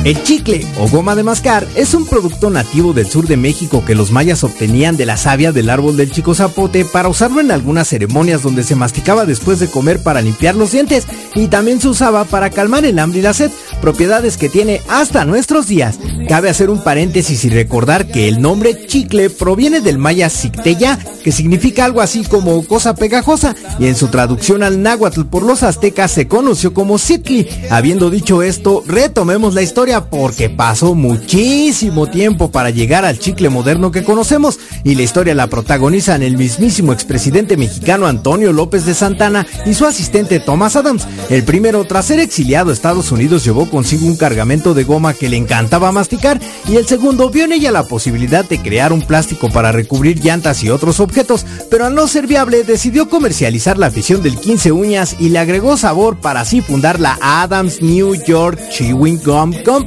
El 0.06 0.24
chicle 0.24 0.66
o 0.80 0.88
goma 0.88 1.14
de 1.14 1.24
mascar 1.24 1.68
es 1.76 1.94
un 1.94 2.06
producto 2.06 2.50
nativo 2.50 2.94
del 2.94 3.08
sur 3.08 3.28
de 3.28 3.36
México 3.36 3.84
que 3.86 3.96
los 3.96 4.12
mayas 4.12 4.46
obtenían 4.46 4.96
de 4.96 5.06
la 5.06 5.18
savia 5.18 5.52
del 5.52 5.70
árbol 5.70 5.98
del 5.98 6.10
chico 6.10 6.34
zapote 6.34 6.86
para 6.86 7.10
usarlo 7.10 7.42
en 7.42 7.52
algunas 7.52 7.90
ceremonias 7.90 8.42
donde 8.42 8.64
se 8.64 8.78
masticaba 8.78 9.26
después 9.26 9.60
de 9.60 9.70
comer 9.70 10.02
para 10.02 10.22
limpiar 10.22 10.56
los 10.56 10.72
dientes 10.72 11.06
y 11.36 11.48
también 11.48 11.82
se 11.82 11.90
usaba 11.90 12.24
para 12.24 12.50
calmar 12.50 12.86
el 12.86 12.98
hambre 12.98 13.20
y 13.20 13.24
la 13.24 13.34
sed, 13.34 13.52
propiedades 13.82 14.38
que 14.38 14.48
tiene 14.48 14.82
hasta 14.88 15.26
nuestros 15.26 15.68
días. 15.68 16.00
Cabe 16.30 16.50
hacer 16.50 16.70
un 16.70 16.82
paréntesis 16.82 17.44
y 17.44 17.50
recordar 17.50 18.08
que 18.08 18.30
el 18.30 18.42
nombre 18.42 18.88
chicle 18.88 19.30
proviene 19.30 19.82
del 19.82 19.98
maya 19.98 20.30
cicteya, 20.30 20.98
que 21.24 21.34
significa 21.34 21.84
algo 21.84 22.00
así 22.00 22.24
como 22.24 22.66
cosa 22.66 22.96
pegajosa, 22.96 23.54
y 23.80 23.88
en 23.88 23.96
su 23.96 24.08
traducción 24.08 24.64
al 24.64 24.82
náhuatl 24.82 25.24
por 25.24 25.44
los 25.44 25.64
aztecas 25.64 26.12
se 26.12 26.30
conoció 26.30 26.74
como 26.74 26.98
citli. 26.98 27.48
Habiendo 27.70 28.10
dicho 28.10 28.44
esto, 28.44 28.84
retomemos 28.88 29.54
la 29.54 29.62
historia 29.62 29.89
porque 29.98 30.50
pasó 30.50 30.94
muchísimo 30.94 32.08
tiempo 32.08 32.52
para 32.52 32.70
llegar 32.70 33.06
al 33.06 33.18
chicle 33.18 33.50
moderno 33.50 33.92
que 33.92 34.04
conocemos 34.04 34.60
y 34.84 34.94
la 34.94 35.02
historia 35.02 35.34
la 35.34 35.48
protagonizan 35.48 36.22
el 36.22 36.38
mismísimo 36.38 36.94
expresidente 36.94 37.58
mexicano 37.58 38.06
Antonio 38.06 38.54
López 38.54 38.86
de 38.86 38.94
Santana 38.94 39.48
y 39.66 39.74
su 39.74 39.88
asistente 39.88 40.40
Thomas 40.40 40.76
Adams. 40.76 41.08
El 41.30 41.44
primero, 41.44 41.84
tras 41.86 42.06
ser 42.06 42.20
exiliado 42.20 42.70
a 42.70 42.74
Estados 42.74 43.12
Unidos, 43.12 43.44
llevó 43.44 43.68
consigo 43.68 44.06
un 44.06 44.16
cargamento 44.16 44.76
de 44.76 44.84
goma 44.84 45.16
que 45.16 45.28
le 45.28 45.38
encantaba 45.38 45.92
masticar 45.92 46.40
y 46.68 46.76
el 46.76 46.86
segundo 46.86 47.32
vio 47.32 47.46
en 47.46 47.54
ella 47.54 47.72
la 47.72 47.88
posibilidad 47.88 48.48
de 48.48 48.60
crear 48.60 48.94
un 48.94 49.02
plástico 49.02 49.50
para 49.50 49.72
recubrir 49.72 50.24
llantas 50.24 50.64
y 50.64 50.70
otros 50.70 51.00
objetos, 51.00 51.46
pero 51.72 51.88
al 51.88 51.96
no 51.96 52.08
ser 52.08 52.28
viable 52.28 52.64
decidió 52.64 53.10
comercializar 53.10 53.80
la 53.80 53.88
afición 53.88 54.22
del 54.22 54.38
15 54.38 54.72
uñas 54.72 55.16
y 55.20 55.30
le 55.30 55.40
agregó 55.40 55.78
sabor 55.78 56.20
para 56.20 56.42
así 56.42 56.62
fundar 56.62 57.00
la 57.00 57.18
Adams 57.22 57.82
New 57.82 58.14
York 58.24 58.60
Chewing 58.70 59.20
Gum 59.24 59.54
Company. 59.64 59.79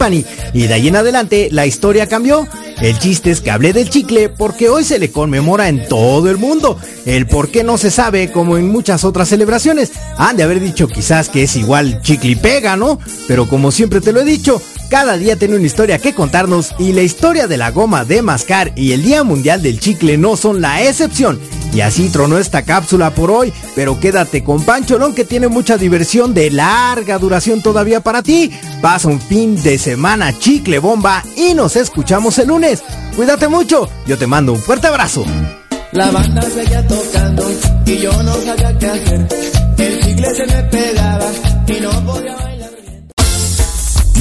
Y 0.52 0.66
de 0.66 0.74
ahí 0.74 0.88
en 0.88 0.96
adelante 0.96 1.48
la 1.50 1.66
historia 1.66 2.06
cambió. 2.06 2.48
El 2.80 2.98
chiste 2.98 3.30
es 3.30 3.40
que 3.40 3.50
hablé 3.50 3.72
del 3.72 3.90
chicle 3.90 4.28
porque 4.28 4.68
hoy 4.68 4.84
se 4.84 4.98
le 4.98 5.10
conmemora 5.10 5.68
en 5.68 5.86
todo 5.86 6.30
el 6.30 6.38
mundo. 6.38 6.78
El 7.06 7.26
por 7.26 7.50
qué 7.50 7.62
no 7.62 7.78
se 7.78 7.90
sabe 7.90 8.32
como 8.32 8.56
en 8.56 8.68
muchas 8.68 9.04
otras 9.04 9.28
celebraciones. 9.28 9.92
Han 10.16 10.36
de 10.36 10.42
haber 10.42 10.60
dicho 10.60 10.88
quizás 10.88 11.28
que 11.28 11.44
es 11.44 11.56
igual 11.56 12.00
chicle 12.02 12.30
y 12.30 12.36
pega, 12.36 12.76
¿no? 12.76 12.98
Pero 13.28 13.48
como 13.48 13.70
siempre 13.70 14.00
te 14.00 14.12
lo 14.12 14.20
he 14.20 14.24
dicho, 14.24 14.60
cada 14.92 15.16
día 15.16 15.36
tiene 15.36 15.56
una 15.56 15.64
historia 15.64 15.98
que 15.98 16.14
contarnos 16.14 16.74
y 16.78 16.92
la 16.92 17.00
historia 17.00 17.46
de 17.46 17.56
la 17.56 17.70
goma 17.70 18.04
de 18.04 18.20
mascar 18.20 18.72
y 18.76 18.92
el 18.92 19.02
Día 19.02 19.24
Mundial 19.24 19.62
del 19.62 19.80
Chicle 19.80 20.18
no 20.18 20.36
son 20.36 20.60
la 20.60 20.82
excepción. 20.82 21.40
Y 21.72 21.80
así 21.80 22.10
tronó 22.10 22.36
esta 22.36 22.60
cápsula 22.60 23.08
por 23.08 23.30
hoy, 23.30 23.54
pero 23.74 23.98
quédate 23.98 24.44
con 24.44 24.62
Pancholón 24.62 25.14
que 25.14 25.24
tiene 25.24 25.48
mucha 25.48 25.78
diversión 25.78 26.34
de 26.34 26.50
larga 26.50 27.16
duración 27.16 27.62
todavía 27.62 28.00
para 28.00 28.22
ti. 28.22 28.50
Pasa 28.82 29.08
un 29.08 29.18
fin 29.18 29.62
de 29.62 29.78
semana 29.78 30.38
chicle 30.38 30.78
bomba 30.78 31.24
y 31.36 31.54
nos 31.54 31.76
escuchamos 31.76 32.38
el 32.38 32.48
lunes. 32.48 32.82
Cuídate 33.16 33.48
mucho, 33.48 33.88
yo 34.06 34.18
te 34.18 34.26
mando 34.26 34.52
un 34.52 34.58
fuerte 34.58 34.88
abrazo. 34.88 35.24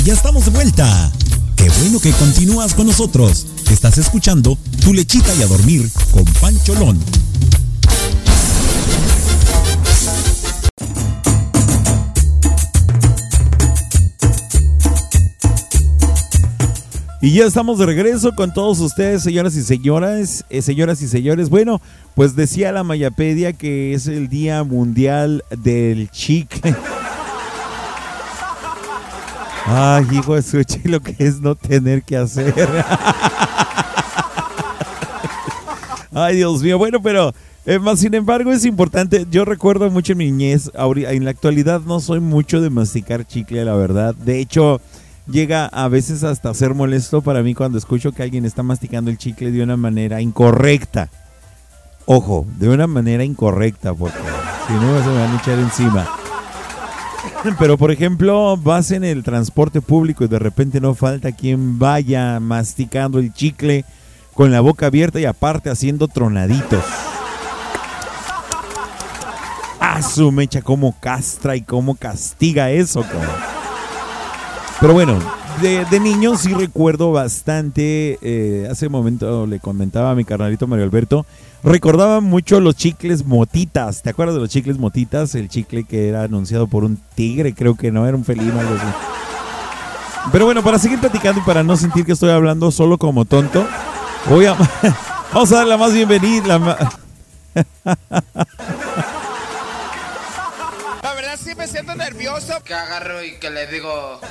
Ya 0.04 0.14
estamos 0.14 0.46
de 0.46 0.52
vuelta. 0.52 1.12
Qué 1.56 1.70
bueno 1.82 2.00
que 2.00 2.12
continúas 2.14 2.74
con 2.74 2.88
nosotros. 2.88 3.46
Estás 3.70 4.00
escuchando 4.00 4.58
Tu 4.84 4.96
lechita 4.96 5.32
y 5.36 5.44
a 5.44 5.48
dormir 5.48 5.88
con 6.12 6.26
Pancholón. 6.42 7.00
Y 17.22 17.34
ya 17.36 17.46
estamos 17.46 17.78
de 17.78 17.86
regreso 17.86 18.32
con 18.36 18.52
todos 18.52 18.80
ustedes, 18.80 19.22
señoras 19.22 19.56
y 19.56 19.62
señoras, 19.62 20.44
eh, 20.50 20.64
señoras 20.64 21.04
y 21.04 21.08
señores. 21.08 21.50
Bueno, 21.50 21.80
pues 22.16 22.36
decía 22.36 22.72
la 22.72 22.84
Mayapedia 22.84 23.54
que 23.54 23.94
es 23.94 24.08
el 24.08 24.30
Día 24.30 24.64
Mundial 24.64 25.44
del 25.52 26.10
Chicle. 26.10 26.76
Ay, 29.66 30.06
hijo 30.12 30.36
de 30.36 30.42
su 30.42 30.62
lo 30.86 31.00
que 31.00 31.16
es 31.20 31.40
no 31.40 31.56
tener 31.56 32.04
que 32.04 32.18
hacer. 32.18 32.54
Ay, 36.14 36.36
Dios 36.36 36.62
mío. 36.62 36.78
Bueno, 36.78 37.02
pero 37.02 37.34
eh, 37.66 37.80
más 37.80 38.00
sin 38.00 38.14
embargo 38.14 38.52
es 38.52 38.66
importante. 38.66 39.26
Yo 39.30 39.46
recuerdo 39.46 39.90
mucho 39.90 40.16
mi 40.16 40.26
niñez. 40.26 40.72
En 40.76 41.26
la 41.26 41.32
actualidad 41.32 41.82
no 41.82 42.00
soy 42.00 42.20
mucho 42.20 42.60
de 42.62 42.70
masticar 42.70 43.26
chicle, 43.26 43.64
la 43.64 43.76
verdad. 43.76 44.16
De 44.16 44.40
hecho, 44.40 44.82
llega 45.30 45.68
a 45.68 45.88
veces 45.88 46.24
hasta 46.24 46.54
ser 46.54 46.74
molesto 46.74 47.22
para 47.22 47.44
mí 47.44 47.54
cuando 47.54 47.78
escucho 47.78 48.12
que 48.12 48.24
alguien 48.24 48.46
está 48.46 48.64
masticando 48.64 49.12
el 49.12 49.18
chicle 49.18 49.52
de 49.52 49.64
una 49.64 49.78
manera 49.78 50.22
incorrecta. 50.22 51.10
Ojo, 52.06 52.46
de 52.58 52.68
una 52.68 52.88
manera 52.88 53.24
incorrecta, 53.24 53.94
porque 53.94 54.18
si 54.68 54.74
no 54.74 55.04
se 55.04 55.08
me 55.08 55.16
van 55.16 55.32
a 55.32 55.38
echar 55.38 55.60
encima. 55.60 56.21
Pero 57.60 57.78
por 57.78 57.92
ejemplo, 57.92 58.58
vas 58.58 58.92
en 58.92 59.04
el 59.04 59.24
transporte 59.24 59.82
público 59.82 60.24
y 60.24 60.28
de 60.28 60.40
repente 60.40 60.80
no 60.80 60.94
falta 60.96 61.32
quien 61.32 61.80
vaya 61.80 62.40
masticando 62.40 63.20
el 63.20 63.34
chicle 63.34 63.86
con 64.34 64.52
la 64.52 64.62
boca 64.62 64.88
abierta 64.88 65.20
y 65.20 65.26
aparte 65.26 65.70
haciendo 65.70 66.08
tronaditos. 66.08 66.84
A 69.80 70.02
su 70.04 70.32
mecha, 70.32 70.62
cómo 70.62 70.96
castra 71.00 71.56
y 71.56 71.62
cómo 71.62 71.96
castiga 71.96 72.70
eso. 72.70 73.04
Pero 74.80 74.94
bueno, 74.94 75.20
de, 75.62 75.86
de 75.86 76.00
niño 76.00 76.38
sí 76.38 76.54
recuerdo 76.54 77.12
bastante. 77.12 78.18
eh, 78.22 78.68
hace 78.70 78.88
un 78.88 78.92
momento 78.92 79.46
le 79.48 79.60
comentaba 79.60 80.12
a 80.12 80.16
mi 80.16 80.24
carnalito 80.24 80.68
Mario 80.68 80.86
Alberto. 80.86 81.26
Recordaba 81.64 82.22
mucho 82.22 82.60
los 82.60 82.76
chicles 82.76 83.26
motitas. 83.26 84.02
¿Te 84.02 84.10
acuerdas 84.10 84.36
de 84.36 84.42
los 84.42 84.50
chicles 84.50 84.80
motitas? 84.80 85.36
El 85.36 85.50
chicle 85.50 85.84
que 85.84 86.10
era 86.10 86.24
anunciado 86.24 86.68
por 86.68 86.84
un 86.84 86.98
tigre, 87.16 87.54
creo 87.54 87.76
que 87.76 87.92
no, 87.92 88.08
era 88.08 88.18
un 88.18 88.26
felino, 88.26 88.60
así. 88.60 88.88
Pero 90.32 90.46
bueno, 90.46 90.64
para 90.64 90.80
seguir 90.80 91.00
platicando 91.00 91.42
y 91.42 91.44
para 91.44 91.64
no 91.64 91.76
sentir 91.78 92.06
que 92.06 92.14
estoy 92.14 92.30
hablando 92.30 92.72
solo 92.72 92.98
como 92.98 93.26
tonto, 93.26 93.66
voy 94.30 94.46
a. 94.46 94.56
Vamos 95.34 95.52
a 95.52 95.58
dar 95.58 95.68
la 95.68 95.78
más 95.78 95.94
bienvenida. 95.94 96.58
la 96.58 96.92
me 101.62 101.68
siento 101.68 101.94
nervioso. 101.94 102.54
Que 102.64 102.74
agarro 102.74 103.24
y 103.24 103.34
que 103.34 103.52
le 103.52 103.68
digo... 103.68 104.20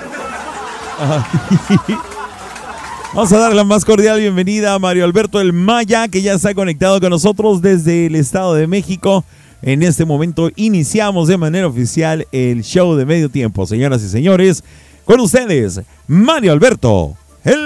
Vamos 3.14 3.32
a 3.32 3.38
dar 3.38 3.54
la 3.54 3.62
más 3.64 3.84
cordial 3.84 4.18
bienvenida 4.18 4.74
a 4.74 4.78
Mario 4.80 5.04
Alberto 5.04 5.40
El 5.40 5.52
Maya, 5.52 6.08
que 6.08 6.22
ya 6.22 6.34
está 6.34 6.54
conectado 6.54 7.00
con 7.00 7.10
nosotros 7.10 7.62
desde 7.62 8.06
el 8.06 8.16
Estado 8.16 8.54
de 8.54 8.66
México. 8.66 9.24
En 9.62 9.82
este 9.82 10.04
momento 10.04 10.50
iniciamos 10.56 11.28
de 11.28 11.36
manera 11.36 11.66
oficial 11.68 12.26
el 12.32 12.62
show 12.64 12.96
de 12.96 13.06
medio 13.06 13.28
tiempo. 13.28 13.66
Señoras 13.66 14.02
y 14.02 14.08
señores, 14.08 14.64
con 15.04 15.20
ustedes, 15.20 15.80
Mario 16.06 16.52
Alberto 16.52 17.16
El 17.44 17.60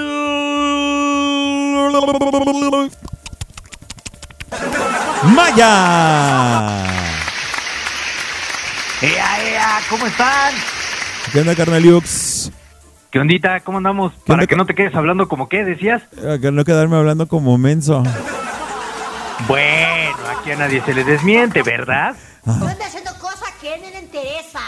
Maya. 5.35 6.85
¿Cómo 9.89 10.07
están? 10.07 10.53
¿Qué 11.33 11.41
onda, 11.41 11.55
carnaliux? 11.55 12.51
¿Qué 13.11 13.19
ondita? 13.19 13.61
¿Cómo 13.61 13.79
andamos? 13.79 14.13
Para 14.27 14.47
que 14.47 14.57
no 14.57 14.67
te 14.67 14.75
quedes 14.75 14.95
hablando 14.95 15.29
como 15.29 15.49
qué, 15.49 15.65
decías. 15.65 16.03
Ah, 16.19 16.37
Que 16.41 16.51
no 16.51 16.65
quedarme 16.65 16.97
hablando 16.97 17.29
como 17.29 17.57
menso. 17.59 18.03
Bueno, 19.47 20.17
aquí 20.41 20.51
a 20.53 20.57
nadie 20.57 20.83
se 20.85 20.95
le 20.95 21.05
desmiente, 21.05 21.63
¿verdad? 21.63 22.15
Tú 22.45 22.51
andas 22.51 22.89
haciendo 22.89 23.11
cosas 23.21 23.51
que 23.61 23.77
no 23.79 23.91
le 23.91 24.01
interesa. 24.01 24.61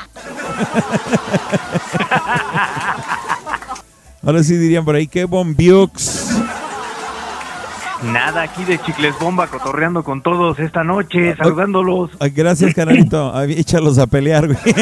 Ahora 4.24 4.42
sí 4.42 4.56
dirían 4.56 4.84
por 4.84 4.94
ahí 4.96 5.06
que 5.06 5.24
bombiux. 5.24 6.30
Nada, 8.12 8.42
aquí 8.42 8.64
de 8.64 8.78
Chicles 8.78 9.14
Bomba, 9.18 9.46
cotorreando 9.48 10.02
con 10.02 10.22
todos 10.22 10.58
esta 10.58 10.84
noche, 10.84 11.34
saludándolos. 11.36 12.10
Ay, 12.20 12.30
gracias, 12.30 12.74
canalito. 12.74 13.32
Échalos 13.48 13.98
a 13.98 14.06
pelear, 14.06 14.46
güey. 14.46 14.58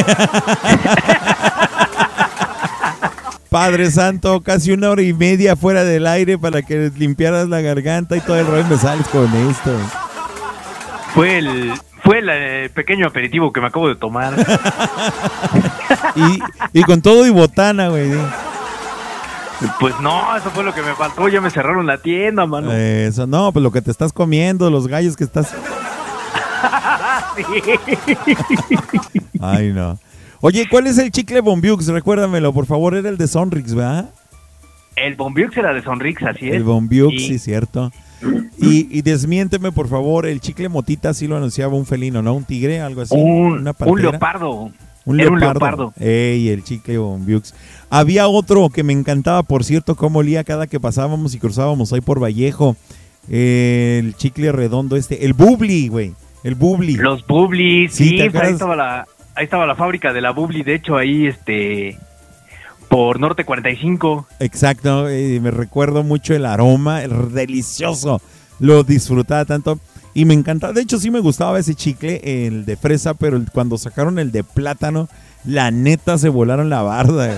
Padre 3.51 3.91
Santo, 3.91 4.41
casi 4.41 4.73
una 4.73 4.91
hora 4.91 5.03
y 5.03 5.13
media 5.13 5.55
fuera 5.55 5.85
del 5.85 6.09
aire 6.09 6.37
para 6.39 6.63
que 6.63 6.91
limpiaras 6.97 7.49
la 7.49 7.61
garganta 7.61 8.17
y 8.17 8.21
todo 8.21 8.37
el 8.37 8.47
rollo 8.47 8.67
me 8.67 8.77
sales 8.77 9.07
con 9.09 9.33
esto. 9.49 9.71
Fue 11.15 11.39
el, 11.39 11.73
fue 12.03 12.19
el 12.19 12.29
eh, 12.33 12.71
pequeño 12.75 13.07
aperitivo 13.07 13.53
que 13.53 13.61
me 13.61 13.69
acabo 13.69 13.89
de 13.89 13.97
tomar. 13.97 14.35
Y, 16.17 16.39
y 16.79 16.83
con 16.85 17.03
todo 17.03 17.27
y 17.27 17.31
botana, 17.31 17.89
güey. 17.89 18.13
Pues 19.81 19.99
no, 20.01 20.37
eso 20.37 20.51
fue 20.51 20.65
lo 20.65 20.75
que 20.75 20.83
me 20.83 20.95
faltó. 20.95 21.29
Ya 21.29 21.41
me 21.41 21.51
cerraron 21.51 21.87
la 21.87 21.99
tienda, 21.99 22.47
mano. 22.47 22.73
Eso, 22.73 23.27
no, 23.27 23.53
pues 23.53 23.63
lo 23.63 23.71
que 23.71 23.83
te 23.83 23.91
estás 23.91 24.13
comiendo, 24.13 24.71
los 24.71 24.87
gallos 24.87 25.17
que 25.17 25.25
estás... 25.25 25.55
Ay, 29.41 29.73
no. 29.73 29.99
Oye, 30.41 30.67
¿cuál 30.71 30.87
es 30.87 30.99
el 30.99 31.11
chicle 31.11 31.41
Bombiux? 31.41 31.87
Recuérdamelo, 31.89 32.53
por 32.53 32.67
favor, 32.67 32.95
era 32.95 33.09
el 33.09 33.17
de 33.17 33.27
Sonrix, 33.27 33.75
¿verdad? 33.75 34.11
El 34.97 35.15
Bombiux 35.17 35.57
era 35.57 35.73
de 35.73 35.83
Sonrix, 35.83 36.23
así 36.23 36.49
es. 36.49 36.55
El 36.57 36.65
Bombiux, 36.65 37.15
sí, 37.15 37.39
cierto. 37.39 37.91
Y, 38.59 38.87
y 38.97 39.03
desmiénteme, 39.03 39.73
por 39.73 39.89
favor, 39.89 40.27
el 40.27 40.41
chicle 40.41 40.69
motita 40.69 41.13
sí 41.15 41.27
lo 41.27 41.37
anunciaba 41.37 41.75
un 41.75 41.87
felino, 41.87 42.23
¿no? 42.23 42.35
Un 42.35 42.45
tigre, 42.45 42.81
algo 42.81 43.03
así. 43.03 43.15
Un, 43.17 43.59
Una 43.61 43.75
un 43.79 44.03
leopardo. 44.03 44.71
Un 45.07 45.21
Era 45.21 45.31
leopardo. 45.31 45.49
un 45.49 45.53
leopardo. 45.53 45.95
Ey, 46.01 46.49
el 46.49 46.65
chicle 46.65 46.99
Bombiux. 46.99 47.55
Había 47.91 48.29
otro 48.29 48.69
que 48.71 48.83
me 48.83 48.93
encantaba, 48.93 49.43
por 49.43 49.65
cierto, 49.65 49.95
cómo 49.97 50.21
olía 50.21 50.45
cada 50.45 50.67
que 50.67 50.81
pasábamos 50.81 51.35
y 51.35 51.39
cruzábamos 51.39 51.93
ahí 51.93 52.01
por 52.01 52.23
Vallejo. 52.23 52.77
El 53.29 54.15
chicle 54.17 54.53
redondo 54.53 54.97
este. 54.97 55.25
El 55.25 55.33
Bubli, 55.33 55.89
güey. 55.89 56.15
El 56.43 56.55
Bubli. 56.55 56.97
Los 56.97 57.27
Bublis, 57.27 57.93
Sí, 57.95 58.11
sí, 58.11 58.17
¿te 58.19 58.31
pues, 58.31 58.43
ahí 58.45 58.53
estaba 58.53 58.77
la 58.77 59.07
ahí 59.35 59.45
estaba 59.45 59.67
la 59.67 59.75
fábrica 59.75 60.13
de 60.13 60.21
la 60.21 60.31
Bubli, 60.31 60.63
de 60.63 60.75
hecho 60.75 60.97
ahí 60.97 61.27
este 61.27 61.99
por 62.89 63.19
Norte 63.19 63.45
45. 63.45 64.27
Exacto, 64.41 65.09
eh, 65.09 65.41
me 65.41 65.51
recuerdo 65.51 66.03
mucho 66.05 66.35
el 66.35 66.47
aroma, 66.47 67.03
el 67.03 67.33
delicioso. 67.33 68.21
Lo 68.61 68.85
disfrutaba 68.85 69.45
tanto 69.45 69.81
y 70.15 70.25
me 70.25 70.35
encantaba. 70.35 70.73
De 70.73 70.81
hecho, 70.81 70.99
sí 70.99 71.11
me 71.11 71.21
gustaba 71.21 71.59
ese 71.59 71.75
chicle, 71.75 72.47
el 72.47 72.65
de 72.65 72.77
fresa, 72.77 73.15
pero 73.15 73.41
cuando 73.53 73.77
sacaron 73.77 74.19
el 74.19 74.31
de 74.33 74.45
plátano, 74.45 75.09
la 75.45 75.71
neta 75.73 76.17
se 76.17 76.29
volaron 76.29 76.71
la 76.71 76.83
barda. 76.83 77.31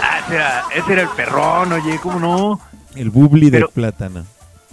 Ah, 0.00 0.20
ese 0.24 0.34
era, 0.36 0.64
ese 0.76 0.92
era 0.92 1.02
el 1.02 1.08
perrón, 1.08 1.72
oye, 1.72 1.98
¿cómo 2.02 2.20
no? 2.20 2.60
El 2.94 3.10
bubli 3.10 3.50
de 3.50 3.66
plátano. 3.66 4.24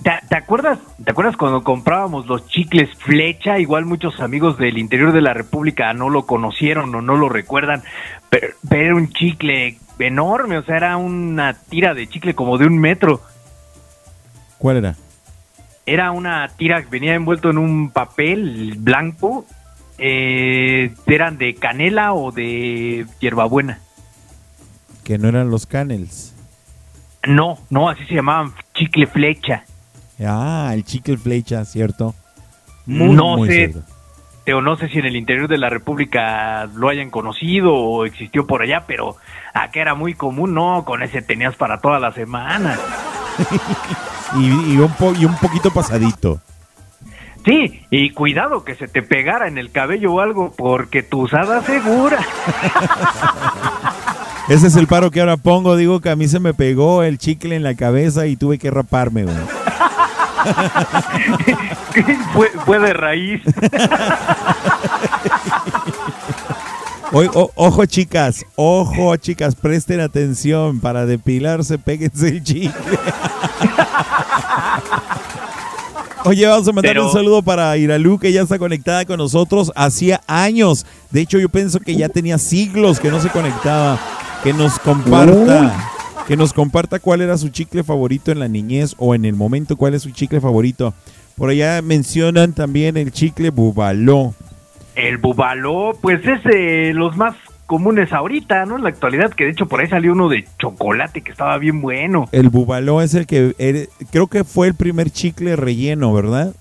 ¿Te, 0.04 0.12
te 0.28 0.36
acuerdas, 0.36 0.80
¿Te 1.04 1.12
acuerdas 1.12 1.38
cuando 1.38 1.64
comprábamos 1.64 2.26
los 2.26 2.48
chicles 2.48 2.90
flecha? 2.98 3.60
Igual 3.60 3.86
muchos 3.86 4.20
amigos 4.20 4.58
del 4.58 4.78
interior 4.78 5.14
de 5.14 5.22
la 5.22 5.34
República 5.34 5.94
no 5.94 6.10
lo 6.10 6.26
conocieron 6.26 6.94
o 6.94 7.02
no 7.02 7.16
lo 7.16 7.30
recuerdan, 7.30 7.84
pero, 8.30 8.48
pero 8.68 8.82
era 8.84 8.96
un 8.96 9.10
chicle 9.10 9.78
enorme, 10.00 10.58
o 10.58 10.64
sea, 10.64 10.78
era 10.78 10.98
una 10.98 11.54
tira 11.54 11.94
de 11.94 12.08
chicle 12.08 12.34
como 12.34 12.58
de 12.58 12.66
un 12.66 12.80
metro. 12.80 13.22
¿Cuál 14.58 14.78
era? 14.78 14.96
Era 15.86 16.12
una 16.12 16.48
tira 16.50 16.82
que 16.84 16.90
venía 16.90 17.16
envuelto 17.16 17.50
en 17.50 17.58
un 17.58 17.90
papel 17.92 18.76
blanco. 18.78 19.46
eh, 19.98 20.92
eran 21.06 21.38
de 21.38 21.54
canela 21.56 22.14
o 22.14 22.32
de 22.32 23.06
hierbabuena. 23.20 23.80
Que 25.04 25.18
no 25.18 25.28
eran 25.30 25.52
los 25.52 25.66
canels. 25.66 26.34
No, 27.28 27.60
no, 27.70 27.90
así 27.90 28.04
se 28.06 28.16
llamaban 28.16 28.54
chicle 28.74 29.06
flecha. 29.06 29.64
Ah, 30.26 30.72
el 30.74 30.84
chicle 30.84 31.18
flecha, 31.18 31.64
cierto. 31.66 32.16
no 32.86 33.38
muy 33.38 33.48
sé, 33.50 33.56
cierto. 33.56 33.84
o 34.56 34.62
no 34.62 34.76
sé 34.78 34.88
si 34.90 35.00
en 35.00 35.06
el 35.06 35.16
interior 35.16 35.48
de 35.48 35.58
la 35.58 35.70
República 35.70 36.66
lo 36.76 36.90
hayan 36.90 37.10
conocido 37.12 37.74
o 37.74 38.06
existió 38.06 38.48
por 38.48 38.62
allá, 38.64 38.86
pero 38.88 39.18
acá 39.54 39.82
era 39.82 39.94
muy 39.94 40.14
común, 40.16 40.54
no, 40.54 40.84
con 40.86 41.04
ese 41.04 41.22
tenías 41.22 41.56
para 41.56 41.80
toda 41.80 42.00
la 42.00 42.12
semana. 42.12 42.78
Y, 44.38 44.74
y 44.74 44.78
un 44.78 44.92
po- 44.94 45.14
y 45.18 45.26
un 45.26 45.36
poquito 45.38 45.72
pasadito. 45.72 46.40
Sí, 47.46 47.82
y 47.90 48.12
cuidado 48.12 48.64
que 48.64 48.76
se 48.76 48.88
te 48.88 49.02
pegara 49.02 49.48
en 49.48 49.58
el 49.58 49.72
cabello 49.72 50.14
o 50.14 50.20
algo, 50.20 50.54
porque 50.56 51.02
tu 51.02 51.22
usada 51.22 51.62
segura. 51.64 52.20
Ese 54.48 54.68
es 54.68 54.76
el 54.76 54.86
paro 54.88 55.10
que 55.12 55.22
ahora 55.22 55.38
pongo. 55.38 55.76
Digo 55.76 56.02
que 56.02 56.10
a 56.12 56.16
mí 56.16 56.28
se 56.28 56.40
me 56.40 56.54
pegó 56.54 57.02
el 57.04 57.18
chicle 57.18 57.56
en 57.56 57.64
la 57.64 57.74
cabeza 57.76 58.28
y 58.28 58.36
tuve 58.36 58.60
que 58.60 58.70
raparme, 58.70 59.24
güey. 59.24 59.36
fue, 62.34 62.50
fue 62.66 62.80
de 62.80 62.94
raíz. 62.94 63.42
Oy- 67.14 67.30
o- 67.34 67.52
ojo, 67.56 67.86
chicas, 67.86 68.46
ojo, 68.56 69.16
chicas, 69.18 69.56
presten 69.56 70.00
atención. 70.00 70.80
Para 70.80 71.06
depilarse, 71.06 71.78
péguense 71.78 72.30
el 72.30 72.44
chicle. 72.44 72.72
Oye, 76.24 76.46
vamos 76.46 76.68
a 76.68 76.72
mandar 76.72 76.92
Pero- 76.94 77.08
un 77.08 77.12
saludo 77.14 77.42
para 77.42 77.76
Iralu, 77.78 78.20
que 78.20 78.32
ya 78.32 78.42
está 78.44 78.60
conectada 78.60 79.06
con 79.06 79.18
nosotros 79.18 79.72
hacía 79.76 80.22
años. 80.28 80.86
De 81.10 81.22
hecho, 81.22 81.40
yo 81.40 81.50
pienso 81.50 81.80
que 81.80 81.96
ya 81.96 82.10
tenía 82.10 82.38
siglos 82.38 83.00
que 83.00 83.10
no 83.10 83.20
se 83.20 83.30
conectaba. 83.30 84.00
Que 84.44 84.54
nos 84.54 84.80
comparta, 84.80 85.76
que 86.28 86.36
nos 86.38 86.54
comparta 86.54 87.00
cuál 87.00 87.22
era 87.22 87.38
su 87.38 87.50
chicle 87.50 87.84
favorito 87.84 88.32
en 88.32 88.40
la 88.40 88.48
niñez 88.48 88.96
o 88.98 89.14
en 89.16 89.26
el 89.26 89.36
momento, 89.36 89.76
cuál 89.78 89.94
es 89.96 90.02
su 90.04 90.12
chicle 90.12 90.40
favorito. 90.42 90.94
Por 91.36 91.50
allá 91.50 91.82
mencionan 91.82 92.54
también 92.54 92.98
el 92.98 93.12
chicle 93.12 93.50
bubaló. 93.50 94.34
El 94.96 95.18
bubaló, 95.18 95.98
pues 96.02 96.20
es 96.26 96.44
de 96.44 96.94
los 96.94 97.16
más 97.18 97.36
comunes 97.66 98.12
ahorita, 98.12 98.66
¿no? 98.66 98.76
En 98.76 98.84
la 98.84 98.90
actualidad, 98.90 99.32
que 99.32 99.46
de 99.46 99.52
hecho 99.52 99.66
por 99.68 99.80
ahí 99.80 99.88
salió 99.88 100.12
uno 100.12 100.28
de 100.28 100.46
chocolate 100.60 101.22
que 101.22 101.32
estaba 101.32 101.58
bien 101.58 101.80
bueno. 101.82 102.28
El 102.34 102.50
bubaló 102.50 103.02
es 103.02 103.14
el 103.14 103.26
que 103.26 103.56
ere- 103.58 103.88
creo 104.12 104.28
que 104.28 104.44
fue 104.44 104.68
el 104.68 104.76
primer 104.76 105.10
chicle 105.10 105.56
relleno, 105.56 106.14
¿verdad? 106.14 106.54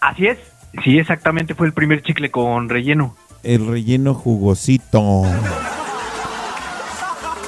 Así 0.00 0.26
es. 0.26 0.38
Sí, 0.82 0.98
exactamente, 0.98 1.54
fue 1.54 1.66
el 1.66 1.72
primer 1.74 2.02
chicle 2.02 2.30
con 2.30 2.68
relleno. 2.70 3.14
El 3.42 3.66
relleno 3.66 4.14
jugosito. 4.14 5.22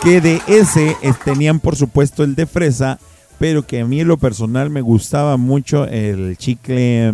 Que 0.03 0.21
de 0.21 0.41
ese 0.47 0.91
eh, 1.03 1.13
tenían 1.25 1.59
por 1.59 1.75
supuesto 1.75 2.23
el 2.23 2.35
de 2.37 2.47
fresa, 2.47 2.99
pero 3.39 3.67
que 3.67 3.81
a 3.81 3.85
mí 3.87 4.01
en 4.01 4.09
lo 4.09 4.19
personal 4.19 4.71
me 4.71 4.81
gustaba 4.81 5.37
mucho 5.37 5.85
el 5.87 6.37
chicle, 6.37 7.09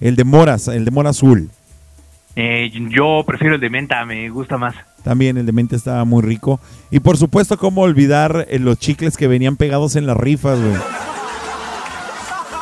el 0.00 0.16
de 0.16 0.24
moras, 0.24 0.68
el 0.68 0.84
de 0.84 0.90
mora 0.90 1.10
azul. 1.10 1.48
Eh, 2.38 2.70
yo 2.90 3.24
prefiero 3.26 3.54
el 3.54 3.60
de 3.62 3.70
menta, 3.70 4.04
me 4.04 4.28
gusta 4.28 4.58
más. 4.58 4.74
También 5.02 5.38
el 5.38 5.46
de 5.46 5.52
mente 5.52 5.74
estaba 5.74 6.04
muy 6.04 6.22
rico. 6.22 6.60
Y 6.90 7.00
por 7.00 7.16
supuesto, 7.16 7.56
cómo 7.56 7.80
olvidar 7.80 8.46
eh, 8.50 8.58
los 8.58 8.78
chicles 8.78 9.16
que 9.16 9.26
venían 9.26 9.56
pegados 9.56 9.96
en 9.96 10.06
las 10.06 10.18
rifas, 10.18 10.60
güey. 10.60 10.76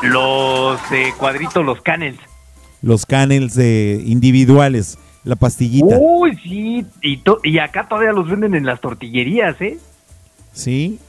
Los 0.03 0.89
de 0.89 1.13
cuadrito, 1.17 1.61
los 1.61 1.81
canels. 1.81 2.19
Los 2.81 3.05
canels 3.05 3.55
de 3.55 4.01
individuales, 4.05 4.97
la 5.25 5.35
pastillita. 5.35 5.97
Uy, 5.99 6.37
sí, 6.43 6.85
y, 7.01 7.21
y 7.43 7.59
acá 7.59 7.87
todavía 7.89 8.13
los 8.13 8.29
venden 8.29 8.55
en 8.55 8.65
las 8.65 8.79
tortillerías, 8.79 9.59
¿eh? 9.59 9.77
¿Sí? 10.53 10.99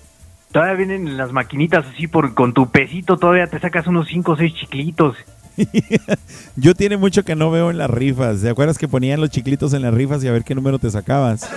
Todavía 0.51 0.75
vienen 0.75 1.07
en 1.07 1.17
las 1.19 1.33
maquinitas 1.33 1.85
así, 1.87 2.09
por, 2.09 2.35
con 2.35 2.55
tu 2.55 2.71
pesito 2.71 3.17
todavía 3.17 3.47
te 3.47 3.61
sacas 3.61 3.87
unos 3.87 4.09
5 4.09 4.33
o 4.33 4.37
6 4.37 4.55
chiclitos. 4.55 5.17
Yo 6.57 6.75
tiene 6.75 6.97
mucho 6.97 7.25
que 7.25 7.35
no 7.35 7.51
veo 7.51 7.71
en 7.71 7.79
las 7.79 7.91
rifas. 7.91 8.43
¿Te 8.43 8.51
acuerdas 8.51 8.79
que 8.79 8.89
ponían 8.89 9.21
los 9.21 9.31
chiclitos 9.31 9.73
en 9.73 9.83
las 9.83 9.95
rifas 9.95 10.23
y 10.25 10.29
a 10.29 10.33
ver 10.33 10.45
qué 10.45 10.55
número 10.55 10.79
te 10.79 10.91
sacabas? 10.91 11.49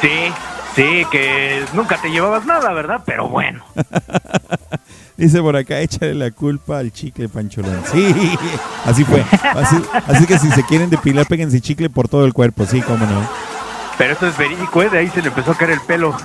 Sí, 0.00 0.32
sí, 0.74 1.06
que 1.10 1.64
nunca 1.72 2.00
te 2.00 2.10
llevabas 2.10 2.44
nada, 2.46 2.72
¿verdad? 2.72 3.00
Pero 3.04 3.28
bueno. 3.28 3.64
Dice 5.16 5.40
por 5.40 5.56
acá, 5.56 5.80
échale 5.80 6.14
la 6.14 6.30
culpa 6.30 6.78
al 6.78 6.92
chicle, 6.92 7.28
Pancholón. 7.28 7.80
Sí, 7.90 8.36
así 8.84 9.02
fue. 9.02 9.24
Así, 9.54 9.76
así 10.06 10.26
que 10.26 10.38
si 10.38 10.50
se 10.50 10.62
quieren 10.64 10.90
depilar, 10.90 11.26
péguense 11.26 11.60
chicle 11.60 11.88
por 11.88 12.08
todo 12.08 12.26
el 12.26 12.34
cuerpo. 12.34 12.66
Sí, 12.66 12.82
cómo 12.82 13.06
no. 13.06 13.26
Pero 13.96 14.12
esto 14.12 14.26
es 14.26 14.36
verídico, 14.36 14.82
¿eh? 14.82 14.90
De 14.90 14.98
ahí 14.98 15.08
se 15.08 15.22
le 15.22 15.28
empezó 15.28 15.52
a 15.52 15.54
caer 15.54 15.70
el 15.70 15.80
pelo. 15.80 16.14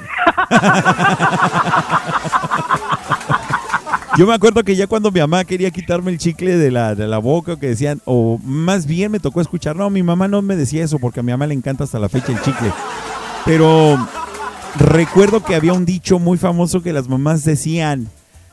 Yo 4.21 4.27
me 4.27 4.35
acuerdo 4.35 4.63
que 4.63 4.75
ya 4.75 4.85
cuando 4.85 5.09
mi 5.09 5.19
mamá 5.19 5.43
quería 5.45 5.71
quitarme 5.71 6.11
el 6.11 6.19
chicle 6.19 6.55
de 6.55 6.69
la, 6.69 6.93
de 6.93 7.07
la 7.07 7.17
boca, 7.17 7.59
que 7.59 7.65
decían, 7.65 8.01
o 8.05 8.37
más 8.43 8.85
bien 8.85 9.11
me 9.11 9.19
tocó 9.19 9.41
escuchar, 9.41 9.75
no, 9.75 9.89
mi 9.89 10.03
mamá 10.03 10.27
no 10.27 10.43
me 10.43 10.55
decía 10.55 10.83
eso 10.83 10.99
porque 10.99 11.21
a 11.21 11.23
mi 11.23 11.31
mamá 11.31 11.47
le 11.47 11.55
encanta 11.55 11.85
hasta 11.85 11.97
la 11.97 12.07
fecha 12.07 12.31
el 12.31 12.39
chicle. 12.41 12.71
Pero 13.45 13.97
recuerdo 14.77 15.43
que 15.43 15.55
había 15.55 15.73
un 15.73 15.87
dicho 15.87 16.19
muy 16.19 16.37
famoso 16.37 16.83
que 16.83 16.93
las 16.93 17.07
mamás 17.07 17.43
decían, 17.45 18.09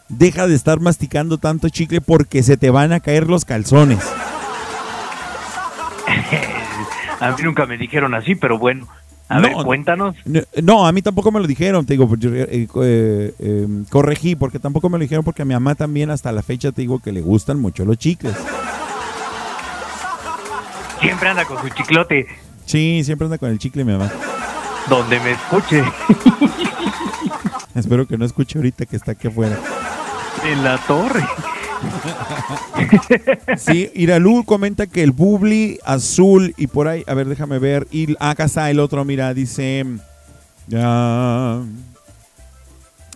deja 0.08 0.46
de 0.46 0.54
estar 0.54 0.80
masticando 0.80 1.36
tanto 1.36 1.68
chicle 1.68 2.00
porque 2.00 2.42
se 2.42 2.56
te 2.56 2.70
van 2.70 2.94
a 2.94 3.00
caer 3.00 3.28
los 3.28 3.44
calzones. 3.44 4.02
A 7.20 7.32
mí 7.32 7.42
nunca 7.42 7.66
me 7.66 7.76
dijeron 7.76 8.14
así, 8.14 8.36
pero 8.36 8.58
bueno. 8.58 8.88
A 9.28 9.36
No, 9.40 9.42
ver, 9.42 9.64
cuéntanos. 9.64 10.14
No, 10.62 10.86
a 10.86 10.92
mí 10.92 11.02
tampoco 11.02 11.30
me 11.30 11.38
lo 11.40 11.46
dijeron, 11.46 11.84
te 11.84 11.92
digo, 11.94 12.08
pues, 12.08 12.20
yo, 12.20 12.30
eh, 12.34 12.48
eh, 12.50 13.34
eh, 13.38 13.66
corregí, 13.90 14.36
porque 14.36 14.58
tampoco 14.58 14.88
me 14.88 14.96
lo 14.98 15.02
dijeron, 15.02 15.24
porque 15.24 15.42
a 15.42 15.44
mi 15.44 15.52
mamá 15.54 15.74
también 15.74 16.10
hasta 16.10 16.32
la 16.32 16.42
fecha 16.42 16.72
te 16.72 16.80
digo 16.82 16.98
que 17.00 17.12
le 17.12 17.20
gustan 17.20 17.60
mucho 17.60 17.84
los 17.84 17.98
chicles. 17.98 18.34
Siempre 21.00 21.28
anda 21.28 21.44
con 21.44 21.60
su 21.60 21.68
chiclote. 21.68 22.26
Sí, 22.64 23.02
siempre 23.04 23.26
anda 23.26 23.38
con 23.38 23.50
el 23.50 23.58
chicle 23.58 23.84
mi 23.84 23.92
mamá. 23.92 24.10
Donde 24.88 25.20
me 25.20 25.32
escuche. 25.32 25.84
Espero 27.74 28.06
que 28.08 28.18
no 28.18 28.24
escuche 28.24 28.58
ahorita 28.58 28.86
que 28.86 28.96
está 28.96 29.12
aquí 29.12 29.28
afuera. 29.28 29.56
En 30.44 30.64
la 30.64 30.78
torre. 30.78 31.24
Sí, 33.56 33.90
Iralú 33.94 34.44
comenta 34.44 34.86
que 34.86 35.02
el 35.02 35.12
bubli 35.12 35.78
azul 35.84 36.54
y 36.56 36.66
por 36.66 36.88
ahí, 36.88 37.04
a 37.06 37.14
ver, 37.14 37.28
déjame 37.28 37.58
ver. 37.58 37.86
Y 37.90 38.14
acá 38.20 38.44
está 38.44 38.70
el 38.70 38.80
otro, 38.80 39.04
mira, 39.04 39.34
dice. 39.34 39.84
ah, 40.74 41.62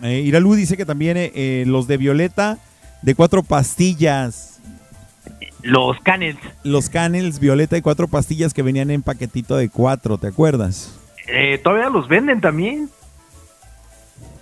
eh, 0.01 0.19
Iralú 0.19 0.55
dice 0.55 0.77
que 0.77 0.85
también 0.85 1.17
eh, 1.17 1.31
eh, 1.33 1.63
los 1.67 1.87
de 1.87 1.97
violeta 1.97 2.57
de 3.01 3.15
cuatro 3.15 3.43
pastillas. 3.43 4.59
Los 5.61 5.97
canels. 6.01 6.39
Los 6.63 6.89
canels 6.89 7.39
violeta 7.39 7.75
de 7.75 7.81
cuatro 7.81 8.07
pastillas 8.07 8.53
que 8.53 8.63
venían 8.63 8.91
en 8.91 9.01
paquetito 9.01 9.55
de 9.55 9.69
cuatro, 9.69 10.17
¿te 10.17 10.27
acuerdas? 10.27 10.93
Eh, 11.27 11.57
Todavía 11.63 11.89
los 11.89 12.07
venden 12.09 12.41
también. 12.41 12.89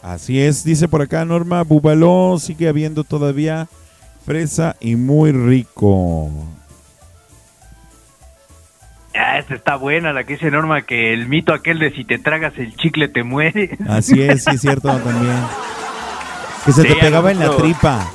Así 0.02 0.42
es, 0.42 0.64
dice 0.64 0.88
por 0.88 1.04
acá 1.04 1.24
Norma 1.26 1.62
Bubaló, 1.64 2.38
sigue 2.40 2.68
habiendo 2.68 3.04
todavía 3.04 3.68
fresa 4.26 4.76
y 4.80 4.96
muy 4.96 5.32
rico. 5.32 6.30
Ah, 9.14 9.40
esta 9.40 9.56
está 9.56 9.76
buena, 9.76 10.14
la 10.14 10.24
que 10.24 10.34
dice 10.34 10.50
Norma, 10.52 10.84
que 10.84 11.14
el 11.14 11.28
mito 11.28 11.54
aquel 11.54 11.80
de 11.80 11.92
si 11.92 12.06
te 12.06 12.18
tragas 12.18 12.54
el 12.58 12.76
chicle 12.78 13.10
te 13.10 13.24
muere. 13.24 13.78
Así 13.90 14.22
es, 14.22 14.46
sí 14.46 14.52
es 14.56 14.62
cierto 14.62 14.88
también. 15.04 15.36
Que 16.66 16.72
se 16.72 16.84
Sí, 16.84 16.88
te 16.88 16.96
pegaba 16.96 17.32
en 17.32 17.40
la 17.40 17.56
tripa. 17.58 18.10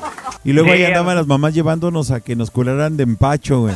Y 0.44 0.52
luego 0.52 0.68
Sí, 0.68 0.74
ahí 0.76 0.84
andaban 0.84 1.16
las 1.16 1.26
mamás 1.26 1.52
llevándonos 1.54 2.10
a 2.12 2.20
que 2.20 2.36
nos 2.36 2.50
curaran 2.50 2.96
de 2.96 3.02
empacho, 3.02 3.62
güey. 3.62 3.74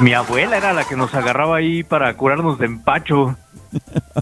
Mi 0.00 0.14
abuela 0.14 0.56
era 0.56 0.72
la 0.72 0.84
que 0.84 0.96
nos 0.96 1.12
agarraba 1.14 1.56
ahí 1.56 1.82
para 1.82 2.14
curarnos 2.16 2.58
de 2.58 2.66
empacho. 2.66 3.36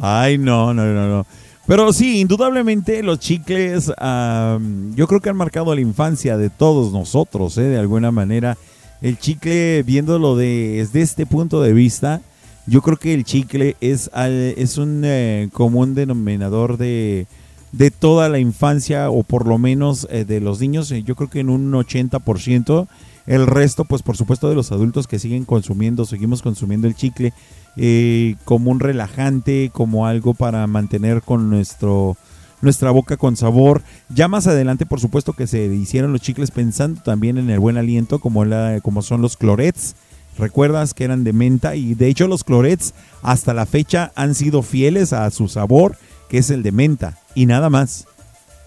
Ay, 0.00 0.38
no, 0.38 0.72
no, 0.74 0.84
no, 0.84 1.08
no. 1.08 1.26
Pero 1.66 1.92
sí, 1.92 2.20
indudablemente 2.20 3.02
los 3.02 3.20
chicles, 3.20 3.86
yo 3.86 5.06
creo 5.06 5.20
que 5.20 5.30
han 5.30 5.36
marcado 5.36 5.74
la 5.74 5.80
infancia 5.80 6.36
de 6.36 6.50
todos 6.50 6.92
nosotros, 6.92 7.56
¿eh? 7.58 7.62
de 7.62 7.78
alguna 7.78 8.10
manera. 8.10 8.58
El 9.00 9.18
chicle, 9.18 9.82
viéndolo 9.84 10.36
de- 10.36 10.74
desde 10.78 11.02
este 11.02 11.24
punto 11.26 11.60
de 11.62 11.72
vista, 11.72 12.20
yo 12.66 12.82
creo 12.82 12.96
que 12.96 13.14
el 13.14 13.24
chicle 13.24 13.76
es, 13.80 14.10
al- 14.12 14.54
es 14.56 14.76
un 14.78 15.02
eh, 15.04 15.48
común 15.52 15.94
denominador 15.94 16.78
de, 16.78 17.26
de 17.72 17.90
toda 17.90 18.28
la 18.28 18.38
infancia, 18.38 19.10
o 19.10 19.22
por 19.22 19.46
lo 19.46 19.58
menos 19.58 20.06
eh, 20.10 20.24
de 20.24 20.40
los 20.40 20.60
niños, 20.60 20.90
eh, 20.90 21.02
yo 21.04 21.14
creo 21.16 21.30
que 21.30 21.40
en 21.40 21.48
un 21.50 21.72
80%. 21.72 22.86
El 23.24 23.46
resto, 23.46 23.84
pues 23.84 24.02
por 24.02 24.16
supuesto 24.16 24.48
de 24.48 24.56
los 24.56 24.72
adultos 24.72 25.06
que 25.06 25.20
siguen 25.20 25.44
consumiendo, 25.44 26.04
seguimos 26.06 26.42
consumiendo 26.42 26.88
el 26.88 26.96
chicle 26.96 27.32
eh, 27.76 28.36
como 28.44 28.70
un 28.70 28.80
relajante, 28.80 29.70
como 29.72 30.06
algo 30.06 30.34
para 30.34 30.66
mantener 30.66 31.22
con 31.22 31.50
nuestro 31.50 32.16
nuestra 32.60 32.90
boca 32.90 33.16
con 33.16 33.36
sabor. 33.36 33.82
Ya 34.08 34.28
más 34.28 34.46
adelante, 34.46 34.86
por 34.86 35.00
supuesto 35.00 35.32
que 35.32 35.46
se 35.46 35.66
hicieron 35.66 36.12
los 36.12 36.20
chicles 36.20 36.50
pensando 36.50 37.02
también 37.02 37.36
en 37.36 37.50
el 37.50 37.58
buen 37.58 37.76
aliento, 37.76 38.20
como 38.20 38.44
la 38.44 38.80
como 38.80 39.02
son 39.02 39.20
los 39.20 39.36
clorets. 39.36 39.96
Recuerdas 40.38 40.94
que 40.94 41.04
eran 41.04 41.24
de 41.24 41.32
menta 41.34 41.76
y 41.76 41.94
de 41.94 42.08
hecho 42.08 42.26
los 42.26 42.44
clorets 42.44 42.94
hasta 43.22 43.52
la 43.52 43.66
fecha 43.66 44.12
han 44.14 44.34
sido 44.34 44.62
fieles 44.62 45.12
a 45.12 45.30
su 45.30 45.48
sabor, 45.48 45.96
que 46.30 46.38
es 46.38 46.50
el 46.50 46.62
de 46.62 46.72
menta 46.72 47.18
y 47.34 47.46
nada 47.46 47.68
más. 47.68 48.06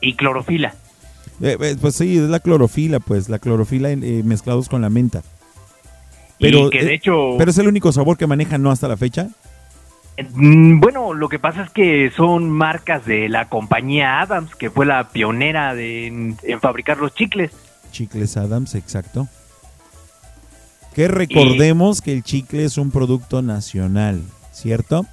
Y 0.01 0.15
clorofila. 0.15 0.75
Eh, 1.41 1.57
eh, 1.59 1.75
pues 1.79 1.95
sí, 1.95 2.17
es 2.17 2.29
la 2.29 2.39
clorofila, 2.39 2.99
pues 2.99 3.29
la 3.29 3.39
clorofila 3.39 3.91
eh, 3.91 4.21
mezclados 4.23 4.69
con 4.69 4.81
la 4.81 4.89
menta. 4.89 5.23
Pero, 6.39 6.67
y 6.67 6.69
que 6.69 6.83
de 6.83 6.91
eh, 6.91 6.95
hecho... 6.95 7.35
pero 7.37 7.51
es 7.51 7.57
el 7.57 7.67
único 7.67 7.91
sabor 7.91 8.17
que 8.17 8.27
manejan, 8.27 8.61
¿no? 8.61 8.71
Hasta 8.71 8.87
la 8.87 8.97
fecha. 8.97 9.27
Mm, 10.33 10.79
Bueno, 10.79 11.13
lo 11.13 11.29
que 11.29 11.39
pasa 11.39 11.63
es 11.63 11.69
que 11.69 12.11
son 12.15 12.49
marcas 12.49 13.05
de 13.05 13.29
la 13.29 13.47
compañía 13.49 14.21
Adams, 14.21 14.55
que 14.55 14.69
fue 14.69 14.85
la 14.85 15.09
pionera 15.09 15.73
de, 15.75 16.07
en, 16.07 16.37
en 16.43 16.59
fabricar 16.59 16.97
los 16.97 17.13
chicles. 17.13 17.51
Chicles 17.91 18.35
Adams, 18.37 18.75
exacto. 18.75 19.27
Que 20.93 21.07
recordemos 21.09 22.01
que 22.01 22.13
el 22.13 22.23
chicle 22.23 22.63
es 22.63 22.77
un 22.77 22.89
producto 22.89 23.41
nacional, 23.41 24.21
¿cierto? 24.53 25.05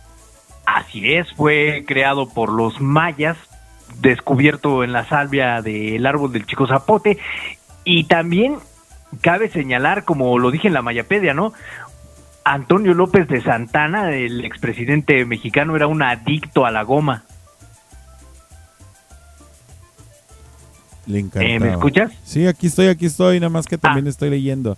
Así 0.65 1.12
es, 1.12 1.32
fue 1.32 1.85
creado 1.86 2.28
por 2.28 2.53
los 2.53 2.81
mayas, 2.81 3.36
descubierto 4.01 4.85
en 4.85 4.93
la 4.93 5.09
salvia 5.09 5.61
del 5.61 6.07
árbol 6.07 6.32
del 6.32 6.47
chico 6.47 6.69
zapote. 6.69 7.19
Y 7.85 8.05
también 8.05 8.59
cabe 9.20 9.48
señalar, 9.48 10.05
como 10.05 10.39
lo 10.39 10.51
dije 10.51 10.68
en 10.68 10.74
la 10.74 10.82
Mayapedia, 10.82 11.34
¿no? 11.34 11.52
Antonio 12.44 12.94
López 12.94 13.28
de 13.28 13.40
Santana, 13.40 14.10
el 14.10 14.44
expresidente 14.44 15.24
mexicano, 15.24 15.76
era 15.76 15.86
un 15.86 16.02
adicto 16.02 16.66
a 16.66 16.70
la 16.70 16.82
goma. 16.82 17.24
Le 21.06 21.20
encantaba. 21.20 21.44
Eh, 21.44 21.60
¿me 21.60 21.70
escuchas? 21.70 22.12
Sí, 22.24 22.47
aquí 22.47 22.66
estoy, 22.66 22.89
aquí 22.89 23.06
estoy, 23.06 23.39
nada 23.40 23.51
más 23.51 23.66
que 23.66 23.78
también 23.78 24.06
estoy 24.06 24.30
leyendo. 24.30 24.76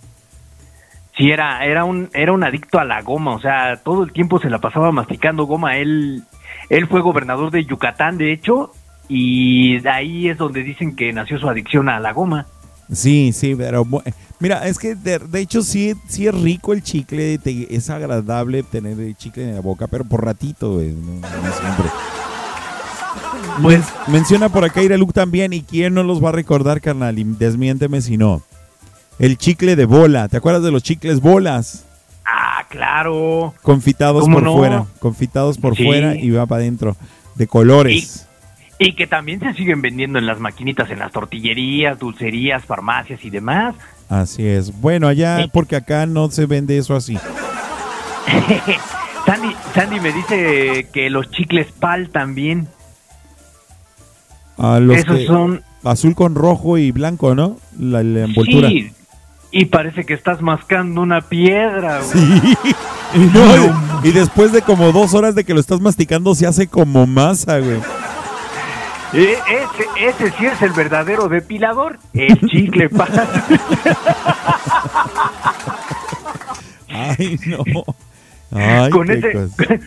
Sí, 1.17 1.31
era, 1.31 1.65
era 1.65 1.85
un, 1.85 2.09
era 2.13 2.33
un 2.33 2.43
adicto 2.43 2.77
a 2.77 2.83
la 2.83 3.01
goma, 3.01 3.35
o 3.35 3.39
sea, 3.39 3.77
todo 3.77 4.03
el 4.03 4.11
tiempo 4.11 4.39
se 4.39 4.49
la 4.49 4.59
pasaba 4.59 4.91
masticando 4.91 5.45
goma. 5.45 5.77
Él, 5.77 6.23
él 6.69 6.87
fue 6.87 7.01
gobernador 7.01 7.51
de 7.51 7.63
Yucatán, 7.63 8.17
de 8.17 8.33
hecho, 8.33 8.73
y 9.07 9.85
ahí 9.87 10.27
es 10.27 10.37
donde 10.37 10.63
dicen 10.63 10.95
que 10.95 11.13
nació 11.13 11.39
su 11.39 11.47
adicción 11.47 11.87
a 11.89 11.99
la 11.99 12.11
goma. 12.11 12.47
Sí, 12.91 13.31
sí, 13.31 13.55
pero 13.55 13.87
mira, 14.39 14.67
es 14.67 14.77
que 14.79 14.95
de, 14.95 15.19
de 15.19 15.39
hecho 15.39 15.61
sí, 15.61 15.93
sí 16.07 16.27
es 16.27 16.35
rico 16.35 16.73
el 16.73 16.83
chicle, 16.83 17.37
te- 17.37 17.73
es 17.75 17.89
agradable 17.89 18.63
tener 18.63 18.99
el 18.99 19.15
chicle 19.15 19.49
en 19.49 19.55
la 19.55 19.61
boca, 19.61 19.87
pero 19.87 20.03
por 20.05 20.23
ratito, 20.23 20.73
güey, 20.75 20.91
no, 20.93 21.13
no 21.21 21.51
siempre. 21.53 21.89
Pues, 23.61 23.79
Men- 24.07 24.13
menciona 24.13 24.49
por 24.49 24.63
acá 24.65 24.81
Iraluk 24.81 25.13
también, 25.13 25.53
y 25.53 25.61
quién 25.61 25.93
no 25.93 26.03
los 26.03 26.23
va 26.23 26.29
a 26.29 26.33
recordar, 26.33 26.81
carnal, 26.81 27.17
y 27.19 27.23
desmiénteme 27.23 28.01
si 28.01 28.17
no. 28.17 28.41
El 29.19 29.37
chicle 29.37 29.75
de 29.75 29.85
bola, 29.85 30.27
¿te 30.27 30.37
acuerdas 30.37 30.63
de 30.63 30.71
los 30.71 30.83
chicles 30.83 31.21
bolas? 31.21 31.85
ah, 32.25 32.65
claro. 32.69 33.53
Confitados 33.61 34.23
¿Cómo 34.23 34.35
por 34.37 34.43
no? 34.43 34.57
fuera, 34.57 34.85
confitados 34.99 35.57
por 35.57 35.75
Sí. 35.77 35.85
fuera 35.85 36.15
y 36.15 36.31
va 36.31 36.45
para 36.45 36.61
adentro, 36.61 36.97
de 37.35 37.47
colores. 37.47 38.27
Y 38.77 38.93
que 38.93 39.07
también 39.07 39.39
se 39.39 39.53
siguen 39.53 39.81
vendiendo 39.81 40.19
en 40.19 40.25
las 40.25 40.39
maquinitas, 40.39 40.89
en 40.89 40.99
las 40.99 41.11
tortillerías, 41.13 41.97
dulcerías, 41.97 42.65
farmacias 42.65 43.23
y 43.23 43.29
demás. 43.29 43.75
Así 44.09 44.45
es. 44.45 44.79
Bueno, 44.81 45.07
allá, 45.07 45.47
porque 45.51 45.75
acá 45.75 46.05
no 46.05 46.29
se 46.29 46.45
vende 46.45 46.77
eso 46.77 46.95
así. 46.95 47.17
Sandy, 49.25 49.55
Sandy 49.73 49.99
me 49.99 50.11
dice 50.11 50.87
que 50.93 51.09
los 51.09 51.29
chicles 51.31 51.67
pal 51.79 52.09
también. 52.09 52.67
A 54.57 54.79
los 54.79 54.97
Esos 54.97 55.17
que- 55.17 55.25
son- 55.27 55.63
azul 55.83 56.15
con 56.15 56.35
rojo 56.35 56.77
y 56.77 56.91
blanco, 56.91 57.35
¿no? 57.35 57.57
La, 57.79 58.03
la 58.03 58.25
envoltura. 58.25 58.69
Sí, 58.69 58.91
y 59.51 59.65
parece 59.65 60.05
que 60.05 60.13
estás 60.13 60.41
mascando 60.41 61.01
una 61.01 61.21
piedra. 61.21 62.01
güey. 62.01 62.41
Sí. 62.41 62.57
Y, 63.13 63.19
no, 63.19 64.01
y 64.03 64.11
después 64.11 64.51
de 64.51 64.61
como 64.61 64.91
dos 64.91 65.13
horas 65.13 65.35
de 65.35 65.45
que 65.45 65.53
lo 65.53 65.61
estás 65.61 65.79
masticando, 65.79 66.35
se 66.35 66.45
hace 66.47 66.67
como 66.67 67.07
masa, 67.07 67.59
güey. 67.59 67.77
Eh, 69.15 69.37
ese, 69.49 69.87
ese 70.09 70.37
sí 70.37 70.45
es 70.45 70.61
el 70.61 70.71
verdadero 70.73 71.29
depilador, 71.29 71.99
el 72.13 72.37
chicle 72.47 72.89
pal. 72.89 73.09
Ay, 76.89 77.39
no. 77.45 77.63
Ay, 78.51 78.89
con 78.89 79.09
ese, 79.09 79.31
cosa. 79.31 79.79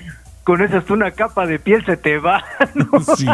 con 0.44 0.62
ese 0.62 0.78
hasta 0.78 0.94
una 0.94 1.10
capa 1.10 1.46
de 1.46 1.58
piel 1.58 1.84
se 1.84 1.98
te 1.98 2.18
va. 2.18 2.42
¿no? 2.74 3.00
Sí. 3.16 3.26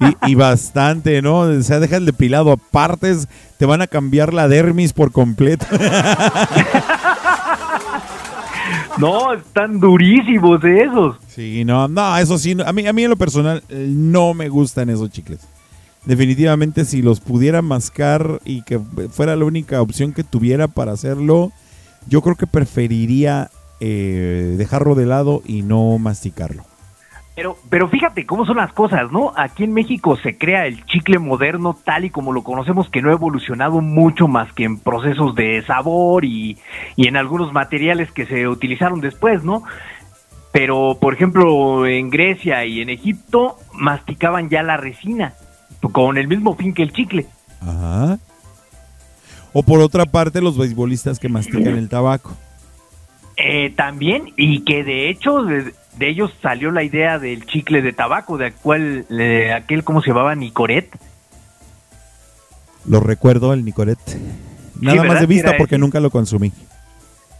Y, 0.00 0.32
y 0.32 0.34
bastante, 0.34 1.22
¿no? 1.22 1.38
O 1.38 1.62
sea, 1.62 1.80
deja 1.80 1.96
el 1.96 2.04
depilado 2.04 2.52
aparte, 2.52 3.14
te 3.56 3.64
van 3.64 3.80
a 3.80 3.86
cambiar 3.86 4.34
la 4.34 4.48
dermis 4.48 4.92
por 4.92 5.12
completo. 5.12 5.64
No, 8.98 9.32
están 9.32 9.78
durísimos 9.78 10.62
esos. 10.64 11.16
Sí, 11.28 11.64
no, 11.64 11.88
no, 11.88 12.16
eso 12.18 12.38
sí, 12.38 12.56
a 12.64 12.72
mí, 12.72 12.86
a 12.86 12.92
mí 12.92 13.04
en 13.04 13.10
lo 13.10 13.16
personal 13.16 13.62
eh, 13.68 13.86
no 13.90 14.34
me 14.34 14.48
gustan 14.48 14.90
esos 14.90 15.10
chicles. 15.10 15.40
Definitivamente 16.04 16.84
si 16.84 17.02
los 17.02 17.20
pudiera 17.20 17.62
mascar 17.62 18.40
y 18.44 18.62
que 18.62 18.80
fuera 19.10 19.36
la 19.36 19.44
única 19.44 19.82
opción 19.82 20.12
que 20.12 20.24
tuviera 20.24 20.68
para 20.68 20.92
hacerlo, 20.92 21.52
yo 22.08 22.22
creo 22.22 22.36
que 22.36 22.46
preferiría 22.46 23.50
eh, 23.80 24.54
dejarlo 24.56 24.94
de 24.94 25.06
lado 25.06 25.42
y 25.44 25.62
no 25.62 25.98
masticarlo. 25.98 26.64
Pero, 27.38 27.56
pero 27.70 27.88
fíjate 27.88 28.26
cómo 28.26 28.44
son 28.44 28.56
las 28.56 28.72
cosas, 28.72 29.12
¿no? 29.12 29.32
Aquí 29.36 29.62
en 29.62 29.72
México 29.72 30.16
se 30.16 30.36
crea 30.36 30.66
el 30.66 30.84
chicle 30.86 31.20
moderno 31.20 31.78
tal 31.84 32.04
y 32.04 32.10
como 32.10 32.32
lo 32.32 32.42
conocemos, 32.42 32.90
que 32.90 33.00
no 33.00 33.10
ha 33.10 33.12
evolucionado 33.12 33.80
mucho 33.80 34.26
más 34.26 34.52
que 34.52 34.64
en 34.64 34.80
procesos 34.80 35.36
de 35.36 35.62
sabor 35.64 36.24
y, 36.24 36.58
y 36.96 37.06
en 37.06 37.16
algunos 37.16 37.52
materiales 37.52 38.10
que 38.10 38.26
se 38.26 38.48
utilizaron 38.48 39.00
después, 39.00 39.44
¿no? 39.44 39.62
Pero, 40.50 40.98
por 41.00 41.14
ejemplo, 41.14 41.86
en 41.86 42.10
Grecia 42.10 42.64
y 42.64 42.80
en 42.80 42.90
Egipto 42.90 43.56
masticaban 43.72 44.48
ya 44.48 44.64
la 44.64 44.76
resina, 44.76 45.34
con 45.92 46.18
el 46.18 46.26
mismo 46.26 46.56
fin 46.56 46.74
que 46.74 46.82
el 46.82 46.92
chicle. 46.92 47.26
Ajá. 47.60 48.18
O 49.52 49.62
por 49.62 49.78
otra 49.78 50.06
parte, 50.06 50.40
los 50.40 50.58
beisbolistas 50.58 51.20
que 51.20 51.28
mastican 51.28 51.78
el 51.78 51.88
tabaco. 51.88 52.32
Eh, 53.36 53.70
también, 53.76 54.32
y 54.36 54.64
que 54.64 54.82
de 54.82 55.08
hecho 55.08 55.46
de, 55.98 56.08
ellos 56.08 56.32
salió 56.42 56.70
la 56.70 56.82
idea 56.82 57.18
del 57.18 57.46
chicle 57.46 57.82
de 57.82 57.92
tabaco, 57.92 58.38
de 58.38 58.46
aquel, 58.46 59.06
de 59.08 59.52
aquel 59.52 59.84
¿cómo 59.84 60.00
se 60.02 60.08
llamaba? 60.08 60.34
Nicoret. 60.34 60.88
Lo 62.86 63.00
recuerdo, 63.00 63.52
el 63.52 63.64
Nicoret. 63.64 63.98
Nada 64.80 65.04
más 65.04 65.20
de 65.20 65.26
vista 65.26 65.56
porque 65.58 65.74
ese. 65.74 65.80
nunca 65.80 66.00
lo 66.00 66.10
consumí. 66.10 66.52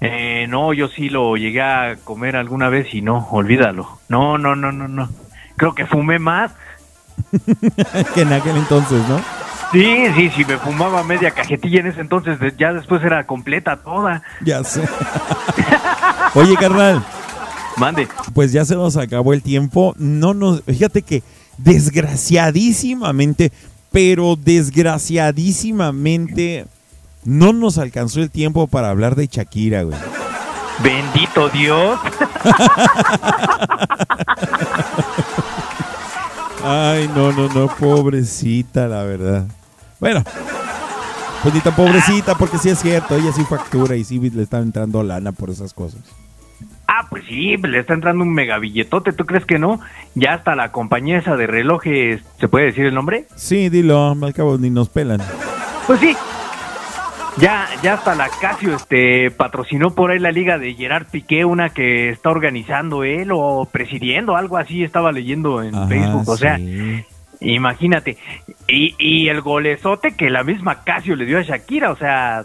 Eh, 0.00 0.46
no, 0.48 0.72
yo 0.72 0.88
sí 0.88 1.08
lo 1.08 1.36
llegué 1.36 1.62
a 1.62 1.96
comer 2.04 2.36
alguna 2.36 2.68
vez 2.68 2.92
y 2.94 3.02
no, 3.02 3.28
olvídalo. 3.30 3.98
No, 4.08 4.38
no, 4.38 4.54
no, 4.54 4.72
no, 4.72 4.88
no. 4.88 5.08
Creo 5.56 5.74
que 5.74 5.86
fumé 5.86 6.18
más. 6.18 6.52
que 8.14 8.22
en 8.22 8.32
aquel 8.32 8.56
entonces, 8.56 9.06
¿no? 9.08 9.20
Sí, 9.72 10.06
sí, 10.14 10.30
sí, 10.30 10.44
me 10.44 10.56
fumaba 10.56 11.02
media 11.02 11.30
cajetilla 11.30 11.80
en 11.80 11.88
ese 11.88 12.00
entonces, 12.00 12.38
ya 12.56 12.72
después 12.72 13.02
era 13.04 13.24
completa 13.24 13.76
toda. 13.76 14.22
Ya 14.40 14.64
sé. 14.64 14.82
Oye, 16.34 16.56
carnal. 16.56 17.04
Mande. 17.78 18.08
Pues 18.34 18.50
ya 18.52 18.64
se 18.64 18.74
nos 18.74 18.96
acabó 18.96 19.32
el 19.32 19.42
tiempo. 19.42 19.94
No 19.98 20.34
nos. 20.34 20.64
Fíjate 20.64 21.02
que 21.02 21.22
desgraciadísimamente, 21.58 23.52
pero 23.90 24.36
desgraciadísimamente, 24.36 26.66
no 27.24 27.52
nos 27.52 27.78
alcanzó 27.78 28.20
el 28.20 28.30
tiempo 28.30 28.68
para 28.68 28.90
hablar 28.90 29.16
de 29.16 29.26
Shakira, 29.26 29.82
güey. 29.82 29.98
Bendito 30.82 31.48
Dios. 31.50 31.98
Ay, 36.64 37.10
no, 37.14 37.32
no, 37.32 37.48
no, 37.48 37.68
pobrecita, 37.76 38.88
la 38.88 39.02
verdad. 39.02 39.46
Bueno, 40.00 40.22
pues 41.42 41.54
ni 41.54 41.60
tan 41.60 41.74
pobrecita, 41.74 42.36
porque 42.36 42.58
sí 42.58 42.68
es 42.68 42.78
cierto, 42.78 43.16
ella 43.16 43.32
sí 43.32 43.44
factura 43.44 43.96
y 43.96 44.04
sí 44.04 44.18
le 44.18 44.42
está 44.42 44.58
entrando 44.58 45.02
lana 45.02 45.32
por 45.32 45.50
esas 45.50 45.72
cosas. 45.72 46.00
Ah, 46.90 47.06
pues 47.10 47.22
sí, 47.28 47.58
le 47.58 47.80
está 47.80 47.92
entrando 47.92 48.24
un 48.24 48.32
megabilletote, 48.32 49.12
¿tú 49.12 49.26
crees 49.26 49.44
que 49.44 49.58
no? 49.58 49.78
Ya 50.14 50.32
hasta 50.32 50.56
la 50.56 50.72
compañía 50.72 51.18
esa 51.18 51.36
de 51.36 51.46
relojes, 51.46 52.22
¿se 52.40 52.48
puede 52.48 52.64
decir 52.66 52.86
el 52.86 52.94
nombre? 52.94 53.26
Sí, 53.36 53.68
dilo, 53.68 54.16
al 54.20 54.32
cabo 54.32 54.56
ni 54.56 54.70
nos 54.70 54.88
pelan. 54.88 55.20
Pues 55.86 56.00
sí. 56.00 56.16
Ya, 57.36 57.68
ya 57.82 57.94
hasta 57.94 58.14
la 58.14 58.30
Casio 58.40 58.74
este 58.74 59.30
patrocinó 59.30 59.94
por 59.94 60.10
ahí 60.10 60.18
la 60.18 60.32
liga 60.32 60.56
de 60.56 60.74
Gerard 60.74 61.06
Piqué, 61.08 61.44
una 61.44 61.68
que 61.68 62.08
está 62.08 62.30
organizando 62.30 63.04
él 63.04 63.28
o 63.32 63.68
presidiendo, 63.70 64.34
algo 64.34 64.56
así 64.56 64.82
estaba 64.82 65.12
leyendo 65.12 65.62
en 65.62 65.74
Ajá, 65.74 65.88
Facebook. 65.88 66.28
O 66.28 66.36
sea, 66.38 66.58
imagínate. 67.40 68.16
Y, 68.66 68.94
y 68.98 69.28
el 69.28 69.42
golezote 69.42 70.16
que 70.16 70.30
la 70.30 70.42
misma 70.42 70.84
Casio 70.84 71.14
le 71.16 71.26
dio 71.26 71.38
a 71.38 71.42
Shakira, 71.42 71.92
o 71.92 71.96
sea, 71.96 72.44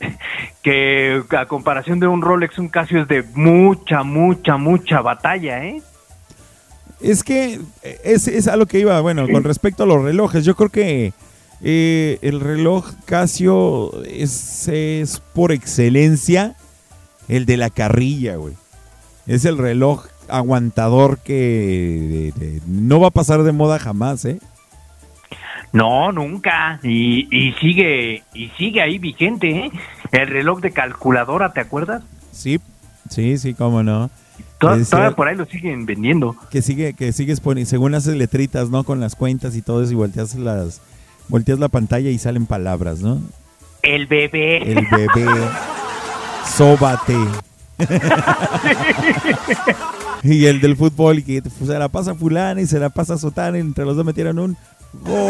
que 0.62 1.22
a 1.36 1.46
comparación 1.46 2.00
de 2.00 2.06
un 2.06 2.22
Rolex, 2.22 2.58
un 2.58 2.68
Casio 2.68 3.02
es 3.02 3.08
de 3.08 3.22
mucha, 3.34 4.02
mucha, 4.02 4.56
mucha 4.56 5.00
batalla, 5.00 5.64
¿eh? 5.64 5.82
Es 7.00 7.24
que 7.24 7.60
es, 8.04 8.28
es 8.28 8.46
a 8.48 8.56
lo 8.56 8.66
que 8.66 8.78
iba, 8.78 9.00
bueno, 9.00 9.26
con 9.30 9.42
respecto 9.44 9.84
a 9.84 9.86
los 9.86 10.02
relojes, 10.02 10.44
yo 10.44 10.54
creo 10.54 10.68
que 10.68 11.12
eh, 11.62 12.18
el 12.20 12.40
reloj 12.40 12.90
Casio 13.06 14.02
es, 14.04 14.68
es 14.68 15.20
por 15.34 15.52
excelencia 15.52 16.56
el 17.28 17.46
de 17.46 17.56
la 17.56 17.70
carrilla, 17.70 18.36
güey. 18.36 18.54
Es 19.26 19.44
el 19.44 19.56
reloj 19.56 20.06
aguantador 20.28 21.18
que 21.18 22.32
de- 22.38 22.44
de- 22.46 22.60
no 22.66 23.00
va 23.00 23.08
a 23.08 23.12
pasar 23.12 23.42
de 23.44 23.52
moda 23.52 23.78
jamás, 23.78 24.24
¿eh? 24.26 24.38
No, 25.72 26.12
nunca. 26.12 26.80
Y, 26.82 27.28
y 27.30 27.52
sigue 27.54 28.22
y 28.34 28.48
sigue 28.58 28.82
ahí 28.82 28.98
vigente, 28.98 29.48
¿eh? 29.48 29.70
El 30.12 30.26
reloj 30.26 30.60
de 30.60 30.72
calculadora, 30.72 31.52
¿te 31.52 31.60
acuerdas? 31.60 32.02
Sí, 32.32 32.60
sí, 33.08 33.38
sí, 33.38 33.54
cómo 33.54 33.82
no. 33.82 34.10
Decía 34.60 34.84
todavía 34.90 35.16
por 35.16 35.28
ahí 35.28 35.36
lo 35.36 35.46
siguen 35.46 35.86
vendiendo. 35.86 36.36
que 36.50 36.60
sigue, 36.60 36.92
que 36.92 37.12
sigues 37.12 37.40
poniendo, 37.40 37.70
según 37.70 37.94
haces 37.94 38.16
letritas, 38.16 38.68
¿no? 38.68 38.84
Con 38.84 39.00
las 39.00 39.14
cuentas 39.14 39.56
y 39.56 39.62
todo 39.62 39.82
eso, 39.82 39.92
y 39.92 39.96
volteas 39.96 40.34
las, 40.34 40.82
volteas 41.28 41.58
la 41.58 41.68
pantalla 41.68 42.10
y 42.10 42.18
salen 42.18 42.46
palabras, 42.46 43.00
¿no? 43.00 43.20
El 43.82 44.06
bebé. 44.06 44.58
El 44.58 44.86
bebé, 44.86 45.26
sóbate. 46.44 47.16
y 50.22 50.44
el 50.44 50.60
del 50.60 50.76
fútbol, 50.76 51.24
que 51.24 51.42
se 51.42 51.78
la 51.78 51.88
pasa 51.88 52.14
fulana 52.14 52.60
y 52.60 52.66
se 52.66 52.78
la 52.78 52.90
pasa 52.90 53.16
sotana, 53.16 53.56
entre 53.56 53.86
los 53.86 53.96
dos 53.96 54.04
metieron 54.04 54.38
un 54.38 54.56
gol. 54.92 55.20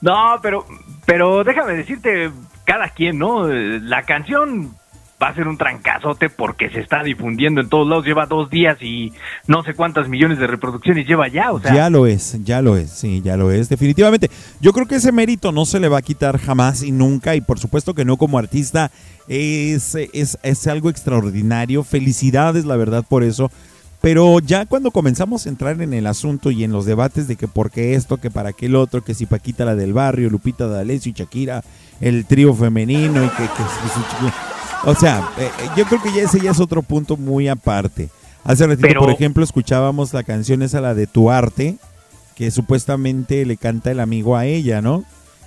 No, 0.00 0.38
pero 0.42 0.66
pero 1.06 1.44
déjame 1.44 1.74
decirte, 1.74 2.30
cada 2.64 2.88
quien, 2.90 3.18
¿no? 3.18 3.46
La 3.46 4.02
canción 4.02 4.74
va 5.22 5.28
a 5.28 5.34
ser 5.34 5.48
un 5.48 5.56
trancazote 5.56 6.28
porque 6.28 6.68
se 6.70 6.80
está 6.80 7.02
difundiendo 7.02 7.60
en 7.60 7.68
todos 7.68 7.88
lados, 7.88 8.04
lleva 8.04 8.26
dos 8.26 8.50
días 8.50 8.76
y 8.82 9.12
no 9.46 9.62
sé 9.62 9.74
cuántas 9.74 10.08
millones 10.08 10.38
de 10.38 10.46
reproducciones 10.46 11.06
lleva 11.06 11.28
ya, 11.28 11.52
o 11.52 11.60
sea, 11.60 11.74
ya 11.74 11.88
lo 11.88 12.06
es, 12.06 12.36
ya 12.44 12.60
lo 12.60 12.76
es, 12.76 12.90
sí, 12.90 13.22
ya 13.22 13.36
lo 13.36 13.50
es, 13.50 13.68
definitivamente. 13.68 14.30
Yo 14.60 14.72
creo 14.72 14.86
que 14.86 14.96
ese 14.96 15.12
mérito 15.12 15.52
no 15.52 15.64
se 15.64 15.80
le 15.80 15.88
va 15.88 15.98
a 15.98 16.02
quitar 16.02 16.38
jamás 16.38 16.82
y 16.82 16.92
nunca, 16.92 17.34
y 17.34 17.40
por 17.40 17.58
supuesto 17.58 17.94
que 17.94 18.04
no 18.04 18.16
como 18.16 18.38
artista, 18.38 18.90
es, 19.28 19.94
es, 19.94 20.38
es 20.42 20.66
algo 20.66 20.90
extraordinario. 20.90 21.84
Felicidades, 21.84 22.64
la 22.64 22.76
verdad, 22.76 23.04
por 23.08 23.22
eso. 23.22 23.50
Pero 24.04 24.38
ya 24.38 24.66
cuando 24.66 24.90
comenzamos 24.90 25.46
a 25.46 25.48
entrar 25.48 25.80
en 25.80 25.94
el 25.94 26.06
asunto 26.06 26.50
y 26.50 26.62
en 26.62 26.72
los 26.72 26.84
debates 26.84 27.26
de 27.26 27.36
que 27.36 27.48
por 27.48 27.70
qué 27.70 27.94
esto, 27.94 28.18
que 28.18 28.30
para 28.30 28.52
qué 28.52 28.66
el 28.66 28.76
otro, 28.76 29.02
que 29.02 29.14
si 29.14 29.24
Paquita 29.24 29.64
la 29.64 29.74
del 29.74 29.94
barrio, 29.94 30.28
Lupita 30.28 30.66
D'Alessio 30.68 31.10
y 31.10 31.14
Shakira, 31.18 31.64
el 32.02 32.26
trío 32.26 32.52
femenino 32.54 33.24
y 33.24 33.28
que... 33.30 33.44
que- 33.44 34.90
o 34.90 34.94
sea, 34.94 35.26
eh, 35.38 35.44
eh, 35.46 35.68
yo 35.74 35.86
creo 35.86 36.02
que 36.02 36.12
ya 36.12 36.22
ese 36.24 36.38
ya 36.38 36.50
es 36.50 36.60
otro 36.60 36.82
punto 36.82 37.16
muy 37.16 37.48
aparte. 37.48 38.10
Hace 38.44 38.66
ratito, 38.66 38.86
Pero- 38.86 39.00
por 39.00 39.10
ejemplo, 39.10 39.42
escuchábamos 39.42 40.12
la 40.12 40.22
canción 40.22 40.60
esa, 40.60 40.82
la 40.82 40.92
de 40.94 41.06
Tu 41.06 41.30
Arte, 41.30 41.76
que 42.34 42.50
supuestamente 42.50 43.46
le 43.46 43.56
canta 43.56 43.90
el 43.90 44.00
amigo 44.00 44.36
a 44.36 44.44
ella, 44.44 44.82
¿no? 44.82 45.02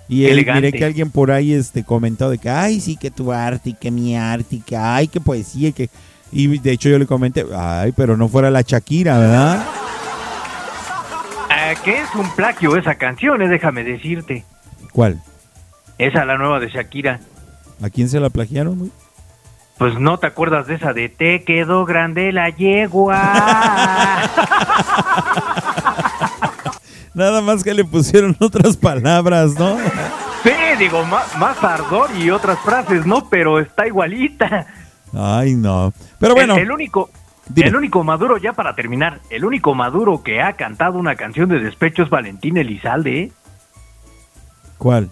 Y 0.09 0.25
él, 0.25 0.43
miré 0.51 0.71
que 0.71 0.83
alguien 0.85 1.11
por 1.11 1.29
ahí 1.29 1.53
este, 1.53 1.83
comentó 1.83 2.31
de 2.31 2.39
que, 2.39 2.49
ay, 2.49 2.79
sí, 2.79 2.95
que 2.97 3.11
tu 3.11 3.31
arte, 3.31 3.69
y 3.69 3.73
que 3.73 3.91
mi 3.91 4.15
arte, 4.17 4.55
y 4.55 4.59
que, 4.61 4.75
ay, 4.75 5.07
que 5.07 5.21
poesía, 5.21 5.69
y 5.69 5.73
que... 5.73 5.89
Y 6.31 6.57
de 6.57 6.71
hecho 6.71 6.89
yo 6.89 6.99
le 6.99 7.05
comenté, 7.05 7.45
ay, 7.55 7.93
pero 7.95 8.17
no 8.17 8.27
fuera 8.27 8.49
la 8.51 8.61
Shakira, 8.61 9.17
¿verdad? 9.17 9.65
eh, 11.49 11.75
que 11.83 11.99
es 11.99 12.13
un 12.15 12.29
plagio 12.35 12.75
esa 12.77 12.95
canción, 12.95 13.41
eh, 13.41 13.47
déjame 13.47 13.83
decirte. 13.83 14.45
¿Cuál? 14.91 15.21
Esa 15.97 16.25
la 16.25 16.37
nueva 16.37 16.59
de 16.59 16.69
Shakira. 16.69 17.19
¿A 17.81 17.89
quién 17.89 18.09
se 18.09 18.19
la 18.19 18.29
plagiaron, 18.29 18.77
güey? 18.79 18.91
Pues 19.77 19.99
no 19.99 20.17
te 20.17 20.27
acuerdas 20.27 20.67
de 20.67 20.75
esa 20.75 20.93
de 20.93 21.07
te 21.07 21.43
quedó 21.43 21.85
grande 21.85 22.31
la 22.31 22.49
yegua. 22.49 23.21
Nada 27.13 27.41
más 27.41 27.63
que 27.63 27.73
le 27.73 27.83
pusieron 27.83 28.35
otras 28.39 28.75
palabras, 28.77 29.53
¿no? 29.57 29.77
sí, 30.43 30.51
digo, 30.79 31.03
más, 31.05 31.37
más 31.37 31.63
ardor 31.63 32.09
y 32.17 32.29
otras 32.31 32.59
frases, 32.59 33.05
¿no? 33.05 33.29
Pero 33.29 33.59
está 33.59 33.87
igualita. 33.87 34.65
Ay, 35.13 35.55
no. 35.55 35.93
Pero 36.19 36.33
bueno, 36.35 36.55
El, 36.55 36.63
el 36.63 36.71
único, 36.71 37.09
Dime. 37.47 37.67
el 37.69 37.75
único 37.75 38.03
Maduro, 38.03 38.37
ya 38.37 38.53
para 38.53 38.75
terminar, 38.75 39.19
el 39.29 39.45
único 39.45 39.73
Maduro 39.73 40.23
que 40.23 40.41
ha 40.41 40.53
cantado 40.53 40.97
una 40.99 41.15
canción 41.15 41.49
de 41.49 41.59
despecho 41.59 42.03
es 42.03 42.09
Valentín 42.09 42.57
Elizalde, 42.57 43.21
¿eh? 43.21 43.31
¿cuál? 44.77 45.09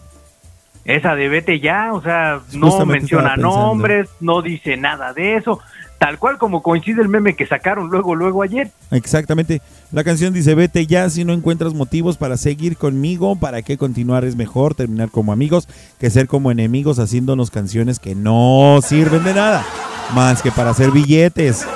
Esa 0.83 1.15
de 1.15 1.29
vete 1.29 1.59
ya, 1.59 1.93
o 1.93 2.01
sea, 2.01 2.41
no 2.53 2.85
menciona 2.85 3.35
nombres, 3.37 4.09
no 4.19 4.43
dice 4.43 4.77
nada 4.77 5.13
de 5.13 5.35
eso, 5.35 5.59
tal 6.05 6.19
cual 6.19 6.37
como 6.37 6.61
coincide 6.61 7.01
el 7.01 7.09
meme 7.09 7.35
que 7.35 7.47
sacaron 7.47 7.89
luego, 7.89 8.13
luego 8.13 8.43
ayer. 8.43 8.69
Exactamente. 8.91 9.63
La 9.91 10.03
canción 10.03 10.35
dice, 10.35 10.53
vete 10.53 10.85
ya 10.85 11.09
si 11.09 11.25
no 11.25 11.33
encuentras 11.33 11.73
motivos 11.73 12.15
para 12.15 12.37
seguir 12.37 12.77
conmigo, 12.77 13.35
para 13.37 13.63
qué 13.63 13.75
continuar 13.75 14.23
es 14.23 14.35
mejor 14.35 14.75
terminar 14.75 15.09
como 15.09 15.33
amigos 15.33 15.67
que 15.99 16.11
ser 16.11 16.27
como 16.27 16.51
enemigos 16.51 16.99
haciéndonos 16.99 17.49
canciones 17.49 17.97
que 17.97 18.13
no 18.13 18.81
sirven 18.83 19.23
de 19.23 19.33
nada, 19.33 19.65
más 20.13 20.43
que 20.43 20.51
para 20.51 20.69
hacer 20.69 20.91
billetes. 20.91 21.67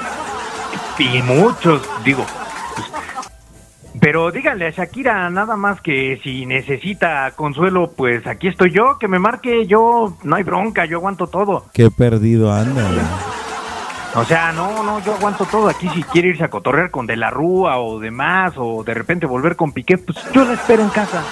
Y 0.99 1.23
muchos, 1.23 1.81
digo. 2.05 2.23
pues, 2.75 2.87
pero 3.99 4.29
díganle 4.29 4.67
a 4.67 4.69
Shakira 4.69 5.27
nada 5.31 5.55
más 5.55 5.81
que 5.81 6.19
si 6.23 6.45
necesita 6.45 7.31
consuelo, 7.35 7.93
pues 7.97 8.27
aquí 8.27 8.47
estoy 8.47 8.69
yo, 8.69 8.99
que 8.99 9.07
me 9.07 9.17
marque 9.17 9.65
yo, 9.65 10.15
no 10.21 10.35
hay 10.35 10.43
bronca, 10.43 10.85
yo 10.85 10.97
aguanto 10.97 11.25
todo. 11.25 11.65
Qué 11.73 11.89
perdido 11.89 12.53
anda. 12.53 12.91
O 14.15 14.25
sea, 14.25 14.51
no, 14.51 14.83
no, 14.83 15.03
yo 15.03 15.13
aguanto 15.13 15.45
todo 15.45 15.69
aquí 15.69 15.87
si 15.89 16.03
quiere 16.03 16.29
irse 16.29 16.43
a 16.43 16.49
cotorrear 16.49 16.89
con 16.89 17.05
De 17.05 17.15
la 17.15 17.29
Rúa 17.29 17.77
o 17.77 17.99
demás, 17.99 18.53
o 18.57 18.83
de 18.83 18.93
repente 18.93 19.25
volver 19.27 19.55
con 19.55 19.71
Piqué, 19.71 19.97
pues 19.99 20.17
yo 20.33 20.45
la 20.45 20.53
espero 20.53 20.83
en 20.83 20.89
casa. 20.89 21.23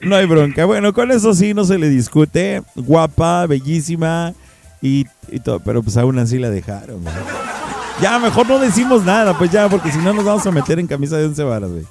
No 0.00 0.16
hay 0.16 0.26
bronca. 0.26 0.64
Bueno, 0.66 0.92
con 0.92 1.10
eso 1.10 1.34
sí 1.34 1.54
no 1.54 1.64
se 1.64 1.78
le 1.78 1.88
discute. 1.88 2.62
Guapa, 2.74 3.46
bellísima 3.46 4.34
y, 4.82 5.06
y 5.28 5.40
todo. 5.40 5.60
Pero 5.60 5.82
pues 5.82 5.96
aún 5.96 6.18
así 6.18 6.38
la 6.38 6.50
dejaron. 6.50 7.02
güey. 7.02 7.14
Ya, 8.00 8.18
mejor 8.18 8.46
no 8.46 8.58
decimos 8.58 9.04
nada, 9.04 9.36
pues 9.38 9.50
ya, 9.50 9.68
porque 9.68 9.90
si 9.90 9.98
no 9.98 10.12
nos 10.12 10.24
vamos 10.24 10.46
a 10.46 10.50
meter 10.50 10.78
en 10.78 10.86
camisa 10.86 11.16
de 11.16 11.26
once 11.26 11.42
varas, 11.42 11.70
güey. 11.70 11.84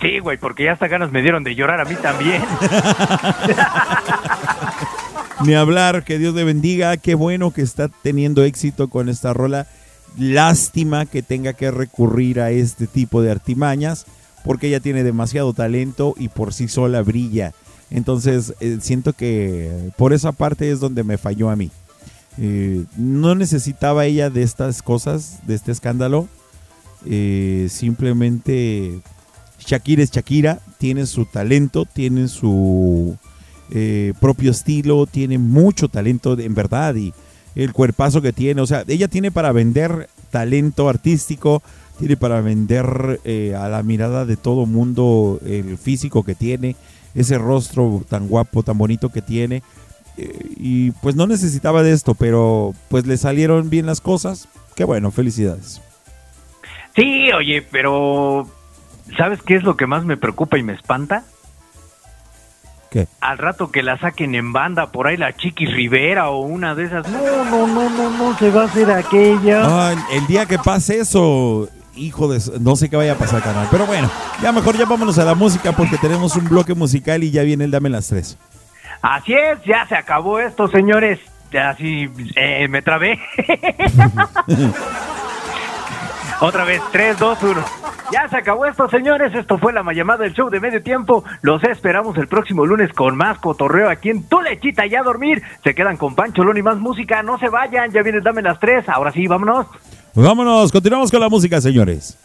Sí, 0.00 0.18
güey, 0.20 0.38
porque 0.38 0.64
ya 0.64 0.72
hasta 0.72 0.86
ganas 0.88 1.10
me 1.10 1.20
dieron 1.22 1.42
de 1.44 1.54
llorar 1.54 1.80
a 1.80 1.84
mí 1.84 1.96
también. 1.96 2.42
Ni 5.44 5.54
hablar, 5.54 6.04
que 6.04 6.18
Dios 6.18 6.34
le 6.34 6.44
bendiga. 6.44 6.96
Qué 6.98 7.14
bueno 7.14 7.50
que 7.50 7.62
está 7.62 7.88
teniendo 7.88 8.44
éxito 8.44 8.88
con 8.88 9.08
esta 9.08 9.32
rola. 9.32 9.66
Lástima 10.18 11.06
que 11.06 11.22
tenga 11.22 11.54
que 11.54 11.70
recurrir 11.70 12.40
a 12.40 12.50
este 12.50 12.86
tipo 12.86 13.22
de 13.22 13.30
artimañas, 13.30 14.04
porque 14.44 14.68
ella 14.68 14.80
tiene 14.80 15.02
demasiado 15.02 15.54
talento 15.54 16.14
y 16.18 16.28
por 16.28 16.52
sí 16.52 16.68
sola 16.68 17.00
brilla. 17.02 17.54
Entonces, 17.90 18.54
eh, 18.60 18.78
siento 18.82 19.14
que 19.14 19.90
por 19.96 20.12
esa 20.12 20.32
parte 20.32 20.70
es 20.70 20.78
donde 20.78 21.04
me 21.04 21.16
falló 21.16 21.48
a 21.48 21.56
mí. 21.56 21.70
Eh, 22.38 22.84
no 22.96 23.34
necesitaba 23.34 24.04
ella 24.04 24.28
de 24.28 24.42
estas 24.42 24.82
cosas, 24.82 25.38
de 25.46 25.54
este 25.54 25.72
escándalo. 25.72 26.28
Eh, 27.06 27.68
simplemente 27.70 29.00
Shakira 29.58 30.02
es 30.02 30.10
Shakira, 30.10 30.60
tiene 30.78 31.06
su 31.06 31.24
talento, 31.24 31.86
tiene 31.86 32.28
su 32.28 33.16
eh, 33.70 34.14
propio 34.20 34.50
estilo, 34.50 35.06
tiene 35.06 35.38
mucho 35.38 35.88
talento 35.88 36.38
en 36.38 36.54
verdad 36.54 36.94
y 36.94 37.12
el 37.54 37.72
cuerpazo 37.72 38.22
que 38.22 38.32
tiene, 38.32 38.60
o 38.60 38.66
sea, 38.66 38.84
ella 38.86 39.08
tiene 39.08 39.30
para 39.30 39.52
vender 39.52 40.08
talento 40.30 40.88
artístico, 40.88 41.62
tiene 41.98 42.16
para 42.16 42.40
vender 42.40 43.20
eh, 43.24 43.54
a 43.54 43.68
la 43.68 43.82
mirada 43.82 44.24
de 44.24 44.36
todo 44.36 44.66
mundo 44.66 45.40
el 45.44 45.76
físico 45.76 46.22
que 46.22 46.34
tiene, 46.34 46.76
ese 47.14 47.38
rostro 47.38 48.04
tan 48.08 48.28
guapo, 48.28 48.62
tan 48.62 48.78
bonito 48.78 49.08
que 49.10 49.22
tiene. 49.22 49.62
eh, 50.16 50.32
y 50.56 50.90
pues 50.92 51.16
no 51.16 51.26
necesitaba 51.26 51.82
de 51.82 51.92
esto, 51.92 52.14
pero 52.14 52.74
pues 52.88 53.06
le 53.06 53.16
salieron 53.16 53.70
bien 53.70 53.86
las 53.86 54.00
cosas. 54.00 54.48
Qué 54.74 54.84
bueno, 54.84 55.10
felicidades. 55.10 55.80
Sí, 56.94 57.30
oye, 57.32 57.62
pero 57.62 58.48
¿sabes 59.16 59.40
qué 59.42 59.56
es 59.56 59.62
lo 59.62 59.76
que 59.76 59.86
más 59.86 60.04
me 60.04 60.16
preocupa 60.16 60.58
y 60.58 60.62
me 60.62 60.72
espanta? 60.72 61.24
¿Qué? 62.90 63.06
Al 63.20 63.38
rato 63.38 63.70
que 63.70 63.82
la 63.82 63.98
saquen 63.98 64.34
en 64.34 64.52
banda, 64.52 64.90
por 64.90 65.06
ahí 65.06 65.16
la 65.16 65.32
Chiquis 65.32 65.72
Rivera 65.72 66.30
o 66.30 66.40
una 66.40 66.74
de 66.74 66.84
esas. 66.84 67.08
No, 67.08 67.20
no, 67.44 67.66
no, 67.66 67.88
no, 67.88 68.10
no 68.10 68.38
se 68.38 68.50
va 68.50 68.62
a 68.62 68.64
hacer 68.64 68.90
aquella. 68.90 69.90
Ay, 69.90 69.96
el 70.12 70.26
día 70.26 70.46
que 70.46 70.58
pase 70.58 70.98
eso, 70.98 71.68
hijo 71.94 72.28
de... 72.28 72.40
No 72.60 72.74
sé 72.74 72.90
qué 72.90 72.96
vaya 72.96 73.12
a 73.12 73.16
pasar, 73.16 73.42
canal. 73.42 73.68
Pero 73.70 73.86
bueno, 73.86 74.10
ya 74.42 74.50
mejor 74.50 74.76
ya 74.76 74.86
vámonos 74.86 75.18
a 75.18 75.24
la 75.24 75.34
música 75.34 75.72
porque 75.72 75.98
tenemos 75.98 76.34
un 76.34 76.48
bloque 76.48 76.74
musical 76.74 77.22
y 77.22 77.30
ya 77.30 77.42
viene 77.42 77.64
el 77.64 77.70
Dame 77.70 77.90
las 77.90 78.08
Tres. 78.08 78.36
Así 79.02 79.34
es, 79.34 79.62
ya 79.64 79.86
se 79.86 79.94
acabó 79.94 80.40
esto, 80.40 80.68
señores. 80.68 81.20
Ya 81.52 81.74
sí, 81.76 82.08
eh, 82.36 82.68
me 82.68 82.82
trabé. 82.82 83.18
Otra 86.40 86.64
vez, 86.64 86.80
3, 86.90 87.18
2, 87.18 87.38
1. 87.42 87.64
Ya 88.12 88.28
se 88.28 88.36
acabó 88.38 88.64
esto, 88.64 88.88
señores. 88.88 89.34
Esto 89.34 89.58
fue 89.58 89.72
la 89.72 89.84
llamada 89.92 90.24
del 90.24 90.32
show 90.32 90.48
de 90.48 90.58
medio 90.58 90.82
tiempo. 90.82 91.22
Los 91.42 91.62
esperamos 91.64 92.16
el 92.16 92.28
próximo 92.28 92.64
lunes 92.64 92.92
con 92.94 93.16
más 93.16 93.38
cotorreo 93.38 93.90
aquí 93.90 94.08
en 94.10 94.24
Tu 94.24 94.40
Lechita 94.40 94.86
y 94.86 94.94
a 94.94 95.02
dormir. 95.02 95.42
Se 95.62 95.74
quedan 95.74 95.96
con 95.96 96.14
Pancho 96.14 96.42
Lón 96.42 96.56
y 96.56 96.62
más 96.62 96.78
música. 96.78 97.22
No 97.22 97.38
se 97.38 97.48
vayan, 97.48 97.92
ya 97.92 98.02
viene 98.02 98.20
Dame 98.20 98.42
las 98.42 98.58
3. 98.58 98.88
Ahora 98.88 99.12
sí, 99.12 99.26
vámonos. 99.26 99.66
Vámonos, 100.14 100.72
continuamos 100.72 101.10
con 101.10 101.20
la 101.20 101.28
música, 101.28 101.60
señores. 101.60 102.16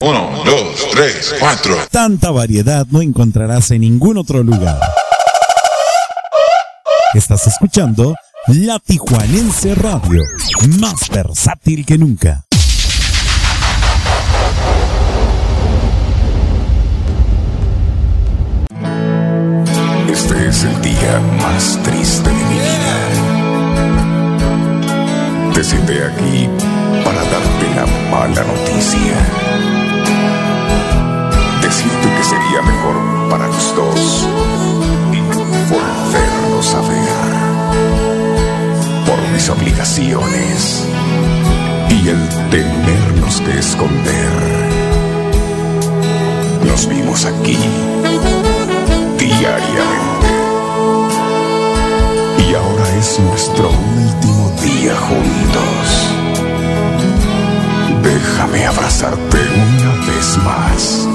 Uno, 0.00 0.30
dos, 0.44 0.86
tres, 0.92 1.34
cuatro. 1.40 1.74
Tanta 1.90 2.30
variedad 2.30 2.86
no 2.90 3.00
encontrarás 3.02 3.70
en 3.72 3.80
ningún 3.80 4.16
otro 4.16 4.44
lugar. 4.44 4.78
Estás 7.14 7.46
escuchando 7.46 8.14
La 8.48 8.78
Tijuanense 8.78 9.74
Radio, 9.74 10.20
más 10.78 11.08
versátil 11.08 11.86
que 11.86 11.96
nunca. 11.96 12.44
Este 20.12 20.48
es 20.48 20.64
el 20.64 20.82
día 20.82 21.20
más 21.40 21.78
triste 21.82 22.28
de 22.28 22.34
mi 22.34 22.54
vida. 22.54 22.98
Te 25.54 25.64
senté 25.64 26.04
aquí 26.04 26.46
para 27.04 27.22
darte 27.22 27.74
la 27.74 27.86
mala 28.10 28.44
noticia. 28.44 29.87
Ver. 36.58 37.08
Por 39.06 39.18
mis 39.32 39.48
obligaciones 39.48 40.84
y 41.88 42.08
el 42.08 42.28
tenernos 42.50 43.40
que 43.42 43.58
esconder. 43.58 44.32
Nos 46.66 46.88
vimos 46.88 47.24
aquí 47.26 47.56
diariamente. 49.18 50.28
Y 52.48 52.54
ahora 52.54 52.96
es 52.98 53.20
nuestro 53.20 53.68
último 53.68 54.52
día 54.60 54.96
juntos. 54.96 55.86
Déjame 58.02 58.66
abrazarte 58.66 59.38
una 59.38 59.94
vez 60.06 60.38
más. 60.38 61.08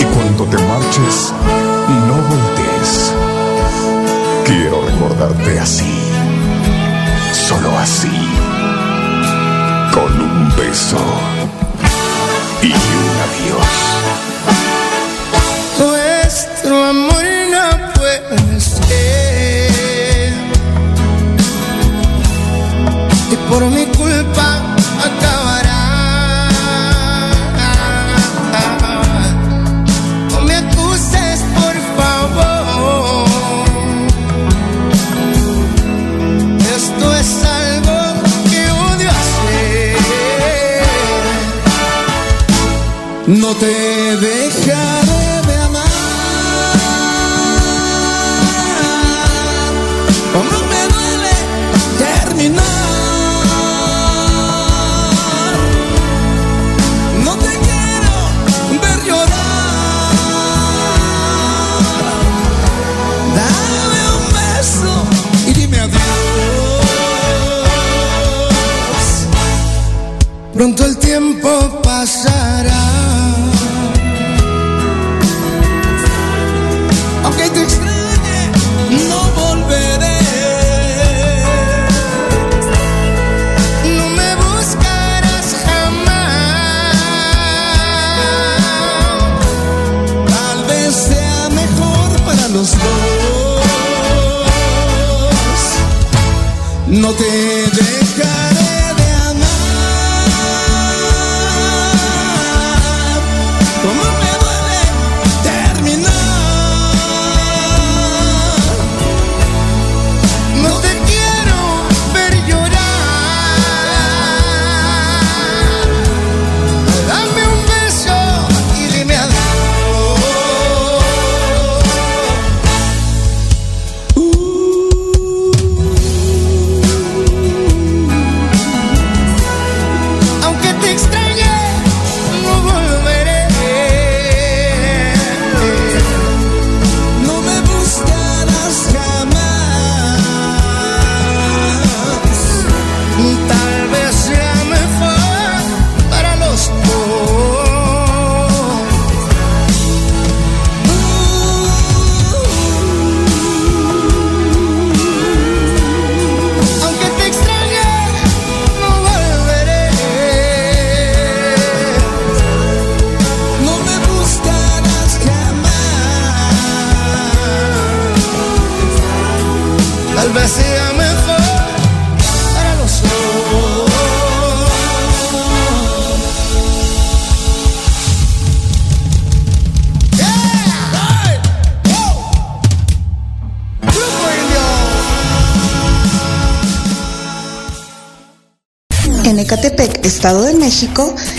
Y 0.00 0.04
cuando 0.06 0.44
te 0.44 0.58
marches, 0.64 1.32
no 2.08 2.14
voltees. 2.28 2.55
Recordarte 4.98 5.60
así. 5.60 5.92
Solo 7.32 7.78
así. 7.78 8.08
Con 9.92 10.20
un 10.20 10.56
beso 10.56 10.96
y 12.62 12.72
un 12.72 13.16
adiós. 13.26 13.66
Nuestro 15.78 16.82
amor 16.82 17.24
no 17.52 17.92
puede 17.92 18.60
ser. 18.60 20.32
Y 23.30 23.36
por 23.50 23.62
mi 23.66 23.84
No 43.26 43.56
te 43.56 43.66
dejaré 43.66 45.05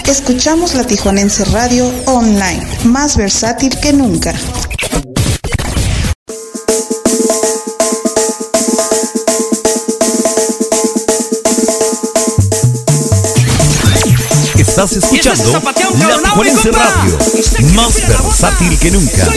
Escuchamos 0.06 0.76
la 0.76 0.84
Tijuanense 0.84 1.44
Radio 1.46 1.92
Online, 2.06 2.64
más 2.84 3.18
versátil 3.18 3.76
que 3.80 3.92
nunca. 3.92 4.32
Estás 14.60 14.92
escuchando 14.92 15.60
la 15.64 16.22
Tijuanense 16.22 16.72
Radio, 16.72 17.18
más 17.74 17.96
versátil 18.08 18.78
que 18.78 18.92
nunca. 18.92 19.28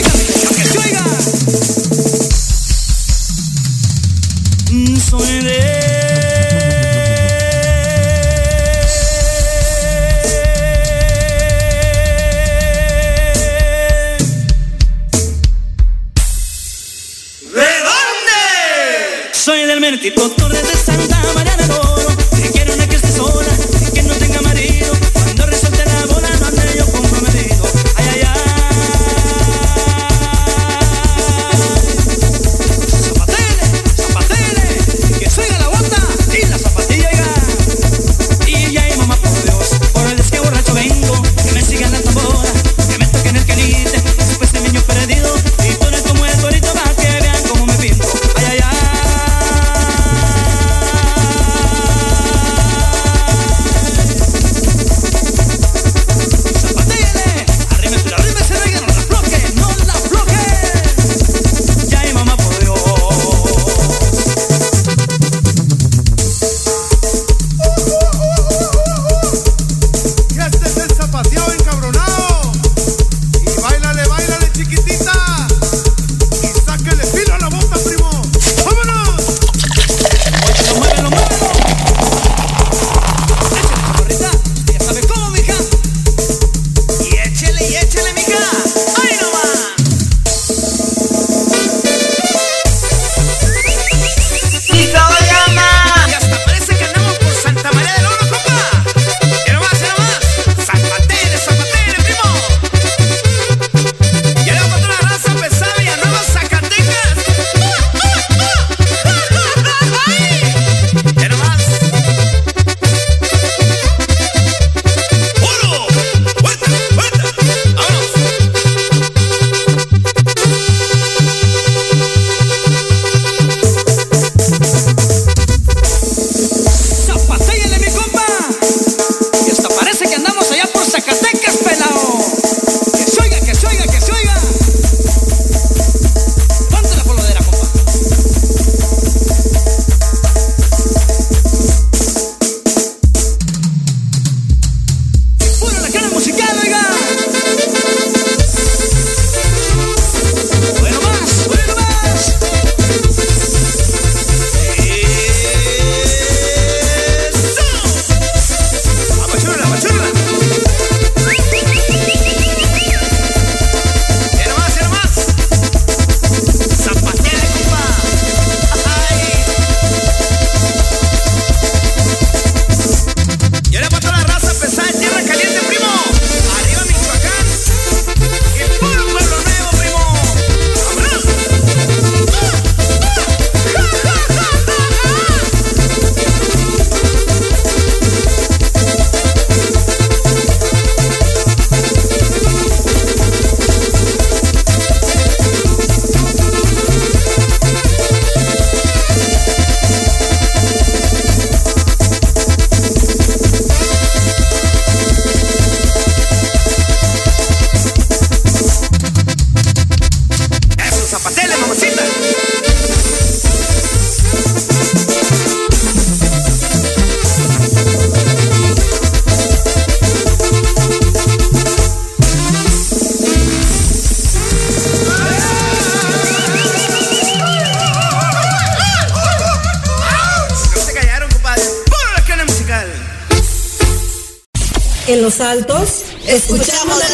Escuchamos 236.27 236.99
la 236.99 237.09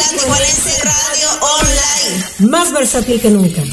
Radio 0.83 1.29
Online. 1.41 2.51
Más 2.51 2.71
versátil 2.71 3.21
que 3.21 3.29
nunca. 3.29 3.63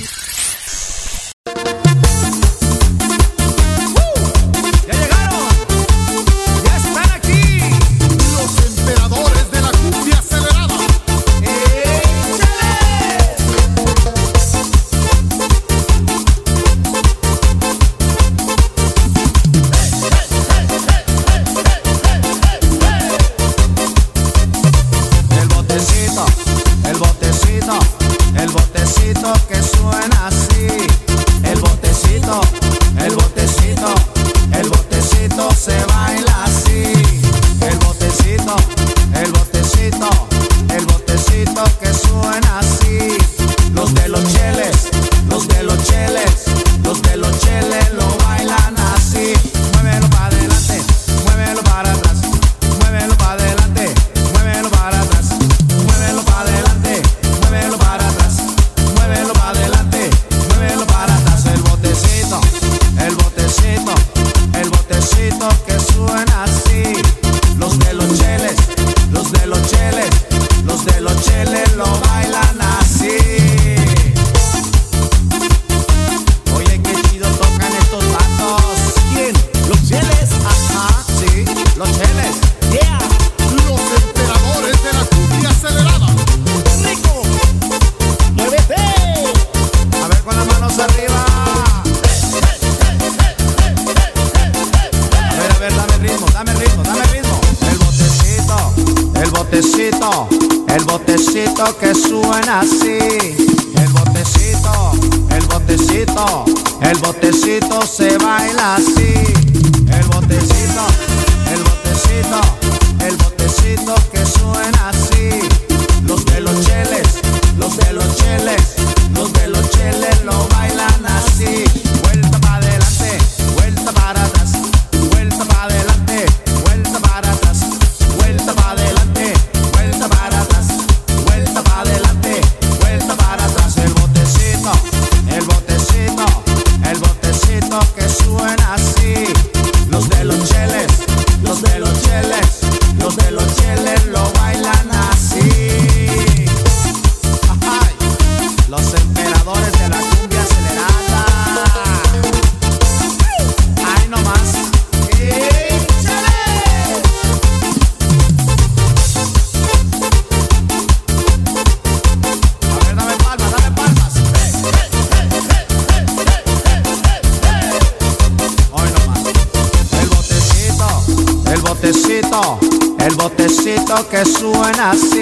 suena 174.25 174.91
así. 174.91 175.14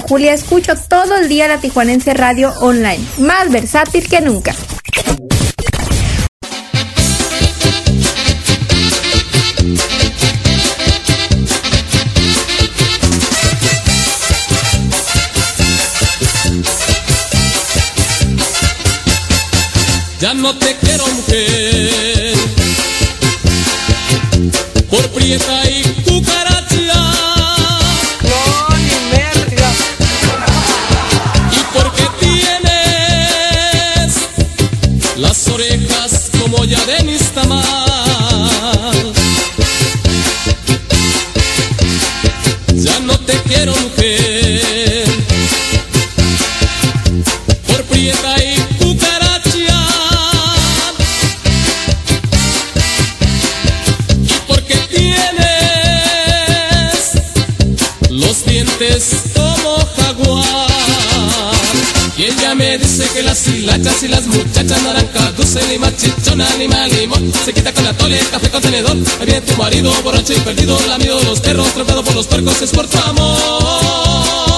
Julia 0.00 0.32
escucho 0.32 0.74
todo 0.88 1.16
el 1.16 1.28
día 1.28 1.48
la 1.48 1.58
Tijuanense 1.58 2.14
Radio 2.14 2.52
Online, 2.60 3.02
más 3.18 3.50
versátil 3.50 4.08
que 4.08 4.20
nunca. 4.20 4.54
Ya 20.20 20.34
no 20.34 20.56
te 20.58 20.74
quiero 20.76 21.06
mujer, 21.06 22.34
por 24.90 25.08
prieta 25.10 25.62
muchacha 64.56 64.82
naranja, 64.82 65.32
dulce 65.32 65.60
lima, 65.68 65.94
chichona, 65.94 66.46
animal, 66.54 66.90
limón. 66.90 67.32
Se 67.44 67.52
quita 67.52 67.72
con 67.72 67.86
atole, 67.86 68.18
café 68.30 68.50
con 68.50 68.62
tenedor. 68.62 68.96
Ahí 69.20 69.26
viene 69.26 69.40
tu 69.42 69.54
marido, 69.56 69.92
borracho 70.02 70.32
y 70.32 70.40
perdido, 70.40 70.78
lamido 70.88 71.18
de 71.18 71.24
los 71.24 71.40
perros, 71.40 71.68
trampeado 71.74 72.02
por 72.02 72.14
los 72.14 72.26
puercos, 72.26 72.62
es 72.62 72.70
por 72.70 72.86
tu 72.86 72.98
amor. 72.98 74.55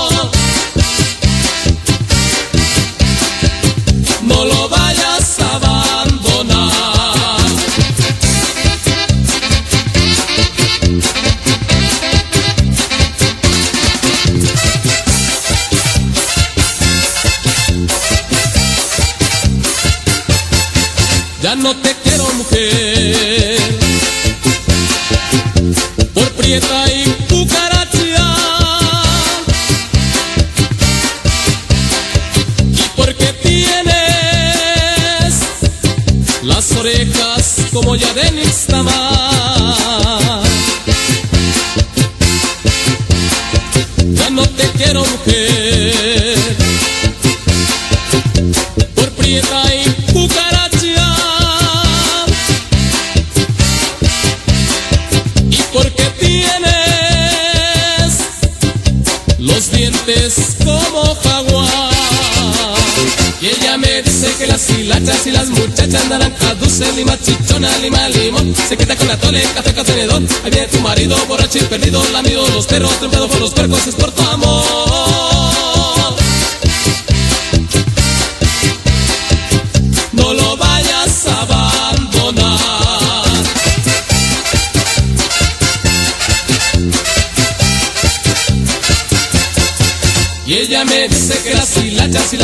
Tole, 69.16 69.42
café 69.54 69.74
con 69.74 69.86
tenedor. 69.86 70.22
Ahí 70.44 70.50
viene 70.50 70.68
tu 70.68 70.80
marido, 70.80 71.16
borracho 71.26 71.58
y 71.58 71.62
perdido, 71.62 72.02
lamido 72.12 72.46
los 72.48 72.66
perros, 72.66 72.98
trempado 72.98 73.28
por 73.28 73.40
los 73.40 73.52
percos, 73.52 73.86
es 73.86 73.94
por 73.94 74.10
tu 74.12 74.22
amor. 74.22 74.87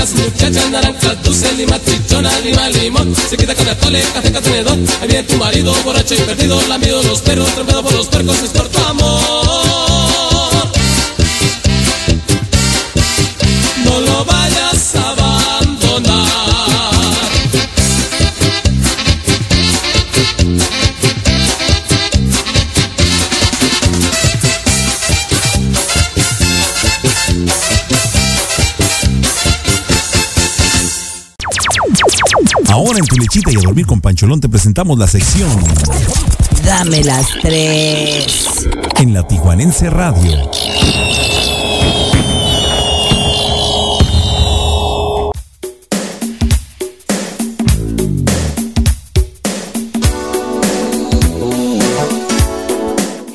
Las 0.04 0.14
muchachas 0.16 0.70
naranjas, 0.70 1.22
dulce, 1.22 1.50
lima, 1.54 1.80
chichona, 1.82 2.30
lima, 2.40 2.68
limón. 2.68 3.14
Se 3.16 3.38
quita 3.38 3.54
con 3.54 3.66
la 3.66 3.74
tole, 3.76 4.02
café 4.12 4.30
tenedor. 4.30 4.78
Ahí 5.00 5.08
viene 5.08 5.22
tu 5.22 5.36
marido, 5.36 5.74
borracho 5.82 6.14
y 6.14 6.18
perdido, 6.18 6.60
lamido 6.68 7.02
los 7.04 7.22
perros, 7.22 7.48
trempado 7.54 7.82
por 7.82 7.94
los 7.94 8.08
percos, 8.08 8.42
es 8.42 8.50
por 8.50 8.68
amor. 8.86 9.63
Ahora 32.74 32.98
en 32.98 33.06
tu 33.06 33.14
lechita 33.14 33.52
y 33.52 33.56
a 33.56 33.60
dormir 33.60 33.86
con 33.86 34.00
Pancholón 34.00 34.40
te 34.40 34.48
presentamos 34.48 34.98
la 34.98 35.06
sección 35.06 35.48
Dame 36.64 37.04
las 37.04 37.28
tres. 37.40 38.66
en 38.98 39.14
la 39.14 39.24
Tijuanense 39.24 39.90
Radio. 39.90 40.50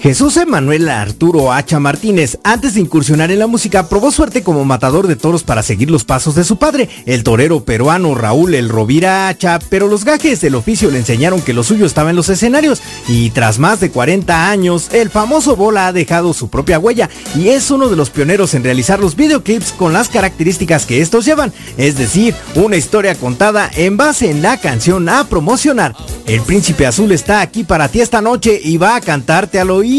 Jesús 0.09 0.37
Emanuel 0.37 0.89
Arturo 0.89 1.53
Hacha 1.53 1.79
Martínez, 1.79 2.39
antes 2.43 2.73
de 2.73 2.79
incursionar 2.79 3.29
en 3.29 3.37
la 3.37 3.45
música, 3.45 3.87
probó 3.87 4.09
suerte 4.09 4.41
como 4.41 4.65
matador 4.65 5.05
de 5.05 5.15
toros 5.15 5.43
para 5.43 5.61
seguir 5.61 5.91
los 5.91 6.03
pasos 6.03 6.33
de 6.33 6.43
su 6.43 6.57
padre, 6.57 6.89
el 7.05 7.21
torero 7.21 7.63
peruano 7.63 8.15
Raúl 8.15 8.55
El 8.55 8.69
Rovira 8.69 9.27
Hacha, 9.27 9.59
pero 9.69 9.87
los 9.87 10.05
gajes 10.05 10.41
del 10.41 10.55
oficio 10.55 10.89
le 10.89 10.97
enseñaron 10.97 11.43
que 11.43 11.53
lo 11.53 11.63
suyo 11.63 11.85
estaba 11.85 12.09
en 12.09 12.15
los 12.15 12.27
escenarios, 12.29 12.81
y 13.07 13.29
tras 13.29 13.59
más 13.59 13.81
de 13.81 13.91
40 13.91 14.49
años, 14.49 14.89
el 14.93 15.11
famoso 15.11 15.55
Bola 15.55 15.85
ha 15.85 15.93
dejado 15.93 16.33
su 16.33 16.49
propia 16.49 16.79
huella, 16.79 17.07
y 17.35 17.49
es 17.49 17.69
uno 17.69 17.87
de 17.87 17.95
los 17.95 18.09
pioneros 18.09 18.55
en 18.55 18.63
realizar 18.63 18.99
los 18.99 19.15
videoclips 19.15 19.73
con 19.73 19.93
las 19.93 20.09
características 20.09 20.87
que 20.87 21.01
estos 21.01 21.23
llevan, 21.23 21.53
es 21.77 21.99
decir, 21.99 22.33
una 22.55 22.77
historia 22.77 23.13
contada 23.13 23.69
en 23.75 23.95
base 23.95 24.31
en 24.31 24.41
la 24.41 24.59
canción 24.59 25.07
a 25.07 25.25
promocionar. 25.25 25.93
El 26.25 26.41
príncipe 26.41 26.87
azul 26.87 27.11
está 27.11 27.41
aquí 27.41 27.63
para 27.63 27.89
ti 27.89 28.01
esta 28.01 28.21
noche 28.21 28.59
y 28.63 28.77
va 28.77 28.95
a 28.95 29.01
cantarte 29.01 29.59
al 29.59 29.69
oído. 29.69 29.98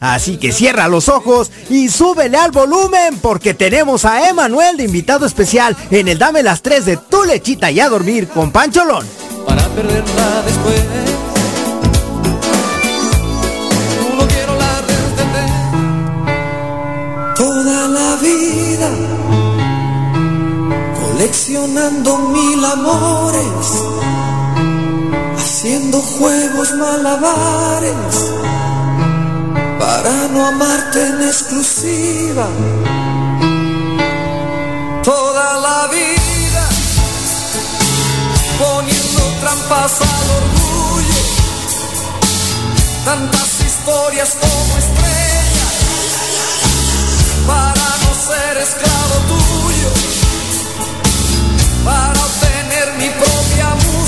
Así 0.00 0.36
que 0.36 0.50
cierra 0.52 0.88
los 0.88 1.08
ojos 1.08 1.52
y 1.70 1.88
súbele 1.88 2.36
al 2.36 2.50
volumen 2.50 3.18
porque 3.22 3.54
tenemos 3.54 4.04
a 4.04 4.28
Emanuel 4.28 4.76
de 4.76 4.84
invitado 4.84 5.26
especial 5.26 5.76
en 5.92 6.08
el 6.08 6.18
Dame 6.18 6.42
las 6.42 6.60
3 6.60 6.84
de 6.84 6.96
tu 6.96 7.22
lechita 7.24 7.70
y 7.70 7.78
a 7.78 7.88
dormir 7.88 8.26
con 8.28 8.50
Pancholón. 8.50 9.06
para 9.46 9.62
perderla 9.68 10.42
después. 10.44 10.82
Toda 17.36 17.88
la 17.88 18.16
vida 18.16 18.90
coleccionando 21.00 22.18
mil 22.18 22.64
amores, 22.64 23.82
haciendo 25.36 26.00
juegos 26.00 26.72
malabares 26.74 28.28
para 29.78 30.28
no 30.28 30.46
amarte 30.46 31.06
en 31.06 31.22
exclusiva. 31.22 32.46
Toda 35.02 35.58
la 35.58 35.88
vida 35.88 36.68
poniendo 38.58 39.22
trampas 39.40 40.00
al 40.00 40.30
orgullo, 40.42 41.22
tantas 43.04 43.60
historias 43.66 44.36
como 44.40 44.78
estrellas 44.78 45.74
para 47.46 47.88
no 48.02 48.12
ser 48.28 48.56
esclavo 48.58 49.16
tuyo, 49.32 49.90
para 51.84 52.20
obtener 52.20 52.92
mi 52.98 53.08
propia 53.10 53.74
música. 53.74 54.07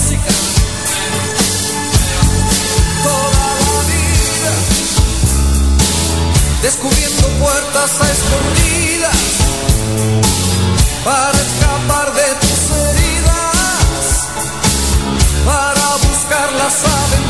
Descubriendo 6.63 7.29
puertas 7.39 8.01
a 8.01 8.13
escondidas 8.13 9.17
para 11.05 11.33
escapar 11.33 12.13
de 12.13 12.35
tus 12.41 12.71
heridas, 12.71 14.29
para 15.45 15.97
buscar 16.09 16.53
las 16.53 16.85
aventuras 16.85 17.30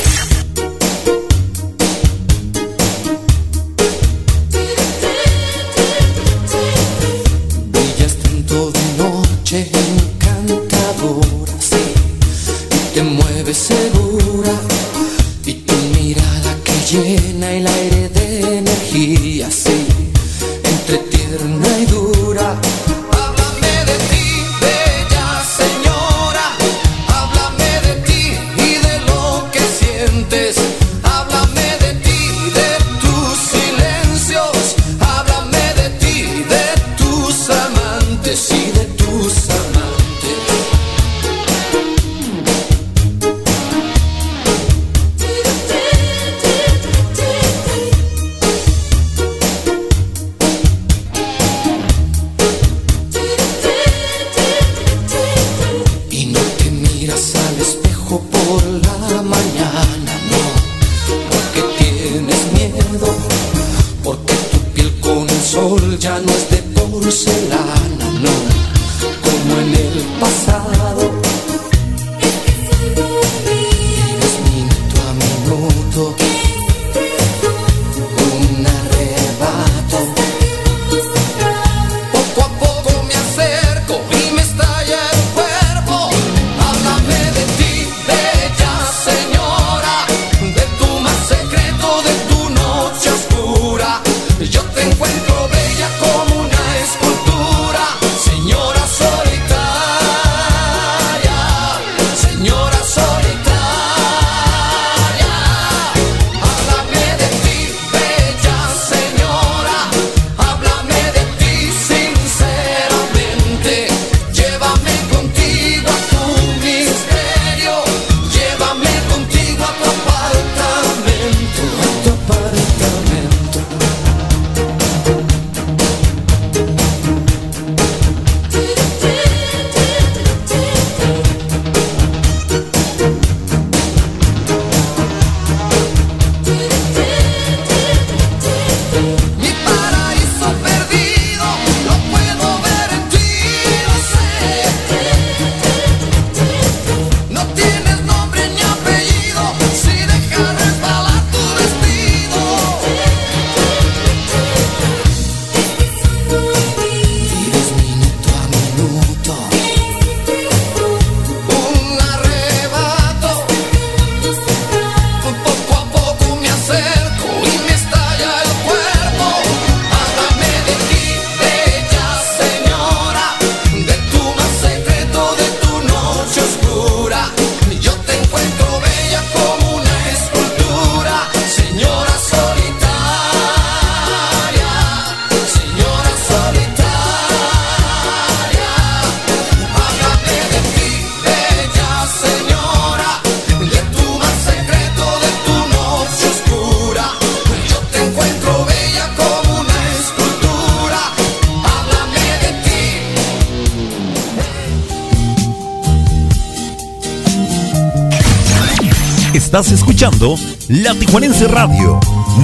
Estás 209.51 209.73
escuchando 209.73 210.37
La 210.69 210.95
Tijuanense 210.95 211.45
Radio, 211.45 211.99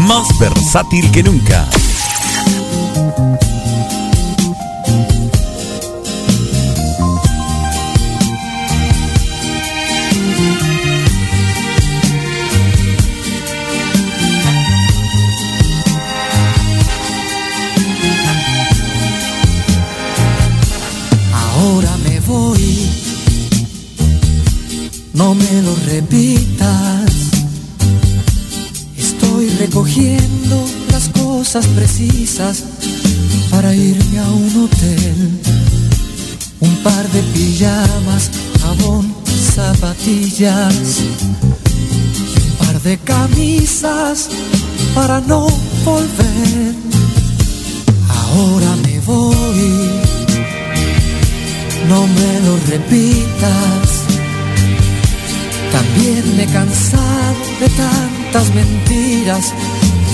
más 0.09 0.27
versátil 0.41 1.09
que 1.09 1.23
nunca. 1.23 1.65
Ahora 21.33 21.95
me 22.03 22.19
voy, 22.19 22.89
no 25.13 25.33
me 25.35 25.61
lo 25.61 25.73
repito. 25.85 26.26
Para 44.97 45.19
no 45.21 45.45
volver. 45.85 46.73
Ahora 48.19 48.71
me 48.83 48.99
voy. 49.01 49.61
No 51.87 51.99
me 52.17 52.31
lo 52.45 52.53
repitas. 52.73 53.87
También 55.75 56.23
me 56.37 56.43
he 56.43 56.49
de 57.61 57.69
tantas 57.83 58.47
mentiras, 58.55 59.53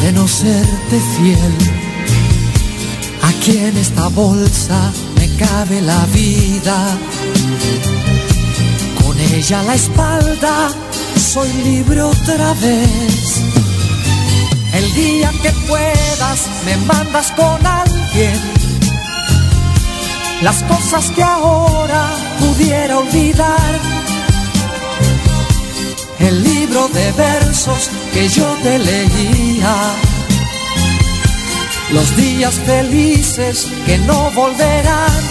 de 0.01 0.11
no 0.11 0.27
serte 0.27 0.97
fiel. 1.14 1.55
Aquí 3.30 3.57
en 3.69 3.77
esta 3.77 4.10
bolsa 4.10 4.80
me 5.18 5.27
cabe 5.43 5.81
la 5.81 6.05
vida. 6.07 6.77
Con 9.01 9.18
ella 9.19 9.61
a 9.61 9.64
la 9.64 9.76
espalda 9.76 10.55
soy 11.15 11.51
libre 11.64 12.01
otra 12.01 12.53
vez. 12.65 13.42
El 14.95 14.99
día 15.01 15.31
que 15.41 15.49
puedas 15.67 16.49
me 16.65 16.77
mandas 16.85 17.31
con 17.31 17.65
alguien. 17.65 18.39
Las 20.43 20.61
cosas 20.63 21.09
que 21.09 21.23
ahora 21.23 22.11
pudiera 22.39 22.99
olvidar 22.99 23.79
el 26.19 26.43
libro 26.43 26.87
de 26.89 27.11
versos 27.13 27.89
que 28.13 28.29
yo 28.29 28.45
te 28.61 28.77
leía, 28.77 29.75
los 31.91 32.15
días 32.15 32.53
felices 32.59 33.67
que 33.87 33.97
no 33.97 34.29
volverán. 34.31 35.21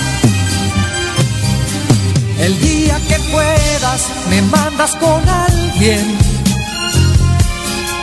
El 2.41 2.61
día 2.61 2.99
que 3.09 3.17
puedas 3.31 4.09
me 4.29 4.43
mandas 4.43 4.97
con 4.97 5.29
alguien 5.29 6.22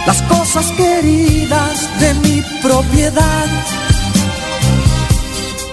las 0.09 0.23
cosas 0.23 0.71
queridas 0.71 1.87
de 1.99 2.15
mi 2.15 2.41
propiedad. 2.63 3.47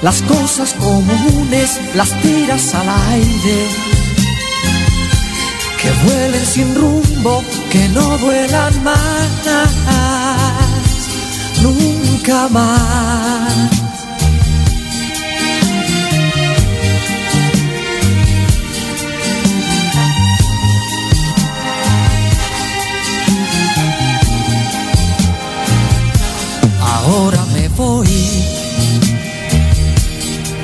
Las 0.03 0.21
cosas 0.21 0.75
comunes 0.75 1.81
las 1.95 2.11
tiras 2.21 2.75
al 2.75 2.87
aire 3.15 3.59
que 5.81 5.91
vuelen 6.05 6.45
sin 6.45 6.75
rumbo, 6.75 7.43
que 7.73 7.89
no 7.89 8.19
vuelan 8.19 8.75
más, 8.85 9.71
nunca 11.63 12.49
más. 12.51 13.86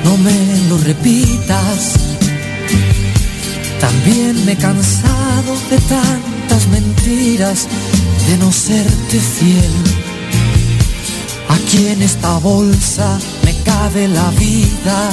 No 0.03 0.17
me 0.17 0.69
lo 0.69 0.77
repitas 0.79 2.03
también 3.83 4.45
me 4.45 4.53
he 4.53 4.55
cansado 4.55 5.51
de 5.69 5.77
tantas 5.77 6.67
mentiras, 6.67 7.67
de 8.27 8.37
no 8.37 8.49
serte 8.49 9.19
fiel. 9.19 9.73
Aquí 11.49 11.87
en 11.87 12.01
esta 12.01 12.37
bolsa 12.37 13.19
me 13.43 13.53
cabe 13.63 14.07
la 14.07 14.29
vida. 14.39 15.09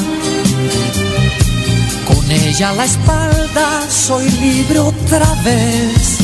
Con 2.06 2.30
ella 2.30 2.70
a 2.70 2.74
la 2.74 2.84
espalda 2.84 3.90
soy 3.90 4.30
libre 4.30 4.78
otra 4.78 5.26
vez. 5.44 6.18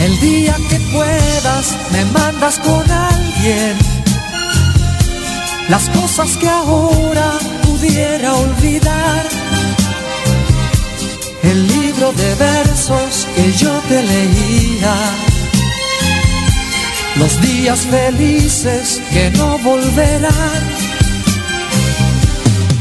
El 0.00 0.18
día 0.18 0.56
que 0.68 0.80
puedas 0.92 1.76
me 1.92 2.04
mandas 2.06 2.58
con 2.58 2.90
alguien. 2.90 3.91
Las 5.72 5.88
cosas 5.88 6.36
que 6.36 6.46
ahora 6.46 7.38
pudiera 7.62 8.34
olvidar 8.34 9.26
el 11.42 11.66
libro 11.66 12.12
de 12.12 12.34
versos 12.34 13.26
que 13.34 13.50
yo 13.54 13.72
te 13.88 14.02
leía, 14.02 14.94
los 17.16 17.40
días 17.40 17.80
felices 17.86 19.00
que 19.14 19.30
no 19.30 19.56
volverán. 19.60 20.62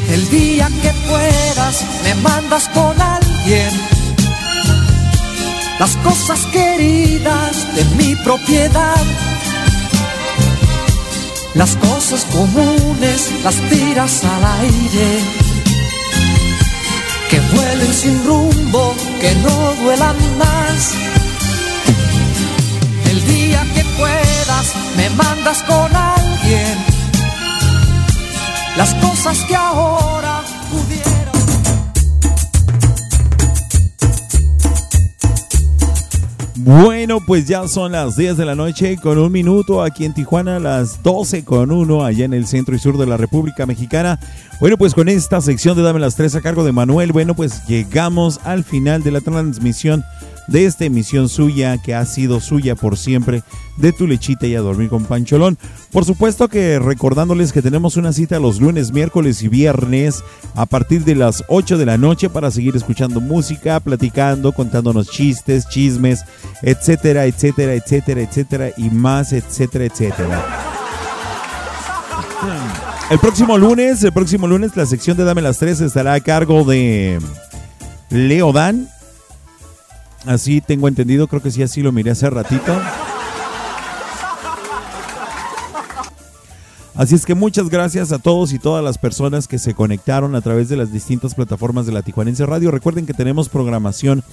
El 0.09 0.29
día 0.29 0.67
que 0.81 0.91
puedas 1.09 1.85
me 2.03 2.15
mandas 2.15 2.67
con 2.73 3.01
alguien 3.01 3.71
las 5.79 5.95
cosas 5.95 6.45
queridas 6.47 7.73
de 7.73 7.85
mi 7.95 8.17
propiedad. 8.17 9.30
Las 11.53 11.75
cosas 11.75 12.25
comunes 12.31 13.31
las 13.43 13.55
tiras 13.69 14.23
al 14.23 14.43
aire 14.61 15.19
que 17.29 17.39
vuelen 17.55 17.93
sin 17.93 18.25
rumbo, 18.25 18.95
que 19.19 19.35
no 19.35 19.73
duelan 19.83 20.15
más. 20.37 20.93
El 23.09 23.27
día 23.27 23.65
que 23.75 23.83
puedas 23.99 24.73
me 24.97 25.09
mandas 25.11 25.63
con 25.63 25.95
alguien 25.95 26.77
las 28.77 28.93
cosas 28.95 29.37
que 29.45 29.55
ahora 29.55 30.10
Bueno, 36.63 37.21
pues 37.21 37.47
ya 37.47 37.67
son 37.67 37.93
las 37.93 38.15
10 38.15 38.37
de 38.37 38.45
la 38.45 38.53
noche 38.53 38.95
con 39.01 39.17
un 39.17 39.31
minuto 39.31 39.81
aquí 39.81 40.05
en 40.05 40.13
Tijuana, 40.13 40.59
las 40.59 41.01
12 41.01 41.43
con 41.43 41.71
uno 41.71 42.05
allá 42.05 42.23
en 42.23 42.35
el 42.35 42.45
centro 42.45 42.75
y 42.75 42.79
sur 42.79 42.99
de 42.99 43.07
la 43.07 43.17
República 43.17 43.65
Mexicana. 43.65 44.19
Bueno, 44.59 44.77
pues 44.77 44.93
con 44.93 45.09
esta 45.09 45.41
sección 45.41 45.75
de 45.75 45.81
Dame 45.81 45.99
las 45.99 46.15
Tres 46.15 46.35
a 46.35 46.41
cargo 46.41 46.63
de 46.63 46.71
Manuel, 46.71 47.13
bueno, 47.13 47.33
pues 47.33 47.65
llegamos 47.65 48.39
al 48.43 48.63
final 48.63 49.01
de 49.01 49.09
la 49.09 49.21
transmisión 49.21 50.05
de 50.51 50.65
esta 50.65 50.85
emisión 50.85 51.29
suya 51.29 51.77
que 51.77 51.95
ha 51.95 52.05
sido 52.05 52.39
suya 52.39 52.75
por 52.75 52.97
siempre 52.97 53.41
de 53.77 53.93
tu 53.93 54.05
lechita 54.05 54.45
y 54.47 54.55
a 54.55 54.61
dormir 54.61 54.89
con 54.89 55.05
Pancholón. 55.05 55.57
Por 55.91 56.05
supuesto 56.05 56.47
que 56.49 56.77
recordándoles 56.77 57.51
que 57.51 57.61
tenemos 57.61 57.97
una 57.97 58.13
cita 58.13 58.39
los 58.39 58.59
lunes, 58.59 58.91
miércoles 58.91 59.41
y 59.43 59.47
viernes 59.47 60.23
a 60.55 60.65
partir 60.65 61.03
de 61.05 61.15
las 61.15 61.43
8 61.47 61.77
de 61.77 61.85
la 61.85 61.97
noche 61.97 62.29
para 62.29 62.51
seguir 62.51 62.75
escuchando 62.75 63.21
música, 63.21 63.79
platicando, 63.79 64.51
contándonos 64.51 65.09
chistes, 65.09 65.67
chismes, 65.69 66.25
etcétera, 66.61 67.25
etcétera, 67.25 67.73
etcétera, 67.73 68.21
etcétera 68.21 68.69
y 68.77 68.89
más, 68.89 69.33
etcétera, 69.33 69.85
etcétera. 69.85 70.45
El 73.09 73.19
próximo 73.19 73.57
lunes, 73.57 74.03
el 74.03 74.13
próximo 74.13 74.47
lunes 74.47 74.75
la 74.75 74.85
sección 74.85 75.17
de 75.17 75.23
Dame 75.23 75.41
las 75.41 75.57
Tres 75.57 75.81
estará 75.81 76.13
a 76.13 76.19
cargo 76.21 76.63
de 76.63 77.19
Leo 78.09 78.51
Dan. 78.51 78.87
Así 80.25 80.61
tengo 80.61 80.87
entendido, 80.87 81.27
creo 81.27 81.41
que 81.41 81.51
sí, 81.51 81.63
así 81.63 81.81
lo 81.81 81.91
miré 81.91 82.11
hace 82.11 82.29
ratito. 82.29 82.79
Así 86.93 87.15
es 87.15 87.25
que 87.25 87.33
muchas 87.33 87.69
gracias 87.69 88.11
a 88.11 88.19
todos 88.19 88.53
y 88.53 88.59
todas 88.59 88.83
las 88.83 88.97
personas 88.97 89.47
que 89.47 89.57
se 89.57 89.73
conectaron 89.73 90.35
a 90.35 90.41
través 90.41 90.69
de 90.69 90.77
las 90.77 90.91
distintas 90.91 91.33
plataformas 91.33 91.85
de 91.85 91.93
la 91.93 92.03
Tijuanense 92.03 92.45
Radio. 92.45 92.69
Recuerden 92.69 93.05
que 93.05 93.13
tenemos 93.13 93.49
programación 93.49 94.23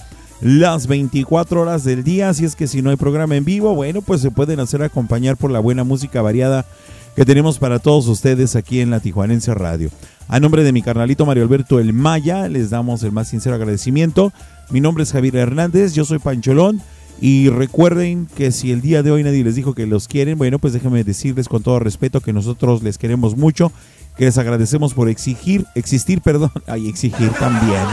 las 0.41 0.87
24 0.87 1.61
horas 1.61 1.83
del 1.83 2.03
día, 2.03 2.29
así 2.29 2.45
es 2.45 2.55
que 2.55 2.67
si 2.67 2.81
no 2.81 2.91
hay 2.91 2.95
programa 2.95 3.35
en 3.35 3.43
vivo, 3.43 3.73
bueno, 3.73 4.01
pues 4.01 4.21
se 4.21 4.29
pueden 4.29 4.59
hacer 4.59 4.83
acompañar 4.83 5.35
por 5.35 5.51
la 5.51 5.59
buena 5.59 5.83
música 5.83 6.21
variada 6.21 6.65
que 7.15 7.25
tenemos 7.25 7.59
para 7.59 7.79
todos 7.79 8.07
ustedes 8.07 8.55
aquí 8.55 8.79
en 8.79 8.89
la 8.89 8.99
Tijuanense 8.99 9.53
Radio. 9.53 9.89
A 10.27 10.39
nombre 10.39 10.63
de 10.63 10.71
mi 10.71 10.81
carnalito 10.81 11.25
Mario 11.25 11.43
Alberto 11.43 11.79
El 11.79 11.93
Maya, 11.93 12.47
les 12.47 12.69
damos 12.69 13.03
el 13.03 13.11
más 13.11 13.27
sincero 13.27 13.55
agradecimiento. 13.55 14.31
Mi 14.69 14.79
nombre 14.81 15.03
es 15.03 15.11
Javier 15.11 15.35
Hernández, 15.37 15.93
yo 15.93 16.05
soy 16.05 16.19
Pancholón. 16.19 16.81
Y 17.21 17.49
recuerden 17.49 18.27
que 18.35 18.51
si 18.51 18.71
el 18.71 18.81
día 18.81 19.03
de 19.03 19.11
hoy 19.11 19.23
nadie 19.23 19.43
les 19.43 19.55
dijo 19.55 19.75
que 19.75 19.85
los 19.85 20.07
quieren, 20.07 20.37
bueno, 20.37 20.59
pues 20.59 20.71
déjenme 20.71 21.03
decirles 21.03 21.49
con 21.49 21.63
todo 21.63 21.79
respeto 21.79 22.21
que 22.21 22.31
nosotros 22.31 22.81
les 22.81 22.97
queremos 22.97 23.35
mucho, 23.35 23.73
que 24.17 24.25
les 24.25 24.37
agradecemos 24.37 24.93
por 24.93 25.09
exigir, 25.09 25.65
existir, 25.75 26.21
perdón, 26.23 26.51
ay, 26.67 26.87
exigir 26.87 27.29
también. 27.31 27.83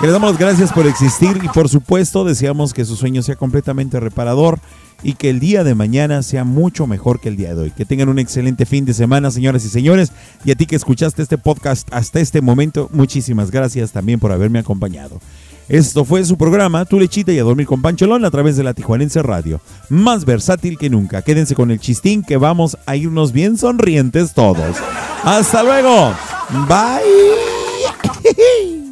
Que 0.00 0.06
les 0.06 0.14
damos 0.14 0.30
las 0.30 0.40
gracias 0.40 0.72
por 0.72 0.86
existir 0.86 1.38
y 1.42 1.48
por 1.48 1.68
supuesto 1.68 2.24
deseamos 2.24 2.72
que 2.72 2.86
su 2.86 2.96
sueño 2.96 3.22
sea 3.22 3.36
completamente 3.36 4.00
reparador 4.00 4.58
y 5.02 5.12
que 5.12 5.28
el 5.28 5.40
día 5.40 5.62
de 5.62 5.74
mañana 5.74 6.22
sea 6.22 6.44
mucho 6.44 6.86
mejor 6.86 7.20
que 7.20 7.28
el 7.28 7.36
día 7.36 7.54
de 7.54 7.64
hoy. 7.64 7.70
Que 7.70 7.84
tengan 7.84 8.08
un 8.08 8.18
excelente 8.18 8.64
fin 8.64 8.86
de 8.86 8.94
semana, 8.94 9.30
señoras 9.30 9.62
y 9.66 9.68
señores. 9.68 10.10
Y 10.42 10.52
a 10.52 10.54
ti 10.54 10.64
que 10.64 10.76
escuchaste 10.76 11.20
este 11.20 11.36
podcast 11.36 11.86
hasta 11.92 12.18
este 12.18 12.40
momento, 12.40 12.88
muchísimas 12.94 13.50
gracias 13.50 13.92
también 13.92 14.20
por 14.20 14.32
haberme 14.32 14.58
acompañado. 14.58 15.20
Esto 15.68 16.06
fue 16.06 16.24
su 16.24 16.38
programa, 16.38 16.86
Tu 16.86 16.98
Lechita 16.98 17.32
y 17.32 17.38
a 17.38 17.44
Dormir 17.44 17.66
con 17.66 17.82
Pancholón 17.82 18.24
a 18.24 18.30
través 18.30 18.56
de 18.56 18.64
la 18.64 18.72
Tijuanense 18.72 19.22
Radio. 19.22 19.60
Más 19.90 20.24
versátil 20.24 20.78
que 20.78 20.88
nunca. 20.88 21.20
Quédense 21.20 21.54
con 21.54 21.70
el 21.70 21.78
chistín 21.78 22.22
que 22.22 22.38
vamos 22.38 22.78
a 22.86 22.96
irnos 22.96 23.32
bien 23.32 23.58
sonrientes 23.58 24.32
todos. 24.32 24.76
Hasta 25.24 25.62
luego. 25.62 26.14
Bye. 26.66 27.50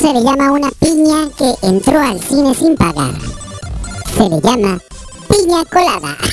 se 0.00 0.12
le 0.14 0.22
llama 0.22 0.52
una 0.52 0.70
piña 0.80 1.28
que 1.36 1.52
entró 1.62 2.00
al 2.00 2.18
cine 2.20 2.54
sin 2.54 2.74
pagar? 2.74 3.12
Se 4.16 4.26
le 4.28 4.40
llama 4.40 4.78
piña 5.28 5.62
colada. 5.66 6.16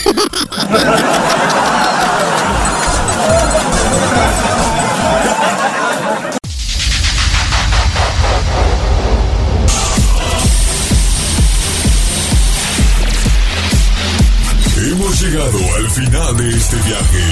Hemos 14.77 15.22
llegado 15.22 15.60
al 15.76 15.89
final 15.89 16.38
de 16.38 16.49
este 16.49 16.77
viaje. 16.77 17.23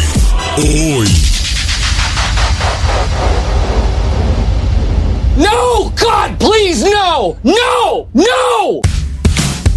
Hoy. 0.57 1.44
No, 5.35 5.91
God, 5.91 6.37
please, 6.39 6.89
no, 6.89 7.35
no, 7.43 8.07
no. 8.13 8.81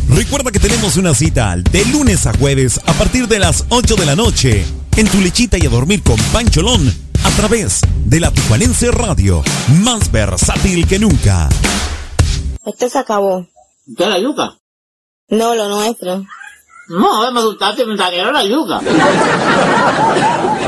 Recuerda 0.08 0.52
que 0.52 0.60
tenemos 0.60 0.96
una 0.96 1.14
cita 1.14 1.56
de 1.56 1.84
lunes 1.86 2.26
a 2.26 2.32
jueves 2.38 2.80
a 2.86 2.92
partir 2.92 3.26
de 3.26 3.40
las 3.40 3.64
8 3.68 3.96
de 3.96 4.06
la 4.06 4.14
noche 4.14 4.64
en 4.96 5.08
tu 5.08 5.20
lechita 5.20 5.58
y 5.58 5.66
a 5.66 5.68
dormir 5.68 6.02
con 6.04 6.16
Pancholón 6.32 6.92
a 7.24 7.30
través 7.30 7.80
de 8.04 8.20
la 8.20 8.30
Tijuanense 8.30 8.92
Radio, 8.92 9.42
más 9.82 10.12
versátil 10.12 10.86
que 10.86 11.00
nunca. 11.00 11.48
Esto 12.64 12.88
se 12.88 12.98
acabó. 12.98 13.46
¿Qué 13.96 14.06
la 14.06 14.20
yuca? 14.20 14.56
No, 15.28 15.54
lo 15.56 15.68
nuestro. 15.68 16.24
No, 16.88 17.32
me 17.32 17.40
asustaste, 17.40 17.84
me 17.84 17.96
saquearon 17.96 18.32
la 18.32 18.44
yuca. 18.44 18.80